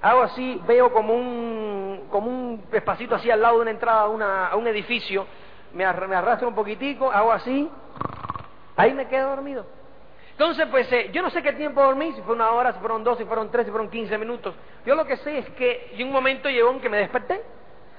hago 0.00 0.22
así, 0.22 0.60
veo 0.66 0.92
como 0.92 1.14
un, 1.14 2.06
como 2.10 2.30
un 2.30 2.64
espacito 2.72 3.16
así 3.16 3.30
al 3.30 3.42
lado 3.42 3.56
de 3.56 3.62
una 3.62 3.70
entrada 3.72 4.02
a, 4.02 4.08
una, 4.08 4.46
a 4.46 4.56
un 4.56 4.66
edificio, 4.68 5.26
me, 5.74 5.84
arrastro 5.84 6.48
un 6.48 6.54
poquitico, 6.54 7.10
hago 7.10 7.32
así, 7.32 7.68
ahí 8.76 8.94
me 8.94 9.08
quedo 9.08 9.30
dormido. 9.30 9.66
Entonces, 10.36 10.66
pues 10.70 10.92
eh, 10.92 11.08
yo 11.14 11.22
no 11.22 11.30
sé 11.30 11.42
qué 11.42 11.54
tiempo 11.54 11.82
dormí, 11.82 12.12
si 12.12 12.20
fue 12.20 12.34
una 12.34 12.50
hora, 12.50 12.74
si 12.74 12.78
fueron 12.78 13.02
dos, 13.02 13.16
si 13.16 13.24
fueron 13.24 13.50
tres, 13.50 13.64
si 13.64 13.70
fueron 13.70 13.88
quince 13.88 14.18
minutos. 14.18 14.54
Yo 14.84 14.94
lo 14.94 15.06
que 15.06 15.16
sé 15.16 15.38
es 15.38 15.48
que 15.52 15.94
en 15.94 16.08
un 16.08 16.12
momento 16.12 16.50
llegó 16.50 16.70
en 16.72 16.80
que 16.80 16.90
me 16.90 16.98
desperté. 16.98 17.42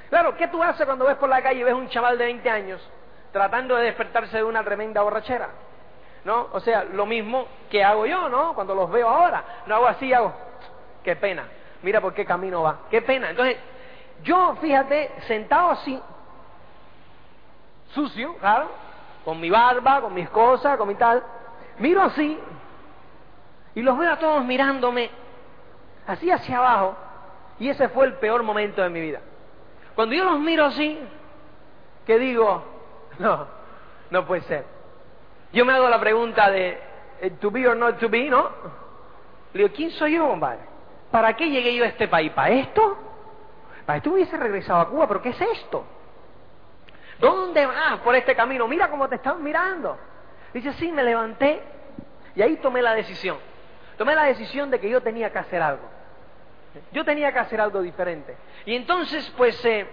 Claro, 0.10 0.38
¿qué 0.38 0.48
tú 0.48 0.62
haces 0.62 0.86
cuando 0.86 1.06
ves 1.06 1.16
por 1.16 1.30
la 1.30 1.42
calle 1.42 1.62
y 1.62 1.64
ves 1.64 1.74
un 1.74 1.90
chaval 1.90 2.16
de 2.16 2.26
20 2.26 2.48
años 2.48 2.90
tratando 3.32 3.76
de 3.76 3.86
despertarse 3.86 4.38
de 4.38 4.44
una 4.44 4.64
tremenda 4.64 5.02
borrachera? 5.02 5.50
¿No? 6.26 6.50
O 6.54 6.60
sea, 6.60 6.84
lo 6.84 7.08
mismo 7.08 7.48
que 7.72 7.84
hago 7.84 8.06
yo, 8.06 8.30
¿no? 8.30 8.54
Cuando 8.54 8.76
los 8.76 8.92
veo 8.92 9.10
ahora. 9.10 9.44
No 9.66 9.74
hago 9.74 9.88
así, 9.88 10.14
hago, 10.14 10.32
qué 11.04 11.16
pena. 11.16 11.48
Mira 11.82 12.02
por 12.02 12.14
qué 12.14 12.24
camino 12.24 12.62
va. 12.62 12.82
Qué 12.92 13.02
pena. 13.02 13.32
Entonces, 13.32 13.58
yo, 14.22 14.56
fíjate, 14.62 15.10
sentado 15.28 15.72
así, 15.72 16.00
sucio, 17.94 18.36
claro, 18.36 18.68
con 19.26 19.40
mi 19.40 19.50
barba, 19.50 20.02
con 20.02 20.14
mis 20.14 20.30
cosas, 20.30 20.78
con 20.78 20.88
mi 20.88 20.96
tal, 20.96 21.24
miro 21.80 22.02
así 22.02 22.38
y 23.76 23.82
los 23.82 23.98
veo 23.98 24.12
a 24.12 24.20
todos 24.20 24.44
mirándome 24.44 25.10
así 26.08 26.32
hacia 26.32 26.58
abajo 26.58 26.96
y 27.60 27.70
ese 27.70 27.90
fue 27.90 28.06
el 28.06 28.14
peor 28.14 28.44
momento 28.44 28.82
de 28.82 28.90
mi 28.90 29.02
vida. 29.02 29.20
Cuando 29.96 30.16
yo 30.16 30.24
los 30.24 30.40
miro 30.40 30.66
así, 30.66 31.00
que 32.06 32.20
digo, 32.20 32.64
no, 33.20 33.48
no 34.10 34.26
puede 34.26 34.42
ser. 34.42 34.66
Yo 35.54 35.66
me 35.66 35.74
hago 35.74 35.90
la 35.90 36.00
pregunta 36.00 36.50
de 36.52 36.80
eh, 37.22 37.32
to 37.40 37.50
be 37.50 37.68
or 37.68 37.76
not 37.76 37.98
to 38.00 38.10
be, 38.10 38.30
¿no? 38.30 38.50
Le 39.54 39.64
digo, 39.64 39.76
¿quién 39.76 39.92
soy 39.92 40.14
yo, 40.14 40.28
compadre? 40.28 40.60
¿Para 41.12 41.36
qué 41.36 41.50
llegué 41.50 41.76
yo 41.76 41.84
a 41.84 41.88
este 41.88 42.08
país? 42.08 42.32
¿Para 42.32 42.50
esto? 42.50 42.98
¿Para 43.86 43.98
esto 43.98 44.12
hubiese 44.12 44.38
regresado 44.38 44.82
a 44.82 44.90
Cuba? 44.90 45.08
¿Pero 45.08 45.22
qué 45.22 45.30
es 45.30 45.42
esto? 45.42 45.86
¿Dónde 47.20 47.66
vas 47.66 48.00
por 48.02 48.16
este 48.16 48.36
camino? 48.36 48.68
Mira 48.68 48.90
cómo 48.90 49.08
te 49.08 49.16
están 49.16 49.42
mirando. 49.42 49.98
Dice, 50.54 50.74
sí, 50.74 50.92
me 50.92 51.04
levanté 51.04 51.62
y 52.36 52.42
ahí 52.42 52.58
tomé 52.58 52.82
la 52.82 52.94
decisión. 52.94 53.38
Tomé 53.98 54.16
la 54.16 54.24
decisión 54.24 54.70
de 54.70 54.80
que 54.80 54.90
yo 54.90 55.02
tenía 55.02 55.32
que 55.32 55.40
hacer 55.40 55.62
algo. 55.62 55.90
Yo 56.92 57.04
tenía 57.04 57.32
que 57.32 57.40
hacer 57.40 57.60
algo 57.60 57.82
diferente. 57.82 58.36
Y 58.66 58.76
entonces, 58.76 59.34
pues, 59.36 59.64
eh, 59.66 59.88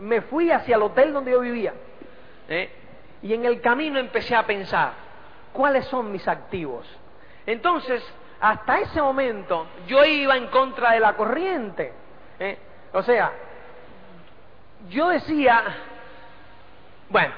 me 0.00 0.22
fui 0.22 0.50
hacia 0.50 0.76
el 0.76 0.82
hotel 0.82 1.12
donde 1.12 1.32
yo 1.32 1.40
vivía. 1.40 1.74
¿eh? 2.48 2.70
Y 3.22 3.34
en 3.34 3.44
el 3.44 3.60
camino 3.60 3.98
empecé 3.98 4.34
a 4.34 4.46
pensar, 4.46 4.92
¿cuáles 5.52 5.84
son 5.86 6.10
mis 6.10 6.26
activos? 6.26 6.86
Entonces, 7.46 8.02
hasta 8.40 8.80
ese 8.80 9.02
momento, 9.02 9.66
yo 9.86 10.04
iba 10.04 10.36
en 10.36 10.46
contra 10.48 10.92
de 10.92 11.00
la 11.00 11.14
corriente. 11.14 11.92
¿eh? 12.38 12.58
O 12.92 13.02
sea, 13.02 13.32
yo 14.88 15.08
decía, 15.08 15.62
bueno, 17.08 17.34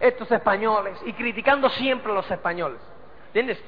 estos 0.00 0.30
españoles, 0.30 0.98
y 1.04 1.12
criticando 1.12 1.68
siempre 1.70 2.12
a 2.12 2.14
los 2.14 2.30
españoles. 2.30 2.80
¿Entiendes? 3.28 3.62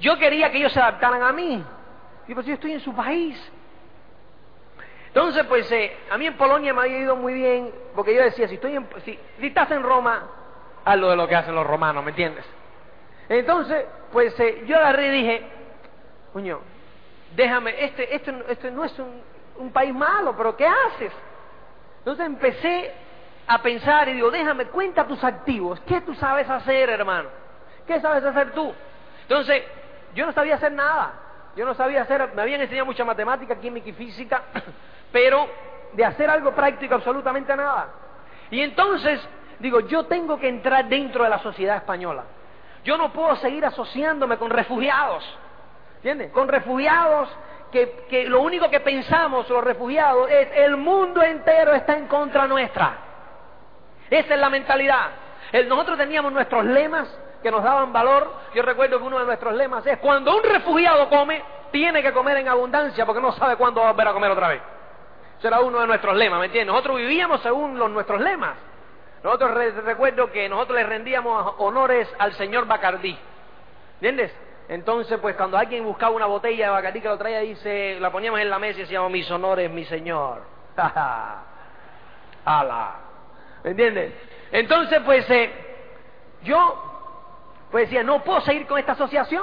Yo 0.00 0.18
quería 0.18 0.50
que 0.50 0.58
ellos 0.58 0.72
se 0.72 0.80
adaptaran 0.80 1.22
a 1.22 1.32
mí. 1.32 1.64
Y 2.26 2.34
pues 2.34 2.46
yo 2.46 2.54
estoy 2.54 2.72
en 2.72 2.80
su 2.80 2.94
país. 2.94 3.52
Entonces, 5.08 5.44
pues 5.44 5.70
eh, 5.70 5.96
a 6.10 6.18
mí 6.18 6.26
en 6.26 6.36
Polonia 6.36 6.74
me 6.74 6.82
había 6.82 6.98
ido 6.98 7.16
muy 7.16 7.34
bien, 7.34 7.72
porque 7.94 8.14
yo 8.14 8.22
decía, 8.22 8.48
si, 8.48 8.56
estoy 8.56 8.74
en, 8.74 8.88
si, 9.04 9.18
estás 9.40 9.70
en 9.70 9.82
Roma, 9.82 10.28
haz 10.84 10.98
lo 10.98 11.10
de 11.10 11.16
lo 11.16 11.28
que 11.28 11.36
hacen 11.36 11.54
los 11.54 11.66
romanos, 11.66 12.02
¿me 12.02 12.10
entiendes? 12.10 12.44
Entonces, 13.28 13.86
pues 14.12 14.38
eh, 14.40 14.64
yo 14.66 14.76
agarré 14.76 15.06
y 15.08 15.10
dije, 15.10 15.42
coño, 16.32 16.60
déjame, 17.36 17.84
este, 17.84 18.14
este, 18.14 18.34
este 18.48 18.70
no 18.70 18.84
es 18.84 18.98
un, 18.98 19.22
un 19.58 19.72
país 19.72 19.94
malo, 19.94 20.34
pero 20.36 20.56
¿qué 20.56 20.66
haces? 20.66 21.12
Entonces 21.98 22.26
empecé 22.26 22.92
a 23.46 23.62
pensar 23.62 24.08
y 24.08 24.14
digo, 24.14 24.30
déjame, 24.30 24.66
cuenta 24.66 25.06
tus 25.06 25.22
activos, 25.22 25.80
¿qué 25.86 26.00
tú 26.00 26.14
sabes 26.14 26.48
hacer, 26.48 26.88
hermano? 26.90 27.28
¿Qué 27.86 28.00
sabes 28.00 28.24
hacer 28.24 28.52
tú? 28.52 28.72
Entonces, 29.22 29.62
yo 30.14 30.26
no 30.26 30.32
sabía 30.32 30.54
hacer 30.54 30.72
nada, 30.72 31.12
yo 31.56 31.64
no 31.64 31.74
sabía 31.74 32.02
hacer, 32.02 32.32
me 32.34 32.42
habían 32.42 32.60
enseñado 32.60 32.86
mucha 32.86 33.04
matemática, 33.04 33.56
química 33.56 33.88
y 33.88 33.92
física, 33.92 34.42
pero 35.12 35.48
de 35.92 36.04
hacer 36.04 36.30
algo 36.30 36.52
práctico 36.52 36.94
absolutamente 36.94 37.54
nada. 37.54 37.88
Y 38.50 38.60
entonces 38.60 39.20
digo, 39.58 39.80
yo 39.80 40.04
tengo 40.06 40.38
que 40.38 40.48
entrar 40.48 40.88
dentro 40.88 41.24
de 41.24 41.30
la 41.30 41.38
sociedad 41.38 41.76
española. 41.76 42.24
Yo 42.84 42.96
no 42.98 43.12
puedo 43.12 43.36
seguir 43.36 43.64
asociándome 43.64 44.36
con 44.36 44.50
refugiados, 44.50 45.24
¿entiendes? 45.96 46.32
Con 46.32 46.48
refugiados 46.48 47.28
que, 47.72 48.04
que, 48.08 48.28
lo 48.28 48.40
único 48.42 48.68
que 48.68 48.80
pensamos 48.80 49.48
los 49.48 49.64
refugiados 49.64 50.30
es 50.30 50.48
el 50.56 50.76
mundo 50.76 51.22
entero 51.22 51.72
está 51.72 51.96
en 51.96 52.06
contra 52.06 52.46
nuestra. 52.46 53.03
Esa 54.14 54.34
es 54.34 54.40
la 54.40 54.48
mentalidad. 54.48 55.10
nosotros 55.66 55.98
teníamos 55.98 56.32
nuestros 56.32 56.64
lemas 56.64 57.08
que 57.42 57.50
nos 57.50 57.64
daban 57.64 57.92
valor. 57.92 58.32
Yo 58.54 58.62
recuerdo 58.62 58.98
que 58.98 59.04
uno 59.04 59.18
de 59.18 59.26
nuestros 59.26 59.54
lemas 59.54 59.84
es 59.88 59.98
cuando 59.98 60.36
un 60.36 60.44
refugiado 60.44 61.08
come, 61.08 61.42
tiene 61.72 62.00
que 62.00 62.12
comer 62.12 62.36
en 62.36 62.48
abundancia 62.48 63.04
porque 63.04 63.20
no 63.20 63.32
sabe 63.32 63.56
cuándo 63.56 63.80
va 63.80 63.88
a 63.88 63.92
volver 63.92 64.06
a 64.06 64.12
comer 64.12 64.30
otra 64.30 64.48
vez. 64.48 64.62
Ese 65.36 65.48
era 65.48 65.58
uno 65.60 65.80
de 65.80 65.88
nuestros 65.88 66.14
lemas, 66.14 66.38
¿me 66.38 66.46
entiendes? 66.46 66.72
Nosotros 66.72 66.98
vivíamos 66.98 67.42
según 67.42 67.76
los, 67.76 67.90
nuestros 67.90 68.20
lemas. 68.20 68.54
Nosotros 69.24 69.50
recuerdo 69.84 70.30
que 70.30 70.48
nosotros 70.48 70.78
le 70.78 70.86
rendíamos 70.86 71.54
honores 71.58 72.08
al 72.16 72.34
señor 72.34 72.66
Bacardí. 72.66 73.18
¿Entiendes? 73.94 74.32
Entonces, 74.68 75.18
pues 75.18 75.34
cuando 75.34 75.58
alguien 75.58 75.84
buscaba 75.84 76.14
una 76.14 76.26
botella 76.26 76.66
de 76.66 76.70
Bacardí 76.70 77.00
que 77.00 77.08
lo 77.08 77.18
traía, 77.18 77.40
dice, 77.40 77.98
la 77.98 78.12
poníamos 78.12 78.38
en 78.38 78.48
la 78.48 78.60
mesa 78.60 78.78
y 78.78 78.82
decíamos, 78.82 79.10
mis 79.10 79.28
honores, 79.28 79.68
mi 79.72 79.84
señor. 79.86 80.42
¡Hala! 82.44 83.03
¿Me 83.64 83.70
entiendes? 83.70 84.12
Entonces, 84.52 85.00
pues 85.04 85.28
eh, 85.30 85.50
yo 86.42 86.92
pues 87.70 87.88
decía, 87.88 88.04
no 88.04 88.22
puedo 88.22 88.40
seguir 88.42 88.66
con 88.66 88.78
esta 88.78 88.92
asociación. 88.92 89.42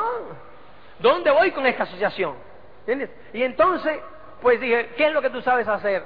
¿Dónde 0.99 1.31
voy 1.31 1.51
con 1.51 1.65
esta 1.65 1.83
asociación? 1.83 2.35
¿Entiendes? 2.87 3.09
Y 3.33 3.43
entonces 3.43 3.99
pues 4.41 4.59
dije, 4.59 4.91
¿qué 4.97 5.07
es 5.07 5.13
lo 5.13 5.21
que 5.21 5.29
tú 5.29 5.41
sabes 5.41 5.67
hacer? 5.67 6.03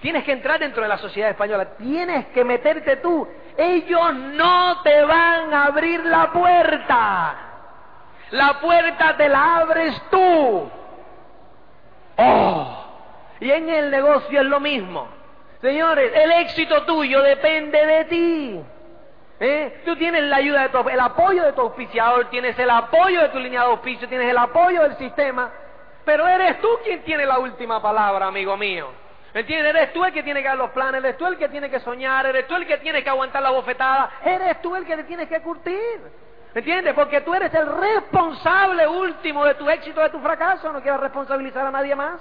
Tienes 0.00 0.24
que 0.24 0.32
entrar 0.32 0.58
dentro 0.58 0.82
de 0.82 0.88
la 0.88 0.98
sociedad 0.98 1.30
española, 1.30 1.76
tienes 1.76 2.26
que 2.28 2.44
meterte 2.44 2.96
tú. 2.96 3.26
Ellos 3.56 4.14
no 4.14 4.82
te 4.82 5.02
van 5.02 5.52
a 5.52 5.64
abrir 5.66 6.04
la 6.04 6.30
puerta. 6.32 7.34
La 8.30 8.60
puerta 8.60 9.16
te 9.16 9.28
la 9.28 9.56
abres 9.56 10.00
tú. 10.10 10.70
Oh. 12.16 12.84
Y 13.40 13.50
en 13.50 13.68
el 13.68 13.90
negocio 13.90 14.40
es 14.40 14.46
lo 14.46 14.60
mismo. 14.60 15.15
Señores, 15.66 16.12
el 16.14 16.30
éxito 16.30 16.84
tuyo 16.84 17.20
depende 17.22 17.84
de 17.84 18.04
ti. 18.04 18.60
¿Eh? 19.40 19.82
Tú 19.84 19.96
tienes 19.96 20.22
la 20.22 20.36
ayuda 20.36 20.62
de 20.62 20.68
tu, 20.68 20.88
el 20.88 21.00
apoyo 21.00 21.42
de 21.42 21.54
tu 21.54 21.62
auspiciador, 21.62 22.30
tienes 22.30 22.56
el 22.56 22.70
apoyo 22.70 23.20
de 23.22 23.30
tu 23.30 23.40
línea 23.40 23.62
de 23.62 23.66
auspicio, 23.66 24.08
tienes 24.08 24.30
el 24.30 24.38
apoyo 24.38 24.82
del 24.82 24.96
sistema. 24.96 25.50
Pero 26.04 26.28
eres 26.28 26.60
tú 26.60 26.68
quien 26.84 27.02
tiene 27.02 27.26
la 27.26 27.40
última 27.40 27.82
palabra, 27.82 28.28
amigo 28.28 28.56
mío. 28.56 28.92
¿Me 29.34 29.40
entiendes? 29.40 29.74
Eres 29.74 29.92
tú 29.92 30.04
el 30.04 30.12
que 30.12 30.22
tiene 30.22 30.40
que 30.40 30.46
dar 30.46 30.56
los 30.56 30.70
planes, 30.70 31.02
eres 31.02 31.18
tú 31.18 31.26
el 31.26 31.36
que 31.36 31.48
tiene 31.48 31.68
que 31.68 31.80
soñar, 31.80 32.24
eres 32.26 32.46
tú 32.46 32.54
el 32.54 32.64
que 32.64 32.78
tiene 32.78 33.02
que 33.02 33.10
aguantar 33.10 33.42
la 33.42 33.50
bofetada, 33.50 34.08
eres 34.24 34.62
tú 34.62 34.76
el 34.76 34.86
que 34.86 34.94
te 34.94 35.02
tienes 35.02 35.28
que 35.28 35.42
curtir. 35.42 36.00
¿Me 36.54 36.60
entiendes? 36.60 36.94
Porque 36.94 37.22
tú 37.22 37.34
eres 37.34 37.52
el 37.52 37.66
responsable 37.66 38.86
último 38.86 39.44
de 39.44 39.54
tu 39.54 39.68
éxito, 39.68 40.00
de 40.00 40.10
tu 40.10 40.20
fracaso. 40.20 40.72
No 40.72 40.80
quieras 40.80 41.00
responsabilizar 41.00 41.66
a 41.66 41.72
nadie 41.72 41.96
más. 41.96 42.20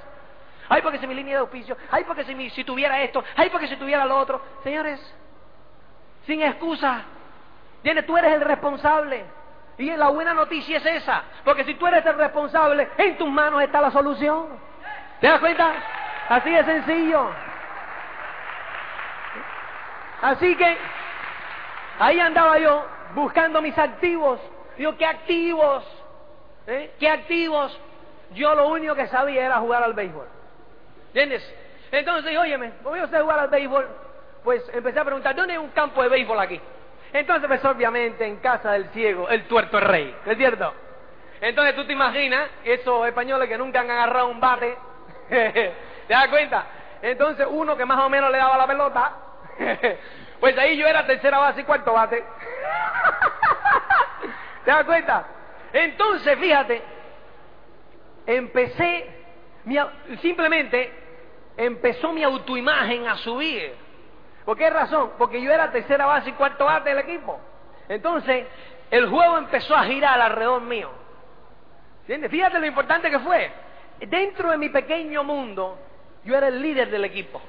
Ay, 0.69 0.81
porque 0.81 0.97
si 0.97 1.07
mi 1.07 1.13
línea 1.13 1.35
de 1.35 1.41
auspicio, 1.41 1.77
ay, 1.91 2.03
porque 2.05 2.23
si, 2.23 2.49
si 2.51 2.63
tuviera 2.63 3.01
esto, 3.01 3.23
ay, 3.35 3.49
porque 3.49 3.67
si 3.67 3.75
tuviera 3.75 4.05
lo 4.05 4.17
otro. 4.17 4.41
Señores, 4.63 4.99
sin 6.25 6.41
excusa. 6.41 7.03
Tú 8.07 8.17
eres 8.17 8.33
el 8.33 8.41
responsable. 8.41 9.25
Y 9.77 9.91
la 9.91 10.07
buena 10.07 10.33
noticia 10.33 10.77
es 10.77 10.85
esa, 10.85 11.23
porque 11.43 11.65
si 11.65 11.75
tú 11.75 11.85
eres 11.85 12.05
el 12.05 12.15
responsable, 12.15 12.89
en 12.97 13.17
tus 13.17 13.29
manos 13.29 13.61
está 13.61 13.81
la 13.81 13.91
solución. 13.91 14.47
¿Te 15.19 15.27
das 15.27 15.39
cuenta? 15.39 15.73
Así 16.29 16.49
de 16.49 16.63
sencillo. 16.63 17.29
Así 20.21 20.55
que 20.55 20.77
ahí 21.99 22.19
andaba 22.19 22.57
yo 22.57 22.85
buscando 23.13 23.61
mis 23.61 23.77
activos. 23.77 24.39
Digo, 24.77 24.95
¿qué 24.97 25.05
activos? 25.05 25.83
¿Eh? 26.67 26.95
¿Qué 26.99 27.09
activos? 27.09 27.77
Yo 28.31 28.55
lo 28.55 28.69
único 28.69 28.95
que 28.95 29.07
sabía 29.07 29.45
era 29.45 29.57
jugar 29.57 29.83
al 29.83 29.93
béisbol. 29.93 30.27
¿Entiendes? 31.15 31.49
Entonces, 31.93 32.37
óyeme, 32.37 32.73
voy 32.83 32.99
a 32.99 33.07
jugar 33.07 33.39
al 33.39 33.47
béisbol. 33.47 33.87
Pues 34.43 34.61
empecé 34.73 34.99
a 34.99 35.05
preguntar, 35.05 35.33
¿dónde 35.33 35.53
hay 35.53 35.59
un 35.59 35.69
campo 35.69 36.03
de 36.03 36.09
béisbol 36.09 36.37
aquí? 36.37 36.59
Entonces, 37.13 37.47
pues 37.47 37.63
obviamente 37.63 38.25
en 38.25 38.35
casa 38.41 38.73
del 38.73 38.89
ciego, 38.89 39.29
el 39.29 39.47
tuerto 39.47 39.79
rey, 39.79 40.13
¿no 40.25 40.31
es 40.33 40.37
cierto? 40.37 40.73
Entonces 41.39 41.73
tú 41.73 41.87
te 41.87 41.93
imaginas 41.93 42.49
esos 42.65 43.07
españoles 43.07 43.47
que 43.47 43.57
nunca 43.57 43.79
han 43.79 43.89
agarrado 43.89 44.27
un 44.27 44.41
bate, 44.41 44.77
¿te 45.29 45.73
das 46.09 46.27
cuenta? 46.27 46.65
Entonces 47.01 47.47
uno 47.49 47.77
que 47.77 47.85
más 47.85 47.99
o 48.03 48.09
menos 48.09 48.29
le 48.29 48.37
daba 48.37 48.57
la 48.57 48.67
pelota, 48.67 49.13
pues 50.41 50.57
ahí 50.57 50.75
yo 50.75 50.85
era 50.85 51.07
tercera 51.07 51.37
base 51.37 51.61
y 51.61 51.63
cuarto 51.63 51.93
bate. 51.93 52.25
¿Te 54.65 54.71
das 54.71 54.83
cuenta? 54.83 55.25
Entonces, 55.71 56.37
fíjate, 56.37 56.81
empecé, 58.25 59.09
simplemente 60.21 61.04
empezó 61.57 62.11
mi 62.11 62.23
autoimagen 62.23 63.07
a 63.07 63.17
subir. 63.17 63.73
¿Por 64.43 64.57
qué 64.57 64.69
razón? 64.69 65.11
Porque 65.17 65.41
yo 65.41 65.51
era 65.51 65.71
tercera 65.71 66.05
base 66.05 66.29
y 66.29 66.33
cuarto 66.33 66.65
bate 66.65 66.89
del 66.89 66.99
equipo. 66.99 67.39
Entonces, 67.89 68.45
el 68.91 69.09
juego 69.09 69.37
empezó 69.37 69.75
a 69.75 69.83
girar 69.85 70.19
alrededor 70.21 70.61
mío. 70.61 70.89
¿Entiendes? 72.01 72.29
Fíjate 72.29 72.59
lo 72.59 72.65
importante 72.65 73.09
que 73.09 73.19
fue. 73.19 73.51
Dentro 73.99 74.51
de 74.51 74.57
mi 74.57 74.69
pequeño 74.69 75.23
mundo, 75.23 75.79
yo 76.23 76.35
era 76.35 76.47
el 76.47 76.61
líder 76.61 76.91
del 76.91 77.05
equipo. 77.05 77.41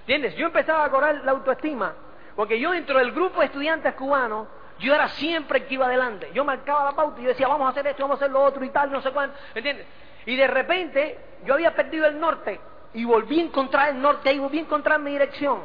¿Entiendes? 0.00 0.34
Yo 0.36 0.46
empezaba 0.46 0.84
a 0.84 0.90
correr 0.90 1.22
la 1.24 1.32
autoestima, 1.32 1.94
porque 2.36 2.58
yo 2.58 2.70
dentro 2.70 2.98
del 2.98 3.12
grupo 3.12 3.40
de 3.40 3.46
estudiantes 3.46 3.94
cubanos, 3.94 4.48
yo 4.78 4.94
era 4.94 5.08
siempre 5.08 5.58
el 5.58 5.66
que 5.66 5.74
iba 5.74 5.86
adelante. 5.86 6.30
Yo 6.32 6.44
marcaba 6.44 6.84
la 6.84 6.92
pauta 6.92 7.20
y 7.20 7.24
yo 7.24 7.28
decía, 7.28 7.48
vamos 7.48 7.66
a 7.66 7.70
hacer 7.70 7.86
esto, 7.86 8.02
vamos 8.02 8.20
a 8.20 8.24
hacer 8.24 8.32
lo 8.32 8.42
otro 8.42 8.64
y 8.64 8.70
tal, 8.70 8.90
no 8.90 9.00
sé 9.02 9.10
cuánto. 9.10 9.36
¿Entiendes? 9.54 9.86
Y 10.26 10.36
de 10.36 10.46
repente 10.46 11.18
yo 11.44 11.54
había 11.54 11.74
perdido 11.74 12.06
el 12.06 12.18
norte 12.18 12.58
y 12.94 13.04
volví 13.04 13.40
a 13.40 13.44
encontrar 13.44 13.90
el 13.90 14.00
norte, 14.00 14.30
ahí 14.30 14.38
volví 14.38 14.58
a 14.58 14.62
encontrar 14.62 15.00
mi 15.00 15.12
dirección. 15.12 15.60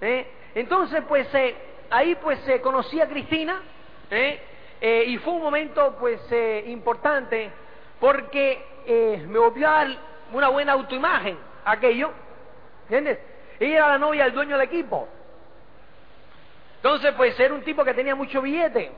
¿eh? 0.00 0.26
Entonces, 0.54 1.02
pues 1.08 1.26
eh, 1.34 1.56
ahí 1.90 2.14
pues 2.16 2.38
se 2.40 2.60
conocí 2.60 3.00
a 3.00 3.08
Cristina 3.08 3.62
¿eh? 4.10 5.04
y 5.06 5.16
fue 5.18 5.34
un 5.34 5.42
momento 5.42 5.96
pues 5.98 6.20
importante 6.66 7.50
porque 7.98 9.24
me 9.26 9.38
volvió 9.38 9.68
a 9.68 9.72
dar 9.72 9.88
una 10.32 10.48
buena 10.48 10.72
autoimagen 10.72 11.38
aquello. 11.64 12.10
¿Entiendes? 12.82 13.18
Ella 13.58 13.76
era 13.76 13.88
la 13.88 13.98
novia 13.98 14.24
del 14.24 14.34
dueño 14.34 14.56
del 14.56 14.66
equipo. 14.66 15.08
Entonces, 16.76 17.14
pues 17.16 17.38
era 17.40 17.52
un 17.52 17.62
tipo 17.62 17.84
que 17.84 17.94
tenía 17.94 18.14
mucho 18.14 18.40
billete. 18.42 18.92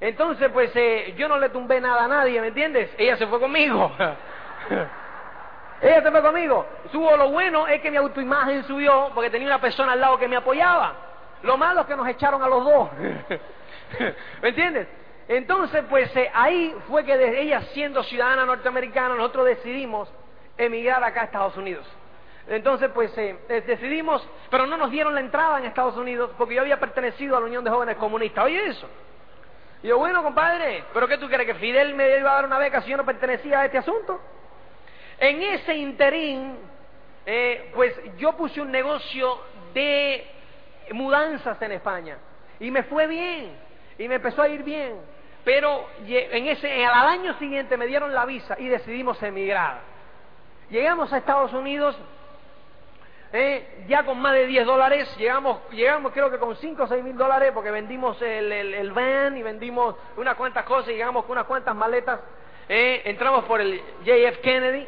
Entonces, 0.00 0.50
pues 0.52 0.70
eh, 0.74 1.14
yo 1.16 1.28
no 1.28 1.38
le 1.38 1.48
tumbé 1.48 1.80
nada 1.80 2.04
a 2.04 2.08
nadie, 2.08 2.40
¿me 2.40 2.48
entiendes? 2.48 2.90
Ella 2.98 3.16
se 3.16 3.26
fue 3.26 3.40
conmigo. 3.40 3.90
Ella 5.80 6.02
se 6.02 6.10
fue 6.10 6.22
conmigo. 6.22 6.66
Subo 6.90 7.16
lo 7.16 7.30
bueno 7.30 7.66
es 7.66 7.80
que 7.80 7.90
mi 7.90 7.96
autoimagen 7.96 8.64
subió 8.64 9.10
porque 9.14 9.30
tenía 9.30 9.48
una 9.48 9.60
persona 9.60 9.92
al 9.92 10.00
lado 10.00 10.18
que 10.18 10.28
me 10.28 10.36
apoyaba. 10.36 10.94
Lo 11.42 11.56
malo 11.56 11.82
es 11.82 11.86
que 11.86 11.96
nos 11.96 12.08
echaron 12.08 12.42
a 12.42 12.48
los 12.48 12.64
dos. 12.64 12.88
¿Me 14.42 14.48
entiendes? 14.48 14.88
Entonces, 15.28 15.84
pues 15.88 16.14
eh, 16.16 16.30
ahí 16.32 16.74
fue 16.88 17.04
que 17.04 17.16
desde 17.16 17.40
ella 17.40 17.60
siendo 17.72 18.02
ciudadana 18.04 18.46
norteamericana, 18.46 19.14
nosotros 19.14 19.46
decidimos 19.46 20.08
emigrar 20.56 21.02
acá 21.02 21.22
a 21.22 21.24
Estados 21.24 21.56
Unidos. 21.56 21.86
Entonces, 22.48 22.90
pues 22.94 23.16
eh, 23.18 23.36
eh, 23.48 23.60
decidimos, 23.66 24.26
pero 24.50 24.66
no 24.66 24.76
nos 24.76 24.90
dieron 24.90 25.14
la 25.14 25.20
entrada 25.20 25.58
en 25.58 25.64
Estados 25.64 25.96
Unidos 25.96 26.30
porque 26.38 26.54
yo 26.54 26.60
había 26.60 26.78
pertenecido 26.78 27.36
a 27.36 27.40
la 27.40 27.46
Unión 27.46 27.64
de 27.64 27.70
Jóvenes 27.70 27.96
Comunistas. 27.96 28.44
Oye, 28.44 28.66
eso. 28.66 28.88
Y 29.82 29.88
yo, 29.88 29.98
bueno, 29.98 30.22
compadre, 30.22 30.84
¿pero 30.94 31.08
qué 31.08 31.18
tú 31.18 31.28
crees? 31.28 31.46
¿Que 31.46 31.54
Fidel 31.56 31.94
me 31.94 32.18
iba 32.18 32.30
a 32.30 32.34
dar 32.36 32.46
una 32.46 32.58
beca 32.58 32.82
si 32.82 32.90
yo 32.90 32.96
no 32.96 33.04
pertenecía 33.04 33.60
a 33.60 33.64
este 33.66 33.78
asunto? 33.78 34.20
En 35.18 35.42
ese 35.42 35.74
interín, 35.74 36.56
eh, 37.24 37.70
pues 37.74 37.94
yo 38.18 38.36
puse 38.36 38.60
un 38.60 38.70
negocio 38.70 39.38
de 39.72 40.26
mudanzas 40.92 41.60
en 41.62 41.72
España 41.72 42.18
y 42.60 42.70
me 42.70 42.82
fue 42.84 43.06
bien 43.06 43.52
y 43.98 44.08
me 44.08 44.16
empezó 44.16 44.42
a 44.42 44.48
ir 44.48 44.62
bien. 44.62 44.94
Pero 45.44 45.86
en 46.06 46.48
ese, 46.48 46.84
al 46.84 47.06
año 47.06 47.38
siguiente 47.38 47.76
me 47.76 47.86
dieron 47.86 48.12
la 48.12 48.26
visa 48.26 48.56
y 48.58 48.66
decidimos 48.66 49.22
emigrar. 49.22 49.80
Llegamos 50.70 51.12
a 51.12 51.18
Estados 51.18 51.52
Unidos 51.52 51.96
¿eh? 53.32 53.84
ya 53.88 54.04
con 54.04 54.18
más 54.18 54.32
de 54.32 54.46
10 54.46 54.66
dólares, 54.66 55.08
llegamos, 55.16 55.60
llegamos 55.70 56.12
creo 56.12 56.30
que 56.30 56.38
con 56.38 56.56
5 56.56 56.82
o 56.82 56.86
6 56.86 57.04
mil 57.04 57.16
dólares 57.16 57.52
porque 57.54 57.70
vendimos 57.70 58.20
el, 58.22 58.90
van 58.92 59.36
y 59.36 59.42
vendimos 59.42 59.94
unas 60.16 60.34
cuantas 60.34 60.64
cosas 60.64 60.90
y 60.90 60.94
llegamos 60.94 61.24
con 61.24 61.32
unas 61.32 61.46
cuantas 61.46 61.74
maletas. 61.74 62.20
¿eh? 62.68 63.02
entramos 63.04 63.44
por 63.44 63.60
el 63.60 63.80
JF 64.04 64.38
Kennedy 64.42 64.86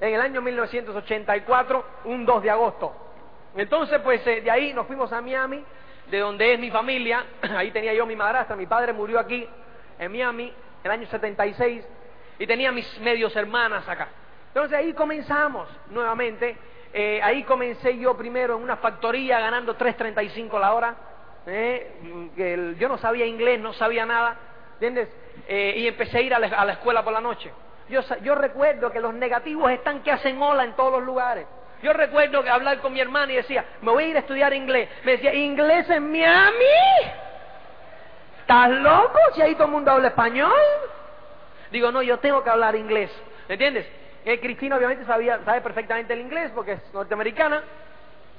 en 0.00 0.14
el 0.14 0.20
año 0.20 0.40
1984, 0.40 1.84
un 2.04 2.24
2 2.24 2.42
de 2.42 2.50
agosto. 2.50 2.92
Entonces, 3.56 4.00
pues 4.02 4.26
eh, 4.26 4.40
de 4.40 4.50
ahí 4.50 4.72
nos 4.72 4.86
fuimos 4.86 5.12
a 5.12 5.20
Miami, 5.20 5.64
de 6.10 6.18
donde 6.18 6.54
es 6.54 6.58
mi 6.58 6.70
familia. 6.70 7.24
Ahí 7.56 7.70
tenía 7.70 7.92
yo 7.94 8.06
mi 8.06 8.16
madrastra, 8.16 8.56
mi 8.56 8.66
padre 8.66 8.92
murió 8.92 9.18
aquí, 9.18 9.46
en 9.98 10.10
Miami, 10.10 10.44
en 10.44 10.54
el 10.84 10.90
año 10.90 11.06
76, 11.06 11.84
y 12.38 12.46
tenía 12.46 12.72
mis 12.72 13.00
medios 13.00 13.34
hermanas 13.36 13.88
acá. 13.88 14.08
Entonces 14.48 14.76
ahí 14.76 14.92
comenzamos 14.94 15.68
nuevamente 15.90 16.56
eh, 16.92 17.20
ahí 17.22 17.44
comencé 17.44 17.96
yo 17.98 18.16
primero 18.16 18.56
en 18.56 18.62
una 18.62 18.76
factoría 18.76 19.38
ganando 19.38 19.76
3.35 19.76 20.58
la 20.58 20.74
hora. 20.74 20.96
Eh, 21.46 22.76
yo 22.78 22.88
no 22.88 22.98
sabía 22.98 23.26
inglés, 23.26 23.60
no 23.60 23.72
sabía 23.72 24.04
nada, 24.04 24.36
¿entiendes? 24.74 25.08
Eh, 25.48 25.74
y 25.78 25.86
empecé 25.86 26.18
a 26.18 26.20
ir 26.20 26.34
a 26.34 26.38
la, 26.38 26.72
escuela 26.72 27.04
por 27.04 27.12
la 27.12 27.20
noche. 27.20 27.50
Yo, 27.90 28.00
yo 28.22 28.34
recuerdo 28.34 28.90
que 28.90 29.00
los 29.00 29.12
negativos 29.12 29.70
están 29.70 30.02
que 30.02 30.12
hacen 30.12 30.40
ola 30.40 30.64
en 30.64 30.74
todos 30.74 30.92
los 30.92 31.02
lugares. 31.02 31.46
Yo 31.82 31.92
recuerdo 31.92 32.42
que 32.42 32.50
hablar 32.50 32.78
con 32.78 32.92
mi 32.92 33.00
hermana 33.00 33.32
y 33.32 33.36
decía, 33.36 33.64
me 33.80 33.90
voy 33.90 34.04
a 34.04 34.06
ir 34.08 34.16
a 34.16 34.20
estudiar 34.20 34.52
inglés. 34.52 34.88
Me 35.04 35.12
decía, 35.12 35.34
¿inglés 35.34 35.88
en 35.90 36.10
Miami? 36.10 36.64
¿Estás 38.40 38.70
loco? 38.70 39.18
Si 39.34 39.42
ahí 39.42 39.54
todo 39.54 39.66
el 39.66 39.72
mundo 39.72 39.90
habla 39.90 40.08
español. 40.08 40.52
Digo, 41.70 41.90
no, 41.90 42.02
yo 42.02 42.18
tengo 42.18 42.44
que 42.44 42.50
hablar 42.50 42.74
inglés. 42.76 43.10
¿Entiendes? 43.48 43.86
Eh, 44.24 44.38
Cristina 44.38 44.76
obviamente 44.76 45.04
sabía, 45.06 45.40
sabe 45.44 45.62
perfectamente 45.62 46.12
el 46.12 46.20
inglés 46.20 46.52
porque 46.54 46.72
es 46.72 46.94
norteamericana 46.94 47.62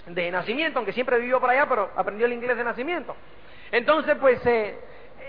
de 0.05 0.31
nacimiento, 0.31 0.79
aunque 0.79 0.93
siempre 0.93 1.19
vivió 1.19 1.39
por 1.39 1.49
allá, 1.49 1.67
pero 1.67 1.89
aprendió 1.95 2.27
el 2.27 2.33
inglés 2.33 2.57
de 2.57 2.63
nacimiento. 2.63 3.15
Entonces, 3.71 4.15
pues 4.19 4.45
eh, 4.45 4.79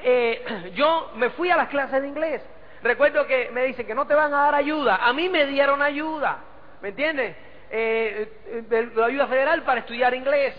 eh, 0.02 0.72
yo 0.74 1.12
me 1.14 1.30
fui 1.30 1.50
a 1.50 1.56
las 1.56 1.68
clases 1.68 2.02
de 2.02 2.08
inglés. 2.08 2.42
Recuerdo 2.82 3.26
que 3.26 3.50
me 3.52 3.64
dicen 3.64 3.86
que 3.86 3.94
no 3.94 4.06
te 4.06 4.14
van 4.14 4.32
a 4.34 4.42
dar 4.42 4.54
ayuda. 4.54 4.96
A 4.96 5.12
mí 5.12 5.28
me 5.28 5.46
dieron 5.46 5.82
ayuda, 5.82 6.38
¿me 6.80 6.88
entiendes? 6.88 7.36
de, 7.70 8.90
la 8.94 9.06
ayuda 9.06 9.26
federal 9.28 9.62
para 9.62 9.80
estudiar 9.80 10.12
inglés. 10.12 10.54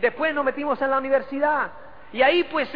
después 0.00 0.32
nos 0.34 0.42
metimos 0.42 0.80
en 0.80 0.90
la 0.90 0.96
universidad 0.96 1.70
y 2.12 2.22
ahí 2.22 2.44
pues 2.44 2.70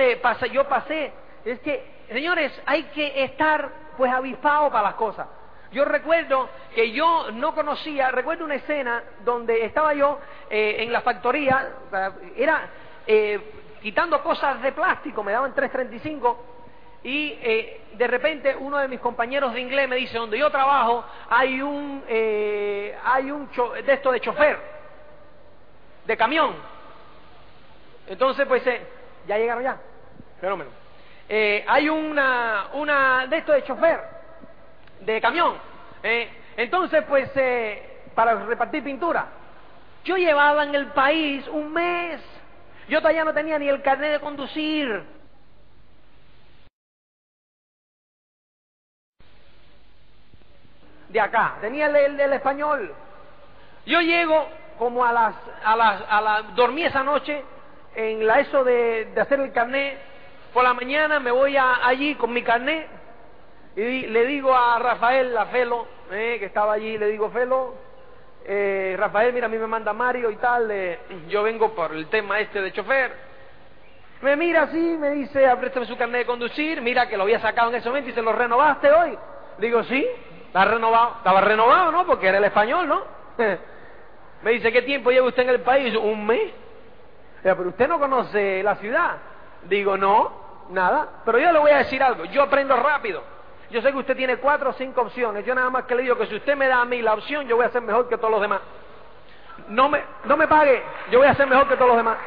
yo 0.53 0.69
pasé. 0.69 1.13
Es 1.45 1.61
que, 1.61 1.83
señores, 2.09 2.53
hay 2.67 2.85
que 2.85 3.25
estar 3.25 3.71
pues 3.97 4.13
avispado 4.13 4.71
para 4.71 4.83
las 4.83 4.95
cosas. 4.95 5.27
Yo 5.73 5.85
recuerdo 5.85 6.49
que 6.75 6.91
yo 6.91 7.31
no 7.33 7.55
conocía, 7.55 8.11
recuerdo 8.11 8.45
una 8.45 8.57
escena 8.57 9.03
donde 9.25 9.65
estaba 9.65 9.95
yo 9.95 10.19
eh, 10.51 10.77
en 10.81 10.93
la 10.93 11.01
factoría, 11.01 11.75
era 12.37 12.69
eh, 13.07 13.41
quitando 13.81 14.21
cosas 14.23 14.61
de 14.63 14.73
plástico, 14.73 15.23
me 15.23 15.33
daban 15.33 15.55
3.35 15.55 16.37
y 17.03 17.39
eh, 17.43 17.81
de 17.95 18.07
repente 18.07 18.57
uno 18.57 18.79
de 18.79 18.89
mis 18.89 19.01
compañeros 19.01 19.55
de 19.55 19.61
inglés 19.61 19.89
me 19.89 19.97
dice, 19.97 20.19
donde 20.19 20.39
yo 20.39 20.51
trabajo 20.51 21.05
hay 21.29 21.61
un, 21.63 22.05
hay 22.09 23.31
un 23.31 23.49
de 23.85 23.93
esto 23.93 24.13
de 24.13 24.21
chofer, 24.21 24.59
de 26.07 26.17
camión. 26.17 26.55
Entonces 28.07 28.47
pues, 28.47 28.63
ya 29.27 29.39
llegaron 29.39 29.63
ya, 29.63 29.79
fenómeno. 30.41 30.71
hay 31.29 31.89
una, 31.89 32.69
una 32.75 33.27
de 33.27 33.37
esto 33.39 33.53
de 33.53 33.65
chofer 33.65 34.21
de 35.01 35.21
camión. 35.21 35.55
Eh, 36.03 36.29
entonces, 36.57 37.05
pues, 37.09 37.31
eh, 37.37 38.03
para 38.15 38.35
repartir 38.45 38.83
pintura. 38.83 39.27
Yo 40.05 40.17
llevaba 40.17 40.65
en 40.65 40.75
el 40.75 40.87
país 40.89 41.47
un 41.49 41.73
mes. 41.73 42.21
Yo 42.89 42.99
todavía 43.01 43.25
no 43.25 43.33
tenía 43.33 43.59
ni 43.59 43.69
el 43.69 43.83
carnet 43.83 44.13
de 44.13 44.21
conducir. 44.21 45.20
De 51.11 51.21
acá, 51.21 51.57
tenía 51.61 51.87
el, 51.87 52.17
del 52.17 52.33
español. 52.33 52.93
Yo 53.85 54.01
llego 54.01 54.49
como 54.79 55.05
a 55.05 55.13
las, 55.13 55.35
a 55.65 55.77
las, 55.77 56.03
a 56.09 56.21
la, 56.21 56.43
dormí 56.55 56.85
esa 56.85 57.03
noche 57.03 57.43
en 57.95 58.27
la 58.27 58.41
eso 58.41 58.65
de, 58.65 59.07
de 59.07 59.21
hacer 59.21 59.41
el 59.41 59.53
carnet. 59.53 59.99
Por 60.55 60.65
la 60.65 60.73
mañana 60.73 61.21
me 61.21 61.31
voy 61.31 61.57
a, 61.57 61.87
allí 61.87 62.15
con 62.15 62.33
mi 62.33 62.43
carnet 62.43 62.89
y 63.77 64.07
le 64.07 64.27
digo 64.27 64.55
a 64.55 64.79
Rafael, 64.79 65.33
la 65.33 65.47
Felo, 65.47 65.87
eh, 66.11 66.37
que 66.39 66.47
estaba 66.47 66.73
allí, 66.73 66.99
le 66.99 67.07
digo, 67.07 67.31
Felo, 67.31 67.75
eh, 68.45 68.97
Rafael, 68.99 69.33
mira, 69.33 69.47
a 69.47 69.49
mí 69.49 69.59
me 69.59 69.67
manda 69.67 69.93
Mario 69.93 70.31
y 70.31 70.37
tal, 70.37 70.71
eh, 70.71 70.99
yo 71.29 71.43
vengo 71.43 71.73
por 71.75 71.93
el 71.93 72.09
tema 72.09 72.41
este 72.41 72.61
de 72.61 72.73
chofer. 72.73 73.31
Me 74.23 74.37
mira 74.37 74.63
así, 74.63 74.97
me 74.99 75.11
dice, 75.11 75.49
préstame 75.59 75.87
su 75.87 75.97
carnet 75.97 76.23
de 76.23 76.27
conducir, 76.27 76.83
mira 76.83 77.09
que 77.09 77.17
lo 77.17 77.23
había 77.23 77.41
sacado 77.41 77.71
en 77.71 77.77
ese 77.77 77.89
momento 77.89 78.11
y 78.11 78.13
se 78.13 78.23
lo 78.23 78.33
renovaste 78.33 78.91
hoy. 78.91 79.17
Digo, 79.59 79.85
sí, 79.85 80.07
está 80.51 80.65
renovado, 80.65 81.15
estaba 81.19 81.41
renovado, 81.41 81.93
¿no? 81.93 82.05
Porque 82.05 82.27
era 82.27 82.39
el 82.39 82.45
español, 82.45 82.89
¿no? 82.89 83.03
me 84.43 84.51
dice, 84.51 84.73
¿qué 84.73 84.83
tiempo 84.83 85.13
lleva 85.13 85.29
usted 85.29 85.45
en 85.45 85.51
el 85.51 85.61
país? 85.61 85.95
Un 85.95 86.27
mes. 86.27 86.51
pero 87.41 87.69
usted 87.69 87.89
no 87.89 88.01
conoce 88.01 88.61
la 88.65 88.75
ciudad. 88.75 89.19
Digo, 89.63 89.97
no, 89.97 90.33
nada. 90.71 91.09
Pero 91.25 91.39
yo 91.39 91.53
le 91.53 91.59
voy 91.61 91.71
a 91.71 91.79
decir 91.79 92.03
algo, 92.03 92.25
yo 92.25 92.43
aprendo 92.43 92.75
rápido. 92.75 93.23
Yo 93.71 93.81
sé 93.81 93.93
que 93.93 93.99
usted 93.99 94.17
tiene 94.17 94.39
cuatro 94.39 94.71
o 94.71 94.73
cinco 94.73 95.03
opciones. 95.03 95.47
Yo 95.47 95.55
nada 95.55 95.71
más 95.71 95.85
que 95.85 95.95
le 95.95 96.03
digo 96.03 96.19
que 96.19 96.27
si 96.27 96.35
usted 96.35 96.57
me 96.57 96.67
da 96.67 96.81
a 96.81 96.85
mí 96.85 97.01
la 97.01 97.15
opción, 97.15 97.47
yo 97.47 97.55
voy 97.55 97.67
a 97.67 97.71
ser 97.71 97.83
mejor 97.83 98.09
que 98.09 98.17
todos 98.17 98.33
los 98.33 98.41
demás. 98.41 98.61
No 99.69 99.89
me, 99.89 100.03
no 100.25 100.37
me 100.37 100.49
pague, 100.49 100.83
yo 101.13 101.21
voy 101.21 101.29
a 101.29 101.35
ser 101.35 101.47
mejor 101.47 101.69
que 101.69 101.77
todos 101.77 101.91
los 101.91 101.97
demás. 101.97 102.19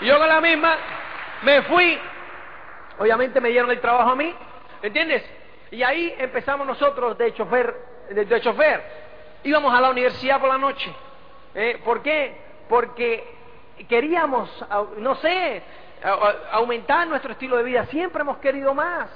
Y 0.00 0.06
yo 0.06 0.16
con 0.16 0.28
la 0.28 0.40
misma 0.40 0.74
me 1.42 1.60
fui. 1.62 2.00
Obviamente 2.98 3.42
me 3.42 3.50
dieron 3.50 3.70
el 3.70 3.80
trabajo 3.80 4.10
a 4.10 4.16
mí, 4.16 4.34
¿entiendes? 4.80 5.37
Y 5.70 5.82
ahí 5.82 6.14
empezamos 6.18 6.66
nosotros 6.66 7.16
de 7.18 7.34
chofer, 7.34 7.74
de, 8.10 8.40
chofer. 8.40 8.82
Íbamos 9.44 9.74
a 9.74 9.80
la 9.80 9.90
universidad 9.90 10.40
por 10.40 10.48
la 10.48 10.58
noche. 10.58 10.92
¿Eh? 11.54 11.80
¿Por 11.84 12.02
qué? 12.02 12.36
Porque 12.68 13.24
queríamos, 13.88 14.50
no 14.96 15.14
sé, 15.16 15.62
aumentar 16.52 17.06
nuestro 17.06 17.32
estilo 17.32 17.56
de 17.56 17.64
vida. 17.64 17.86
Siempre 17.86 18.22
hemos 18.22 18.38
querido 18.38 18.74
más. 18.74 19.08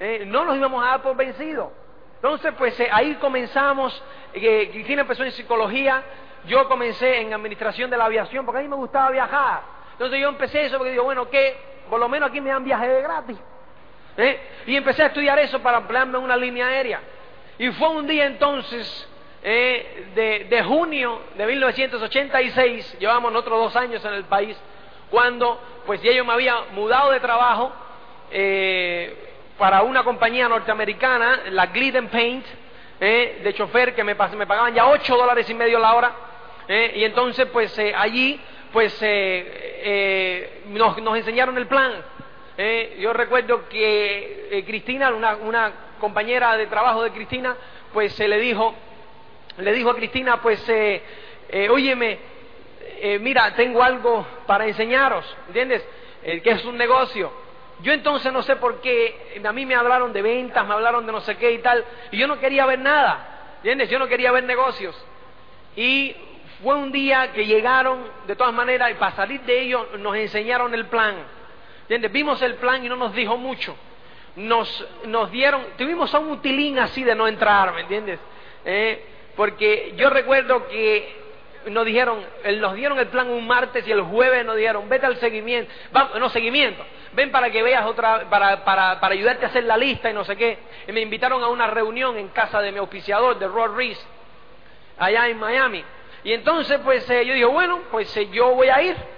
¿Eh? 0.00 0.24
No 0.26 0.44
nos 0.44 0.56
íbamos 0.56 0.84
a 0.84 0.90
dar 0.90 1.02
por 1.02 1.16
vencido. 1.16 1.72
Entonces, 2.16 2.52
pues 2.56 2.78
eh, 2.80 2.88
ahí 2.90 3.14
comenzamos. 3.16 4.02
Eh, 4.32 4.70
Cristina 4.72 5.02
empezó 5.02 5.24
en 5.24 5.32
psicología. 5.32 6.02
Yo 6.46 6.68
comencé 6.68 7.20
en 7.20 7.34
administración 7.34 7.90
de 7.90 7.96
la 7.96 8.06
aviación 8.06 8.44
porque 8.44 8.60
a 8.60 8.62
mí 8.62 8.68
me 8.68 8.76
gustaba 8.76 9.10
viajar. 9.10 9.62
Entonces 9.92 10.20
yo 10.20 10.28
empecé 10.28 10.66
eso 10.66 10.78
porque 10.78 10.92
digo, 10.92 11.04
bueno, 11.04 11.28
que 11.28 11.56
por 11.90 11.98
lo 11.98 12.08
menos 12.08 12.30
aquí 12.30 12.40
me 12.40 12.50
dan 12.50 12.64
viajes 12.64 12.88
de 12.88 13.02
gratis. 13.02 13.36
¿Eh? 14.18 14.40
Y 14.66 14.74
empecé 14.74 15.04
a 15.04 15.06
estudiar 15.06 15.38
eso 15.38 15.60
para 15.60 15.78
emplearme 15.78 16.18
en 16.18 16.24
una 16.24 16.36
línea 16.36 16.66
aérea. 16.66 17.00
Y 17.56 17.70
fue 17.70 17.88
un 17.90 18.06
día 18.06 18.26
entonces 18.26 19.08
eh, 19.44 20.46
de, 20.50 20.62
junio 20.64 21.20
de 21.36 21.46
1986, 21.46 22.96
llevamos 22.98 23.32
otros 23.36 23.58
dos 23.60 23.76
años 23.76 24.04
en 24.04 24.14
el 24.14 24.24
país, 24.24 24.56
cuando 25.08 25.60
pues 25.86 26.02
ya 26.02 26.10
yo 26.10 26.24
me 26.24 26.32
había 26.32 26.56
mudado 26.72 27.12
de 27.12 27.20
trabajo 27.20 27.72
eh, 28.32 29.16
para 29.56 29.82
una 29.82 30.02
compañía 30.02 30.48
norteamericana, 30.48 31.42
la 31.50 31.66
Glidden 31.66 32.08
Paint, 32.08 32.44
de 32.98 33.54
chofer, 33.56 33.94
que 33.94 34.02
me, 34.02 34.16
me, 34.16 34.46
pagaban 34.46 34.74
ya 34.74 34.88
8 34.88 35.16
dólares 35.16 35.48
y 35.48 35.54
medio 35.54 35.78
la 35.78 35.94
hora. 35.94 36.12
y 36.68 37.04
entonces 37.04 37.46
pues 37.52 37.78
allí 37.96 38.40
pues 38.72 39.00
nos, 40.66 40.98
nos 40.98 41.16
enseñaron 41.16 41.56
el 41.56 41.68
plan 41.68 41.92
eh, 42.60 42.96
yo 42.98 43.12
recuerdo 43.12 43.68
que 43.68 44.48
eh, 44.50 44.64
Cristina, 44.64 45.10
una, 45.10 45.72
compañera 46.00 46.56
de 46.56 46.66
trabajo 46.66 47.04
de 47.04 47.12
Cristina, 47.12 47.56
pues 47.92 48.12
se 48.14 48.26
le 48.26 48.36
dijo, 48.40 48.74
le 49.58 49.72
dijo 49.72 49.90
a 49.90 49.94
Cristina, 49.94 50.42
pues, 50.42 50.68
eh, 50.68 51.00
eh 51.48 51.68
óyeme, 51.70 52.18
mira, 53.20 53.54
tengo 53.54 53.80
algo 53.80 54.26
para 54.44 54.66
enseñaros, 54.66 55.24
¿entiendes? 55.46 55.86
que 56.20 56.50
es 56.50 56.64
un 56.64 56.76
negocio. 56.76 57.32
Yo 57.80 57.92
entonces 57.92 58.32
no 58.32 58.42
sé 58.42 58.56
por 58.56 58.80
qué, 58.80 59.40
a 59.44 59.52
mí 59.52 59.64
me 59.64 59.76
hablaron 59.76 60.12
de 60.12 60.20
ventas, 60.20 60.66
me 60.66 60.74
hablaron 60.74 61.06
de 61.06 61.12
no 61.12 61.20
sé 61.20 61.36
qué 61.36 61.52
y 61.52 61.58
tal, 61.58 61.84
y 62.10 62.18
yo 62.18 62.26
no 62.26 62.40
quería 62.40 62.66
ver 62.66 62.80
nada, 62.80 63.54
¿entiendes? 63.58 63.88
Yo 63.88 64.00
no 64.00 64.08
quería 64.08 64.32
ver 64.32 64.42
negocios. 64.42 65.00
Y 65.76 66.14
fue 66.60 66.74
un 66.74 66.90
día 66.90 67.30
que 67.32 67.46
llegaron, 67.46 68.04
de 68.26 68.34
todas 68.34 68.52
maneras, 68.52 68.90
y 68.90 68.94
para 68.94 69.14
salir 69.14 69.42
de 69.42 69.60
ellos 69.60 69.86
nos 69.98 70.16
enseñaron 70.16 70.74
el 70.74 70.86
plan. 70.86 71.37
¿Entiendes? 71.88 72.12
Vimos 72.12 72.42
el 72.42 72.56
plan 72.56 72.84
y 72.84 72.88
no 72.90 72.96
nos 72.96 73.14
dijo 73.14 73.38
mucho. 73.38 73.74
Nos, 74.36 74.86
nos 75.06 75.30
dieron, 75.30 75.64
tuvimos 75.78 76.14
a 76.14 76.18
un 76.18 76.32
utilín 76.32 76.78
así 76.78 77.02
de 77.02 77.14
no 77.14 77.26
entrar, 77.26 77.72
¿me 77.72 77.80
entiendes? 77.80 78.20
Eh, 78.66 79.02
porque 79.34 79.94
yo 79.96 80.10
recuerdo 80.10 80.68
que 80.68 81.16
nos 81.70 81.86
dijeron, 81.86 82.22
nos 82.58 82.74
dieron 82.74 82.98
el 82.98 83.06
plan 83.06 83.30
un 83.30 83.46
martes 83.46 83.88
y 83.88 83.90
el 83.90 84.02
jueves 84.02 84.44
nos 84.44 84.56
dijeron, 84.56 84.86
vete 84.86 85.06
al 85.06 85.16
seguimiento, 85.16 85.72
vamos, 85.90 86.20
no 86.20 86.28
seguimiento, 86.28 86.84
ven 87.14 87.32
para 87.32 87.48
que 87.50 87.62
veas 87.62 87.86
otra, 87.86 88.28
para, 88.28 88.64
para, 88.66 89.00
para 89.00 89.14
ayudarte 89.14 89.46
a 89.46 89.48
hacer 89.48 89.64
la 89.64 89.78
lista 89.78 90.10
y 90.10 90.12
no 90.12 90.24
sé 90.24 90.36
qué. 90.36 90.58
Y 90.86 90.92
me 90.92 91.00
invitaron 91.00 91.42
a 91.42 91.48
una 91.48 91.68
reunión 91.68 92.18
en 92.18 92.28
casa 92.28 92.60
de 92.60 92.70
mi 92.70 92.78
auspiciador, 92.78 93.38
de 93.38 93.48
Rod 93.48 93.74
Reese, 93.74 94.04
allá 94.98 95.26
en 95.26 95.38
Miami. 95.38 95.82
Y 96.22 96.34
entonces, 96.34 96.78
pues 96.84 97.08
eh, 97.08 97.24
yo 97.24 97.32
dije, 97.32 97.46
bueno, 97.46 97.80
pues 97.90 98.14
eh, 98.18 98.28
yo 98.30 98.54
voy 98.54 98.68
a 98.68 98.82
ir. 98.82 99.17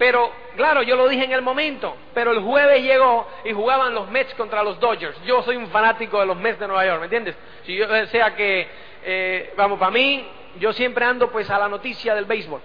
Pero, 0.00 0.32
claro, 0.56 0.82
yo 0.82 0.96
lo 0.96 1.06
dije 1.10 1.24
en 1.24 1.32
el 1.32 1.42
momento, 1.42 1.94
pero 2.14 2.32
el 2.32 2.40
jueves 2.40 2.82
llegó 2.82 3.28
y 3.44 3.52
jugaban 3.52 3.94
los 3.94 4.10
Mets 4.10 4.32
contra 4.32 4.62
los 4.62 4.80
Dodgers. 4.80 5.22
Yo 5.26 5.42
soy 5.42 5.56
un 5.56 5.66
fanático 5.66 6.18
de 6.18 6.24
los 6.24 6.38
Mets 6.38 6.58
de 6.58 6.66
Nueva 6.66 6.86
York, 6.86 7.00
¿me 7.00 7.04
entiendes? 7.04 7.36
Si 7.66 7.76
yo 7.76 7.84
eh, 7.94 8.06
sea 8.06 8.34
que, 8.34 8.66
eh, 9.04 9.52
vamos, 9.58 9.78
para 9.78 9.90
mí, 9.90 10.26
yo 10.58 10.72
siempre 10.72 11.04
ando 11.04 11.30
pues 11.30 11.50
a 11.50 11.58
la 11.58 11.68
noticia 11.68 12.14
del 12.14 12.24
béisbol. 12.24 12.62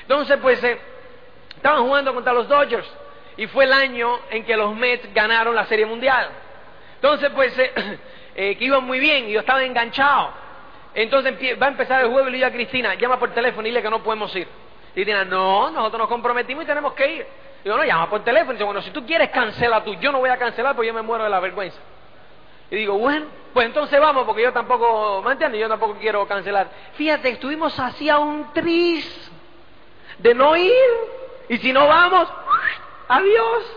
Entonces, 0.00 0.38
pues, 0.40 0.64
eh, 0.64 0.78
estaban 1.56 1.84
jugando 1.84 2.14
contra 2.14 2.32
los 2.32 2.48
Dodgers 2.48 2.90
y 3.36 3.46
fue 3.48 3.64
el 3.64 3.74
año 3.74 4.20
en 4.30 4.46
que 4.46 4.56
los 4.56 4.74
Mets 4.74 5.12
ganaron 5.12 5.54
la 5.54 5.66
Serie 5.66 5.84
Mundial. 5.84 6.30
Entonces, 6.94 7.28
pues, 7.34 7.52
que 8.34 8.56
iban 8.60 8.84
muy 8.84 8.98
bien 8.98 9.28
y 9.28 9.32
yo 9.32 9.40
estaba 9.40 9.62
enganchado. 9.62 10.30
Entonces 10.94 11.34
va 11.60 11.66
a 11.66 11.68
empezar 11.68 12.00
el 12.00 12.08
juego 12.08 12.28
y 12.28 12.30
le 12.30 12.38
digo 12.38 12.48
a 12.48 12.50
Cristina, 12.50 12.94
llama 12.94 13.18
por 13.18 13.34
teléfono 13.34 13.68
y 13.68 13.72
dile 13.72 13.82
que 13.82 13.90
no 13.90 14.02
podemos 14.02 14.34
ir. 14.34 14.48
Y 14.98 15.04
dirán, 15.04 15.30
no, 15.30 15.70
nosotros 15.70 16.00
nos 16.00 16.08
comprometimos 16.08 16.64
y 16.64 16.66
tenemos 16.66 16.92
que 16.94 17.06
ir. 17.06 17.26
Y 17.62 17.68
yo, 17.68 17.76
no, 17.76 17.84
llama 17.84 18.10
por 18.10 18.24
teléfono. 18.24 18.50
Y 18.50 18.54
dice, 18.54 18.64
bueno, 18.64 18.82
si 18.82 18.90
tú 18.90 19.06
quieres, 19.06 19.30
cancela 19.30 19.84
tú. 19.84 19.94
Yo 19.94 20.10
no 20.10 20.18
voy 20.18 20.28
a 20.28 20.36
cancelar 20.36 20.74
porque 20.74 20.88
yo 20.88 20.94
me 20.94 21.02
muero 21.02 21.22
de 21.22 21.30
la 21.30 21.38
vergüenza. 21.38 21.78
Y 22.68 22.74
digo, 22.74 22.98
bueno, 22.98 23.26
pues 23.54 23.66
entonces 23.66 24.00
vamos, 24.00 24.24
porque 24.24 24.42
yo 24.42 24.52
tampoco, 24.52 25.22
¿me 25.24 25.30
entiendes? 25.30 25.60
Yo 25.60 25.68
tampoco 25.68 25.94
quiero 26.00 26.26
cancelar. 26.26 26.68
Fíjate, 26.94 27.28
estuvimos 27.28 27.78
hacia 27.78 28.18
un 28.18 28.52
tris 28.52 29.30
de 30.18 30.34
no 30.34 30.56
ir. 30.56 30.72
Y 31.48 31.58
si 31.58 31.72
no 31.72 31.86
vamos, 31.86 32.28
adiós. 33.06 33.76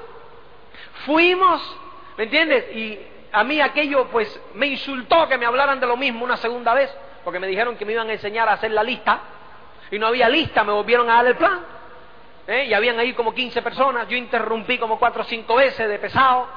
Fuimos, 1.05 1.77
¿me 2.17 2.23
entiendes? 2.23 2.75
Y 2.75 2.99
a 3.31 3.43
mí 3.43 3.61
aquello, 3.61 4.07
pues, 4.07 4.41
me 4.55 4.65
insultó 4.65 5.27
que 5.27 5.37
me 5.37 5.45
hablaran 5.45 5.79
de 5.79 5.85
lo 5.85 5.97
mismo 5.97 6.25
una 6.25 6.37
segunda 6.37 6.73
vez, 6.73 6.91
porque 7.23 7.37
me 7.37 7.45
dijeron 7.45 7.77
que 7.77 7.85
me 7.85 7.93
iban 7.93 8.09
a 8.09 8.13
enseñar 8.13 8.49
a 8.49 8.53
hacer 8.53 8.71
la 8.71 8.81
lista 8.81 9.21
y 9.91 9.99
no 9.99 10.07
había 10.07 10.29
lista, 10.29 10.63
me 10.63 10.71
volvieron 10.71 11.09
a 11.09 11.15
dar 11.15 11.27
el 11.27 11.35
plan. 11.35 11.59
¿eh? 12.47 12.65
Y 12.65 12.73
habían 12.73 12.97
ahí 12.97 13.13
como 13.13 13.33
15 13.33 13.61
personas, 13.61 14.07
yo 14.07 14.15
interrumpí 14.15 14.77
como 14.77 14.97
cuatro 14.97 15.21
o 15.21 15.25
cinco 15.25 15.55
veces 15.55 15.87
de 15.87 15.99
pesado. 15.99 16.47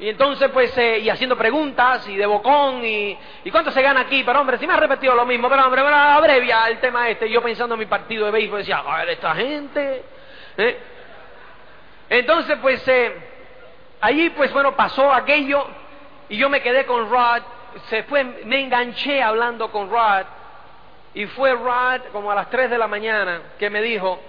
Y 0.00 0.08
entonces, 0.08 0.48
pues, 0.52 0.76
eh, 0.78 1.00
y 1.00 1.10
haciendo 1.10 1.36
preguntas, 1.36 2.08
y 2.08 2.16
de 2.16 2.24
bocón, 2.24 2.84
y, 2.84 3.18
y, 3.42 3.50
cuánto 3.50 3.72
se 3.72 3.82
gana 3.82 4.02
aquí? 4.02 4.22
Pero 4.22 4.40
hombre, 4.40 4.56
si 4.56 4.66
me 4.66 4.74
ha 4.74 4.76
repetido 4.76 5.12
lo 5.12 5.26
mismo, 5.26 5.48
pero 5.48 5.64
hombre, 5.64 5.82
abrevia 5.82 6.68
el 6.68 6.78
tema 6.78 7.08
este. 7.08 7.26
Y 7.26 7.32
yo 7.32 7.42
pensando 7.42 7.74
en 7.74 7.80
mi 7.80 7.86
partido 7.86 8.26
de 8.26 8.30
béisbol, 8.30 8.60
decía, 8.60 8.78
a 8.78 8.98
ver, 8.98 9.10
esta 9.10 9.34
gente. 9.34 10.04
¿eh? 10.56 10.78
Entonces, 12.10 12.58
pues, 12.62 12.86
eh, 12.86 13.12
allí, 14.00 14.30
pues, 14.30 14.52
bueno, 14.52 14.76
pasó 14.76 15.12
aquello, 15.12 15.66
y 16.28 16.36
yo 16.36 16.48
me 16.48 16.62
quedé 16.62 16.86
con 16.86 17.10
Rod, 17.10 17.42
se 17.88 18.04
fue, 18.04 18.22
me 18.22 18.60
enganché 18.60 19.20
hablando 19.20 19.72
con 19.72 19.90
Rod, 19.90 20.26
y 21.18 21.26
fue 21.26 21.52
Rod 21.52 22.12
como 22.12 22.30
a 22.30 22.34
las 22.36 22.48
3 22.48 22.70
de 22.70 22.78
la 22.78 22.86
mañana 22.86 23.42
que 23.58 23.68
me 23.68 23.82
dijo, 23.82 24.20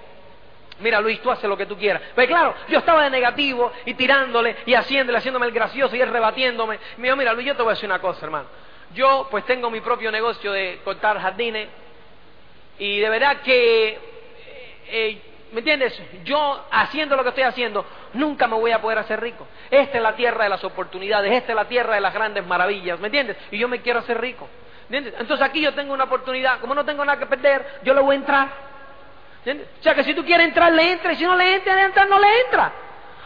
mira 0.80 1.00
Luis, 1.00 1.22
tú 1.22 1.30
haces 1.30 1.48
lo 1.48 1.56
que 1.56 1.64
tú 1.64 1.78
quieras. 1.78 2.02
Pues 2.16 2.26
claro, 2.26 2.52
yo 2.68 2.80
estaba 2.80 3.04
de 3.04 3.10
negativo 3.10 3.70
y 3.84 3.94
tirándole 3.94 4.56
y 4.66 4.74
haciéndole, 4.74 5.18
haciéndome 5.18 5.46
el 5.46 5.52
gracioso 5.52 5.94
y 5.94 6.00
él 6.00 6.10
rebatiéndome. 6.10 6.80
Me 6.96 7.04
dijo, 7.04 7.16
mira 7.16 7.32
Luis, 7.32 7.46
yo 7.46 7.54
te 7.54 7.62
voy 7.62 7.70
a 7.70 7.74
decir 7.74 7.88
una 7.88 8.00
cosa, 8.00 8.26
hermano. 8.26 8.48
Yo 8.92 9.28
pues 9.30 9.44
tengo 9.44 9.70
mi 9.70 9.80
propio 9.80 10.10
negocio 10.10 10.50
de 10.50 10.80
cortar 10.82 11.20
jardines 11.20 11.68
y 12.76 12.98
de 12.98 13.08
verdad 13.08 13.36
que, 13.42 13.90
eh, 13.90 13.98
eh, 14.88 15.22
¿me 15.52 15.60
entiendes? 15.60 15.96
Yo 16.24 16.66
haciendo 16.72 17.14
lo 17.14 17.22
que 17.22 17.28
estoy 17.28 17.44
haciendo, 17.44 17.86
nunca 18.14 18.48
me 18.48 18.56
voy 18.56 18.72
a 18.72 18.80
poder 18.80 18.98
hacer 18.98 19.20
rico. 19.20 19.46
Esta 19.70 19.96
es 19.96 20.02
la 20.02 20.16
tierra 20.16 20.42
de 20.42 20.50
las 20.50 20.64
oportunidades, 20.64 21.30
esta 21.34 21.52
es 21.52 21.56
la 21.56 21.68
tierra 21.68 21.94
de 21.94 22.00
las 22.00 22.12
grandes 22.12 22.44
maravillas, 22.44 22.98
¿me 22.98 23.06
entiendes? 23.06 23.36
Y 23.52 23.58
yo 23.58 23.68
me 23.68 23.80
quiero 23.80 24.00
hacer 24.00 24.20
rico. 24.20 24.48
Entonces 24.90 25.40
aquí 25.40 25.60
yo 25.60 25.72
tengo 25.72 25.94
una 25.94 26.04
oportunidad, 26.04 26.60
como 26.60 26.74
no 26.74 26.84
tengo 26.84 27.04
nada 27.04 27.18
que 27.18 27.26
perder, 27.26 27.80
yo 27.84 27.94
le 27.94 28.00
voy 28.00 28.16
a 28.16 28.18
entrar. 28.18 28.48
O 29.46 29.82
sea 29.82 29.94
que 29.94 30.04
si 30.04 30.14
tú 30.14 30.24
quieres 30.24 30.48
entrar, 30.48 30.72
le 30.72 30.92
entra, 30.92 31.12
y 31.12 31.16
si 31.16 31.24
no 31.24 31.36
le 31.36 31.54
entra, 31.54 31.80
entrar, 31.82 32.08
no 32.08 32.18
le 32.18 32.40
entra. 32.40 32.72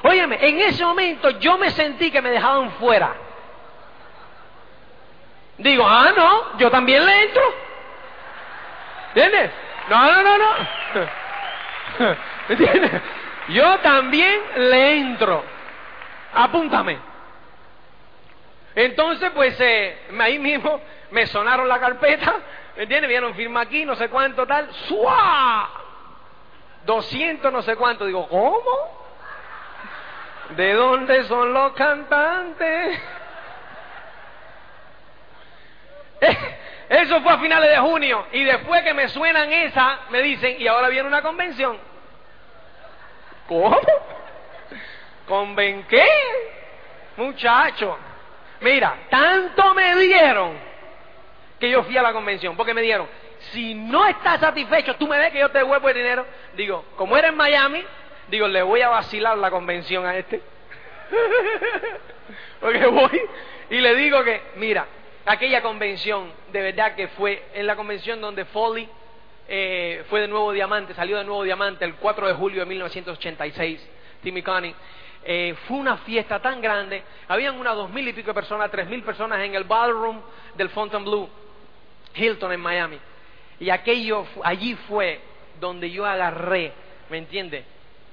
Óyeme, 0.02 0.38
en 0.46 0.60
ese 0.60 0.84
momento 0.84 1.30
yo 1.30 1.56
me 1.56 1.70
sentí 1.70 2.10
que 2.10 2.20
me 2.20 2.30
dejaban 2.30 2.72
fuera. 2.72 3.14
Digo, 5.56 5.86
ah, 5.86 6.12
no, 6.14 6.58
yo 6.58 6.70
también 6.70 7.04
le 7.04 7.22
entro. 7.22 7.42
¿Entiendes? 9.14 9.50
No, 9.88 10.12
no, 10.12 10.22
no, 10.22 10.38
no. 10.38 12.16
¿Entiendes? 12.48 13.02
Yo 13.48 13.78
también 13.78 14.40
le 14.56 14.98
entro. 14.98 15.44
Apúntame. 16.34 16.98
Entonces, 18.74 19.30
pues 19.34 19.58
eh, 19.60 19.98
ahí 20.18 20.38
mismo 20.38 20.80
me 21.14 21.26
sonaron 21.28 21.68
la 21.68 21.78
carpeta, 21.78 22.34
¿me 22.76 22.82
entiendes? 22.82 23.08
Vieron 23.08 23.36
firma 23.36 23.60
aquí, 23.60 23.84
no 23.84 23.94
sé 23.94 24.08
cuánto 24.08 24.44
tal, 24.44 24.68
¡suá! 24.88 25.70
200 26.84 27.52
no 27.52 27.62
sé 27.62 27.76
cuánto. 27.76 28.04
Digo, 28.04 28.28
¿cómo? 28.28 29.04
¿De 30.50 30.72
dónde 30.74 31.22
son 31.24 31.52
los 31.54 31.72
cantantes? 31.74 33.00
Eso 36.88 37.22
fue 37.22 37.32
a 37.32 37.38
finales 37.38 37.70
de 37.70 37.78
junio. 37.78 38.26
Y 38.32 38.42
después 38.42 38.82
que 38.82 38.92
me 38.92 39.08
suenan 39.08 39.52
esa, 39.52 40.00
me 40.10 40.20
dicen, 40.20 40.56
y 40.58 40.66
ahora 40.66 40.88
viene 40.88 41.06
una 41.06 41.22
convención. 41.22 41.78
¿Cómo? 43.46 43.80
¿Conven 45.28 45.84
qué? 45.84 46.08
Muchacho. 47.18 47.96
Mira, 48.60 48.96
tanto 49.08 49.74
me 49.74 49.94
dieron 49.94 50.73
que 51.64 51.70
yo 51.70 51.82
fui 51.84 51.96
a 51.96 52.02
la 52.02 52.12
convención, 52.12 52.56
porque 52.56 52.74
me 52.74 52.82
dieron, 52.82 53.08
si 53.52 53.74
no 53.74 54.06
estás 54.06 54.40
satisfecho, 54.40 54.96
tú 54.96 55.06
me 55.06 55.16
ves 55.18 55.32
que 55.32 55.38
yo 55.38 55.50
te 55.50 55.58
devuelvo 55.58 55.88
el 55.88 55.94
dinero. 55.94 56.26
Digo, 56.56 56.84
como 56.96 57.16
eres 57.16 57.30
en 57.30 57.36
Miami, 57.36 57.82
digo, 58.28 58.46
le 58.48 58.62
voy 58.62 58.82
a 58.82 58.90
vacilar 58.90 59.38
la 59.38 59.50
convención 59.50 60.04
a 60.06 60.16
este. 60.16 60.42
porque 62.60 62.86
voy 62.86 63.20
y 63.70 63.80
le 63.80 63.94
digo 63.94 64.22
que, 64.24 64.42
mira, 64.56 64.86
aquella 65.24 65.62
convención, 65.62 66.30
de 66.52 66.62
verdad 66.62 66.94
que 66.94 67.08
fue 67.08 67.44
en 67.54 67.66
la 67.66 67.76
convención 67.76 68.20
donde 68.20 68.44
Foley 68.44 68.88
eh, 69.48 70.04
fue 70.10 70.20
de 70.20 70.28
nuevo 70.28 70.52
diamante, 70.52 70.94
salió 70.94 71.16
de 71.16 71.24
nuevo 71.24 71.42
diamante 71.44 71.84
el 71.84 71.94
4 71.94 72.28
de 72.28 72.34
julio 72.34 72.60
de 72.60 72.66
1986, 72.66 73.90
Timmy 74.22 74.42
Connie. 74.42 74.74
Eh, 75.26 75.54
fue 75.66 75.78
una 75.78 75.96
fiesta 75.98 76.40
tan 76.40 76.60
grande, 76.60 77.02
habían 77.28 77.58
unas 77.58 77.74
dos 77.74 77.88
mil 77.88 78.06
y 78.06 78.12
pico 78.12 78.28
de 78.28 78.34
personas, 78.34 78.70
tres 78.70 78.86
mil 78.86 79.02
personas 79.02 79.40
en 79.40 79.54
el 79.54 79.64
ballroom 79.64 80.20
del 80.54 80.68
Fontainebleau, 80.68 81.30
Hilton 82.14 82.52
en 82.52 82.60
Miami. 82.60 82.98
Y 83.60 83.70
aquello, 83.70 84.26
allí 84.42 84.74
fue 84.88 85.20
donde 85.60 85.90
yo 85.90 86.04
agarré, 86.06 86.72
¿me 87.10 87.18
entiende? 87.18 87.64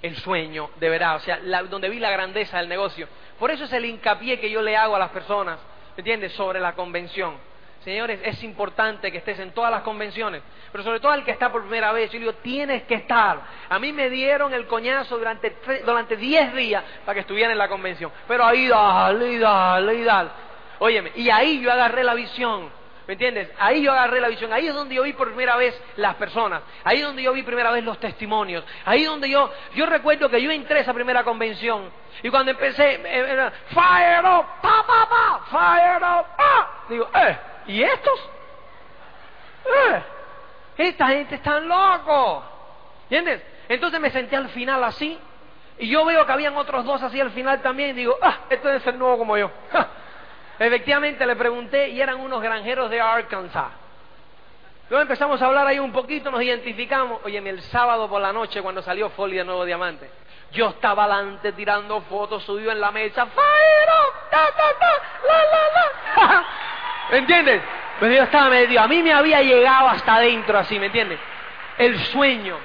El 0.01 0.15
sueño, 0.17 0.69
de 0.77 0.89
verdad, 0.89 1.15
o 1.15 1.19
sea, 1.19 1.39
donde 1.69 1.89
vi 1.89 1.99
la 1.99 2.09
grandeza 2.09 2.57
del 2.57 2.69
negocio. 2.69 3.07
Por 3.39 3.51
eso 3.51 3.65
es 3.65 3.73
el 3.73 3.85
hincapié 3.85 4.39
que 4.39 4.49
yo 4.49 4.61
le 4.61 4.75
hago 4.75 4.95
a 4.95 4.99
las 4.99 5.09
personas, 5.09 5.59
¿me 5.95 6.01
entiende? 6.01 6.29
Sobre 6.29 6.59
la 6.59 6.73
convención. 6.73 7.35
Señores, 7.83 8.19
es 8.23 8.43
importante 8.43 9.11
que 9.11 9.17
estés 9.17 9.39
en 9.39 9.51
todas 9.53 9.71
las 9.71 9.81
convenciones, 9.81 10.43
pero 10.71 10.83
sobre 10.83 10.99
todo 10.99 11.15
el 11.15 11.23
que 11.23 11.31
está 11.31 11.51
por 11.51 11.63
primera 11.63 11.91
vez. 11.91 12.11
Yo 12.11 12.19
digo, 12.19 12.33
tienes 12.33 12.83
que 12.83 12.93
estar. 12.93 13.41
A 13.69 13.79
mí 13.79 13.91
me 13.91 14.09
dieron 14.11 14.53
el 14.53 14.67
coñazo 14.67 15.17
durante, 15.17 15.57
durante 15.83 16.15
10 16.15 16.53
días 16.53 16.83
para 17.03 17.15
que 17.15 17.21
estuviera 17.21 17.51
en 17.51 17.57
la 17.57 17.67
convención. 17.67 18.11
Pero 18.27 18.45
ahí 18.45 18.67
dale, 18.67 19.39
dale, 19.39 20.03
dale. 20.03 20.29
Óyeme, 20.77 21.11
y 21.15 21.29
ahí 21.31 21.59
yo 21.59 21.71
agarré 21.71 22.03
la 22.03 22.13
visión. 22.13 22.69
¿Me 23.07 23.13
entiendes? 23.13 23.49
Ahí 23.57 23.81
yo 23.81 23.91
agarré 23.91 24.21
la 24.21 24.27
visión, 24.27 24.53
ahí 24.53 24.67
es 24.67 24.73
donde 24.73 24.95
yo 24.95 25.03
vi 25.03 25.13
por 25.13 25.27
primera 25.27 25.55
vez 25.55 25.79
las 25.97 26.15
personas, 26.15 26.61
ahí 26.83 26.99
es 26.99 27.03
donde 27.03 27.23
yo 27.23 27.33
vi 27.33 27.41
primera 27.43 27.71
vez 27.71 27.83
los 27.83 27.99
testimonios, 27.99 28.63
ahí 28.85 29.01
es 29.01 29.07
donde 29.07 29.29
yo, 29.29 29.51
yo 29.73 29.85
recuerdo 29.87 30.29
que 30.29 30.41
yo 30.41 30.51
entré 30.51 30.79
a 30.79 30.81
esa 30.81 30.93
primera 30.93 31.23
convención. 31.23 31.89
Y 32.21 32.29
cuando 32.29 32.51
empecé, 32.51 32.93
eh, 32.93 33.01
eh, 33.03 33.51
fire 33.69 34.25
up, 34.25 34.45
pa, 34.61 34.85
pa, 34.85 35.09
pa, 35.09 35.45
fire 35.49 36.03
up, 36.03 36.25
pa, 36.37 36.69
digo, 36.89 37.09
eh, 37.13 37.37
¿y 37.67 37.83
estos? 37.83 38.29
Eh, 39.65 40.01
esta 40.77 41.07
gente 41.07 41.35
está 41.35 41.59
loco, 41.59 42.43
¿entiendes? 43.03 43.41
Entonces 43.67 43.99
me 43.99 44.09
senté 44.11 44.35
al 44.35 44.49
final 44.49 44.83
así. 44.83 45.17
Y 45.77 45.87
yo 45.89 46.05
veo 46.05 46.25
que 46.25 46.31
habían 46.31 46.55
otros 46.57 46.85
dos 46.85 47.01
así 47.01 47.19
al 47.19 47.31
final 47.31 47.61
también. 47.61 47.91
Y 47.91 47.93
digo, 47.93 48.17
ah, 48.21 48.39
este 48.49 48.67
debe 48.67 48.79
ser 48.81 48.95
nuevo 48.95 49.17
como 49.17 49.37
yo. 49.37 49.49
Efectivamente 50.61 51.25
le 51.25 51.35
pregunté 51.35 51.89
y 51.89 51.99
eran 51.99 52.19
unos 52.19 52.39
granjeros 52.39 52.91
de 52.91 53.01
Arkansas. 53.01 53.71
Luego 54.91 55.01
empezamos 55.01 55.41
a 55.41 55.47
hablar 55.47 55.65
ahí 55.65 55.79
un 55.79 55.91
poquito, 55.91 56.29
nos 56.29 56.43
identificamos. 56.43 57.19
Oye, 57.23 57.39
el 57.39 57.63
sábado 57.63 58.07
por 58.07 58.21
la 58.21 58.31
noche 58.31 58.61
cuando 58.61 58.83
salió 58.83 59.09
Foley 59.09 59.39
de 59.39 59.43
Nuevo 59.43 59.65
Diamante, 59.65 60.07
yo 60.51 60.69
estaba 60.69 61.05
adelante 61.05 61.53
tirando 61.53 62.01
fotos, 62.01 62.43
subido 62.43 62.71
en 62.71 62.79
la 62.79 62.91
mesa, 62.91 63.25
¡Fire 63.25 63.89
¡Ta, 64.29 64.45
ta, 64.55 64.79
ta! 64.79 64.91
¡La, 65.27 65.37
la, 65.45 66.27
la! 66.27 66.45
¿Me 67.09 67.17
entiendes? 67.17 67.63
Pues 67.97 68.15
yo 68.15 68.21
estaba 68.21 68.49
medio, 68.49 68.81
a 68.81 68.87
mí 68.87 69.01
me 69.01 69.13
había 69.13 69.41
llegado 69.41 69.89
hasta 69.89 70.17
adentro 70.17 70.59
así, 70.59 70.77
¿me 70.77 70.87
entiendes? 70.87 71.19
El 71.79 71.97
sueño, 72.05 72.57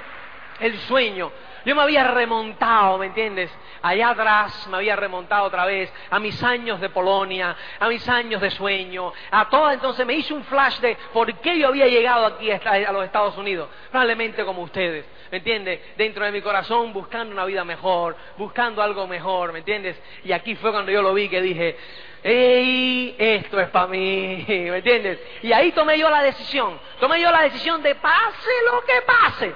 el 0.59 0.77
sueño. 0.81 1.31
Yo 1.67 1.75
me 1.75 1.81
había 1.81 2.05
remontado, 2.05 2.97
¿me 2.97 3.07
entiendes? 3.07 3.51
Allá 3.81 4.11
atrás 4.11 4.67
me 4.67 4.77
había 4.77 4.95
remontado 4.95 5.43
otra 5.43 5.65
vez 5.65 5.91
a 6.09 6.17
mis 6.17 6.41
años 6.41 6.79
de 6.79 6.87
Polonia, 6.87 7.57
a 7.77 7.89
mis 7.89 8.07
años 8.07 8.39
de 8.39 8.51
sueño, 8.51 9.11
a 9.29 9.49
todo. 9.49 9.69
Entonces 9.71 10.05
me 10.05 10.13
hizo 10.13 10.33
un 10.33 10.45
flash 10.45 10.79
de 10.79 10.95
por 11.11 11.33
qué 11.41 11.59
yo 11.59 11.67
había 11.67 11.87
llegado 11.87 12.25
aquí 12.25 12.49
a 12.49 12.91
los 12.93 13.03
Estados 13.03 13.35
Unidos. 13.35 13.67
Probablemente 13.91 14.45
como 14.45 14.61
ustedes, 14.61 15.05
¿me 15.29 15.39
entiendes? 15.39 15.81
Dentro 15.97 16.23
de 16.23 16.31
mi 16.31 16.41
corazón 16.41 16.93
buscando 16.93 17.33
una 17.33 17.43
vida 17.43 17.65
mejor, 17.65 18.15
buscando 18.37 18.81
algo 18.81 19.05
mejor, 19.05 19.51
¿me 19.51 19.59
entiendes? 19.59 20.01
Y 20.23 20.31
aquí 20.31 20.55
fue 20.55 20.71
cuando 20.71 20.89
yo 20.89 21.01
lo 21.01 21.13
vi 21.13 21.27
que 21.27 21.41
dije, 21.41 21.77
¡Ey! 22.23 23.13
Esto 23.19 23.59
es 23.59 23.67
para 23.71 23.87
mí, 23.87 24.45
¿me 24.47 24.77
entiendes? 24.77 25.19
Y 25.41 25.51
ahí 25.51 25.73
tomé 25.73 25.99
yo 25.99 26.09
la 26.09 26.23
decisión, 26.23 26.79
tomé 27.01 27.19
yo 27.19 27.29
la 27.29 27.41
decisión 27.41 27.83
de 27.83 27.93
pase 27.95 28.51
lo 28.71 28.85
que 28.85 29.01
pase, 29.01 29.53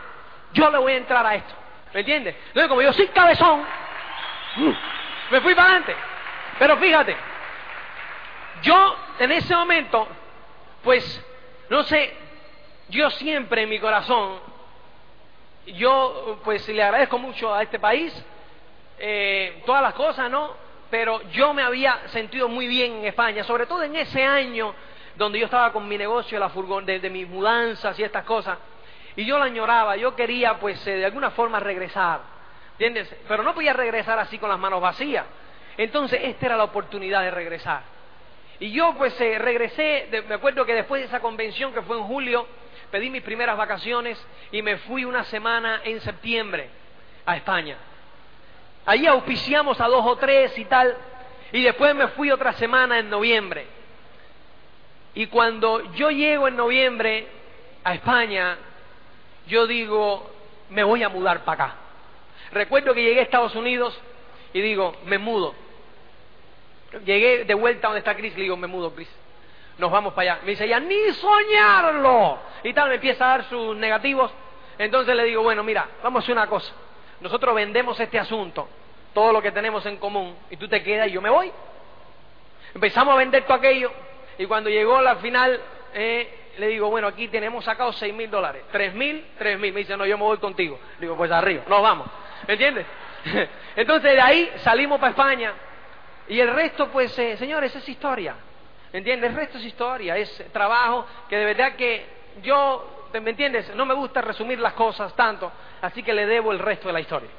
yo 0.51 0.70
le 0.70 0.78
voy 0.78 0.91
a 0.91 0.97
entrar 0.97 1.26
a 1.26 1.36
esto, 1.36 1.61
¿me 1.94 2.00
entiendes? 2.02 2.36
Entonces 2.48 2.70
como 2.70 2.82
yo 2.82 2.94
soy 2.94 3.08
cabezón, 3.08 3.66
me 5.30 5.42
fui 5.42 5.56
para 5.56 5.70
adelante. 5.70 5.96
Pero 6.60 6.78
fíjate, 6.78 7.16
yo 8.62 8.96
en 9.20 9.32
ese 9.32 9.56
momento, 9.56 10.08
pues, 10.84 11.26
no 11.70 11.84
sé, 11.84 12.14
yo 12.89 13.10
siempre 13.12 13.64
en 13.64 13.70
mi 13.70 13.80
corazón, 13.80 14.39
yo 15.66 16.39
pues 16.44 16.68
le 16.70 16.84
agradezco 16.84 17.18
mucho 17.18 17.54
a 17.54 17.64
este 17.64 17.80
país, 17.80 18.14
eh, 19.00 19.64
todas 19.66 19.82
las 19.82 19.94
cosas, 19.94 20.30
¿no? 20.30 20.52
Pero 20.89 21.22
yo 21.32 21.54
me 21.54 21.64
había 21.64 22.08
sentido 22.10 22.48
muy 22.48 22.68
bien 22.68 22.98
en 22.98 23.06
España, 23.06 23.44
sobre 23.44 23.66
todo 23.66 23.84
en 23.84 23.96
ese 23.96 24.24
año 24.24 24.76
donde 25.16 25.39
yo 25.39 25.46
estaba 25.46 25.72
con 25.72 25.88
mi 25.88 25.98
negocio, 25.98 26.39
la 26.39 26.50
furgon, 26.50 26.86
de, 26.86 27.10
mis 27.10 27.28
mudanzas 27.28 27.98
y 28.00 28.04
estas 28.04 28.24
cosas, 28.26 28.58
y 29.16 29.26
yo 29.26 29.38
la 29.38 29.45
añoraba, 29.45 29.95
yo 29.95 30.16
quería 30.16 30.59
pues 30.59 30.86
eh, 30.88 30.97
de 30.97 31.05
alguna 31.05 31.32
forma 31.32 31.59
regresar. 31.59 32.22
¿Entiendes? 32.74 33.14
Pero 33.28 33.43
no 33.43 33.53
podía 33.53 33.74
regresar 33.74 34.18
así 34.20 34.38
con 34.38 34.49
las 34.49 34.57
manos 34.57 34.82
vacías. 34.82 35.26
Entonces, 35.78 36.20
esta 36.24 36.47
era 36.47 36.57
la 36.57 36.64
oportunidad 36.64 37.22
de 37.22 37.32
regresar. 37.32 37.82
Y 38.59 38.72
yo 38.72 38.93
pues 38.97 39.20
eh, 39.22 39.38
regresé, 39.39 40.07
me 40.28 40.36
acuerdo 40.36 40.66
que 40.66 40.76
después 40.76 41.01
de 41.01 41.07
esa 41.07 41.20
convención 41.20 41.74
que 41.74 41.82
fue 41.82 41.97
en 41.97 42.03
julio, 42.03 42.47
pedí 42.91 43.09
mis 43.09 43.24
primeras 43.24 43.57
vacaciones 43.57 44.24
y 44.51 44.62
me 44.62 44.78
fui 44.78 45.05
una 45.05 45.24
semana 45.26 45.82
en 45.84 45.99
septiembre 46.01 46.70
a 47.26 47.38
España. 47.38 47.78
Allí 48.86 49.07
auspiciamos 49.07 49.80
a 49.80 49.88
dos 49.88 50.05
o 50.05 50.16
tres 50.18 50.57
y 50.57 50.66
tal, 50.66 50.95
y 51.51 51.64
después 51.64 51.93
me 51.95 52.07
fui 52.09 52.32
otra 52.32 52.53
semana 52.53 52.99
en 52.99 53.09
noviembre. 53.09 53.66
Y 55.14 55.28
cuando 55.28 55.93
yo 55.93 56.09
llego 56.09 56.47
en 56.47 56.55
noviembre 56.55 57.28
a 57.84 57.93
España, 57.93 58.57
yo 59.48 59.68
digo, 59.68 60.30
me 60.70 60.84
voy 60.84 61.04
a 61.04 61.10
mudar 61.10 61.44
para 61.44 61.66
acá. 61.66 61.76
Recuerdo 62.52 62.94
que 62.94 63.04
llegué 63.04 63.20
a 63.20 63.24
Estados 63.24 63.56
Unidos 63.56 64.00
y 64.54 64.62
digo, 64.62 64.96
me 65.06 65.18
mudo. 65.18 65.56
Llegué 67.06 67.46
de 67.46 67.54
vuelta 67.54 67.88
donde 67.88 68.00
está 68.00 68.16
Chris 68.16 68.34
y 68.34 68.38
le 68.38 68.44
digo, 68.44 68.58
me 68.58 68.68
mudo, 68.68 68.94
Chris. 68.94 69.10
Nos 69.78 69.89
vamos 69.89 70.14
para 70.14 70.34
allá. 70.34 70.42
Me 70.44 70.52
dice, 70.52 70.68
ya 70.68 70.80
ni 70.80 71.12
soñarlo. 71.14 72.39
Y 72.64 72.74
tal, 72.74 72.89
me 72.89 72.96
empieza 72.96 73.26
a 73.26 73.38
dar 73.38 73.50
sus 73.50 73.76
negativos. 73.78 74.32
Entonces 74.78 75.16
le 75.16 75.24
digo, 75.26 75.44
bueno, 75.44 75.64
mira, 75.64 75.88
vamos 76.04 76.22
a 76.22 76.24
hacer 76.24 76.36
una 76.36 76.48
cosa. 76.48 76.74
Nosotros 77.22 77.54
vendemos 77.54 78.00
este 78.00 78.18
asunto, 78.20 78.68
todo 79.14 79.32
lo 79.32 79.42
que 79.42 79.52
tenemos 79.52 79.86
en 79.86 79.98
común, 79.98 80.36
y 80.50 80.58
tú 80.58 80.68
te 80.68 80.82
quedas 80.82 81.08
y 81.08 81.12
yo 81.12 81.22
me 81.22 81.30
voy. 81.30 81.52
Empezamos 82.74 83.14
a 83.14 83.18
vender 83.18 83.44
todo 83.44 83.54
aquello, 83.54 83.92
y 84.38 84.46
cuando 84.48 84.70
llegó 84.70 85.02
la 85.02 85.18
final, 85.18 85.62
eh, 85.94 86.41
le 86.58 86.68
digo, 86.68 86.89
bueno, 86.89 87.08
aquí 87.08 87.28
tenemos 87.28 87.66
sacado 87.66 87.93
seis 87.93 88.14
mil 88.14 88.30
dólares. 88.30 88.64
Tres 88.72 88.93
mil, 88.93 89.26
tres 89.38 89.60
mil. 89.60 89.74
Me 89.74 89.80
dice, 89.80 89.95
no, 89.97 90.06
yo 90.06 90.18
me 90.18 90.24
voy 90.24 90.38
contigo. 90.38 90.80
digo, 90.99 91.16
pues 91.16 91.32
arriba, 91.32 91.64
nos 91.68 91.82
vamos. 91.82 92.08
¿Me 92.47 92.54
entiendes? 92.54 92.86
Entonces 93.76 94.14
de 94.14 94.22
ahí 94.22 94.52
salimos 94.58 94.99
para 94.99 95.12
España 95.12 95.54
y 96.28 96.39
el 96.39 96.54
resto, 96.54 96.88
pues, 96.89 97.18
eh, 97.20 97.38
señores, 97.38 97.76
es 97.76 97.88
historia. 97.88 98.36
¿Me 98.91 98.99
entiendes? 98.99 99.30
El 99.30 99.36
resto 99.36 99.58
es 99.58 99.66
historia, 99.66 100.18
es 100.18 100.45
trabajo 100.52 101.06
que 101.30 101.38
de 101.38 101.45
verdad 101.45 101.76
que 101.76 102.06
yo, 102.41 103.08
¿me 103.14 103.30
entiendes? 103.30 103.74
No 103.76 103.86
me 103.86 103.93
gusta 103.93 104.22
resumir 104.22 104.60
las 104.60 104.74
cosas 104.74 105.16
tanto, 105.16 105.52
así 105.82 106.04
que 106.04 106.14
le 106.14 106.26
debo 106.26 106.52
el 106.52 106.60
resto 106.60 106.88
de 106.88 106.93
la 106.93 106.99
historia. 106.99 107.30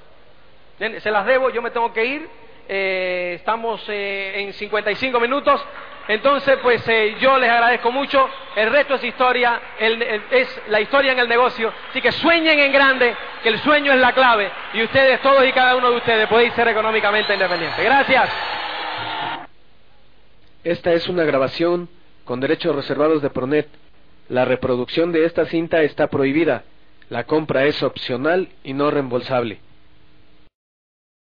Se 0.78 1.10
las 1.10 1.26
debo, 1.26 1.50
yo 1.50 1.62
me 1.62 1.70
tengo 1.70 1.92
que 1.92 2.04
ir. 2.04 2.28
Eh, 2.68 3.34
estamos 3.36 3.82
eh, 3.88 4.40
en 4.42 4.52
55 4.52 5.20
minutos. 5.20 5.64
Entonces, 6.08 6.58
pues 6.62 6.86
eh, 6.88 7.16
yo 7.20 7.38
les 7.38 7.48
agradezco 7.48 7.92
mucho. 7.92 8.28
El 8.56 8.70
resto 8.70 8.94
es 8.94 9.04
historia, 9.04 9.60
es 9.78 10.62
la 10.68 10.80
historia 10.80 11.12
en 11.12 11.18
el 11.18 11.28
negocio. 11.28 11.72
Así 11.90 12.00
que 12.00 12.10
sueñen 12.12 12.58
en 12.58 12.72
grande, 12.72 13.14
que 13.42 13.48
el 13.48 13.58
sueño 13.60 13.92
es 13.92 14.00
la 14.00 14.12
clave. 14.12 14.50
Y 14.74 14.82
ustedes, 14.82 15.20
todos 15.20 15.44
y 15.46 15.52
cada 15.52 15.76
uno 15.76 15.90
de 15.90 15.96
ustedes, 15.96 16.28
podéis 16.28 16.52
ser 16.54 16.68
económicamente 16.68 17.32
independientes. 17.32 17.84
Gracias. 17.84 18.30
Esta 20.64 20.92
es 20.92 21.08
una 21.08 21.24
grabación 21.24 21.88
con 22.24 22.40
derechos 22.40 22.74
reservados 22.74 23.22
de 23.22 23.30
Pronet. 23.30 23.68
La 24.28 24.44
reproducción 24.44 25.12
de 25.12 25.24
esta 25.24 25.46
cinta 25.46 25.82
está 25.82 26.08
prohibida. 26.08 26.64
La 27.10 27.24
compra 27.24 27.64
es 27.64 27.82
opcional 27.82 28.48
y 28.64 28.72
no 28.72 28.90
reembolsable. 28.90 29.60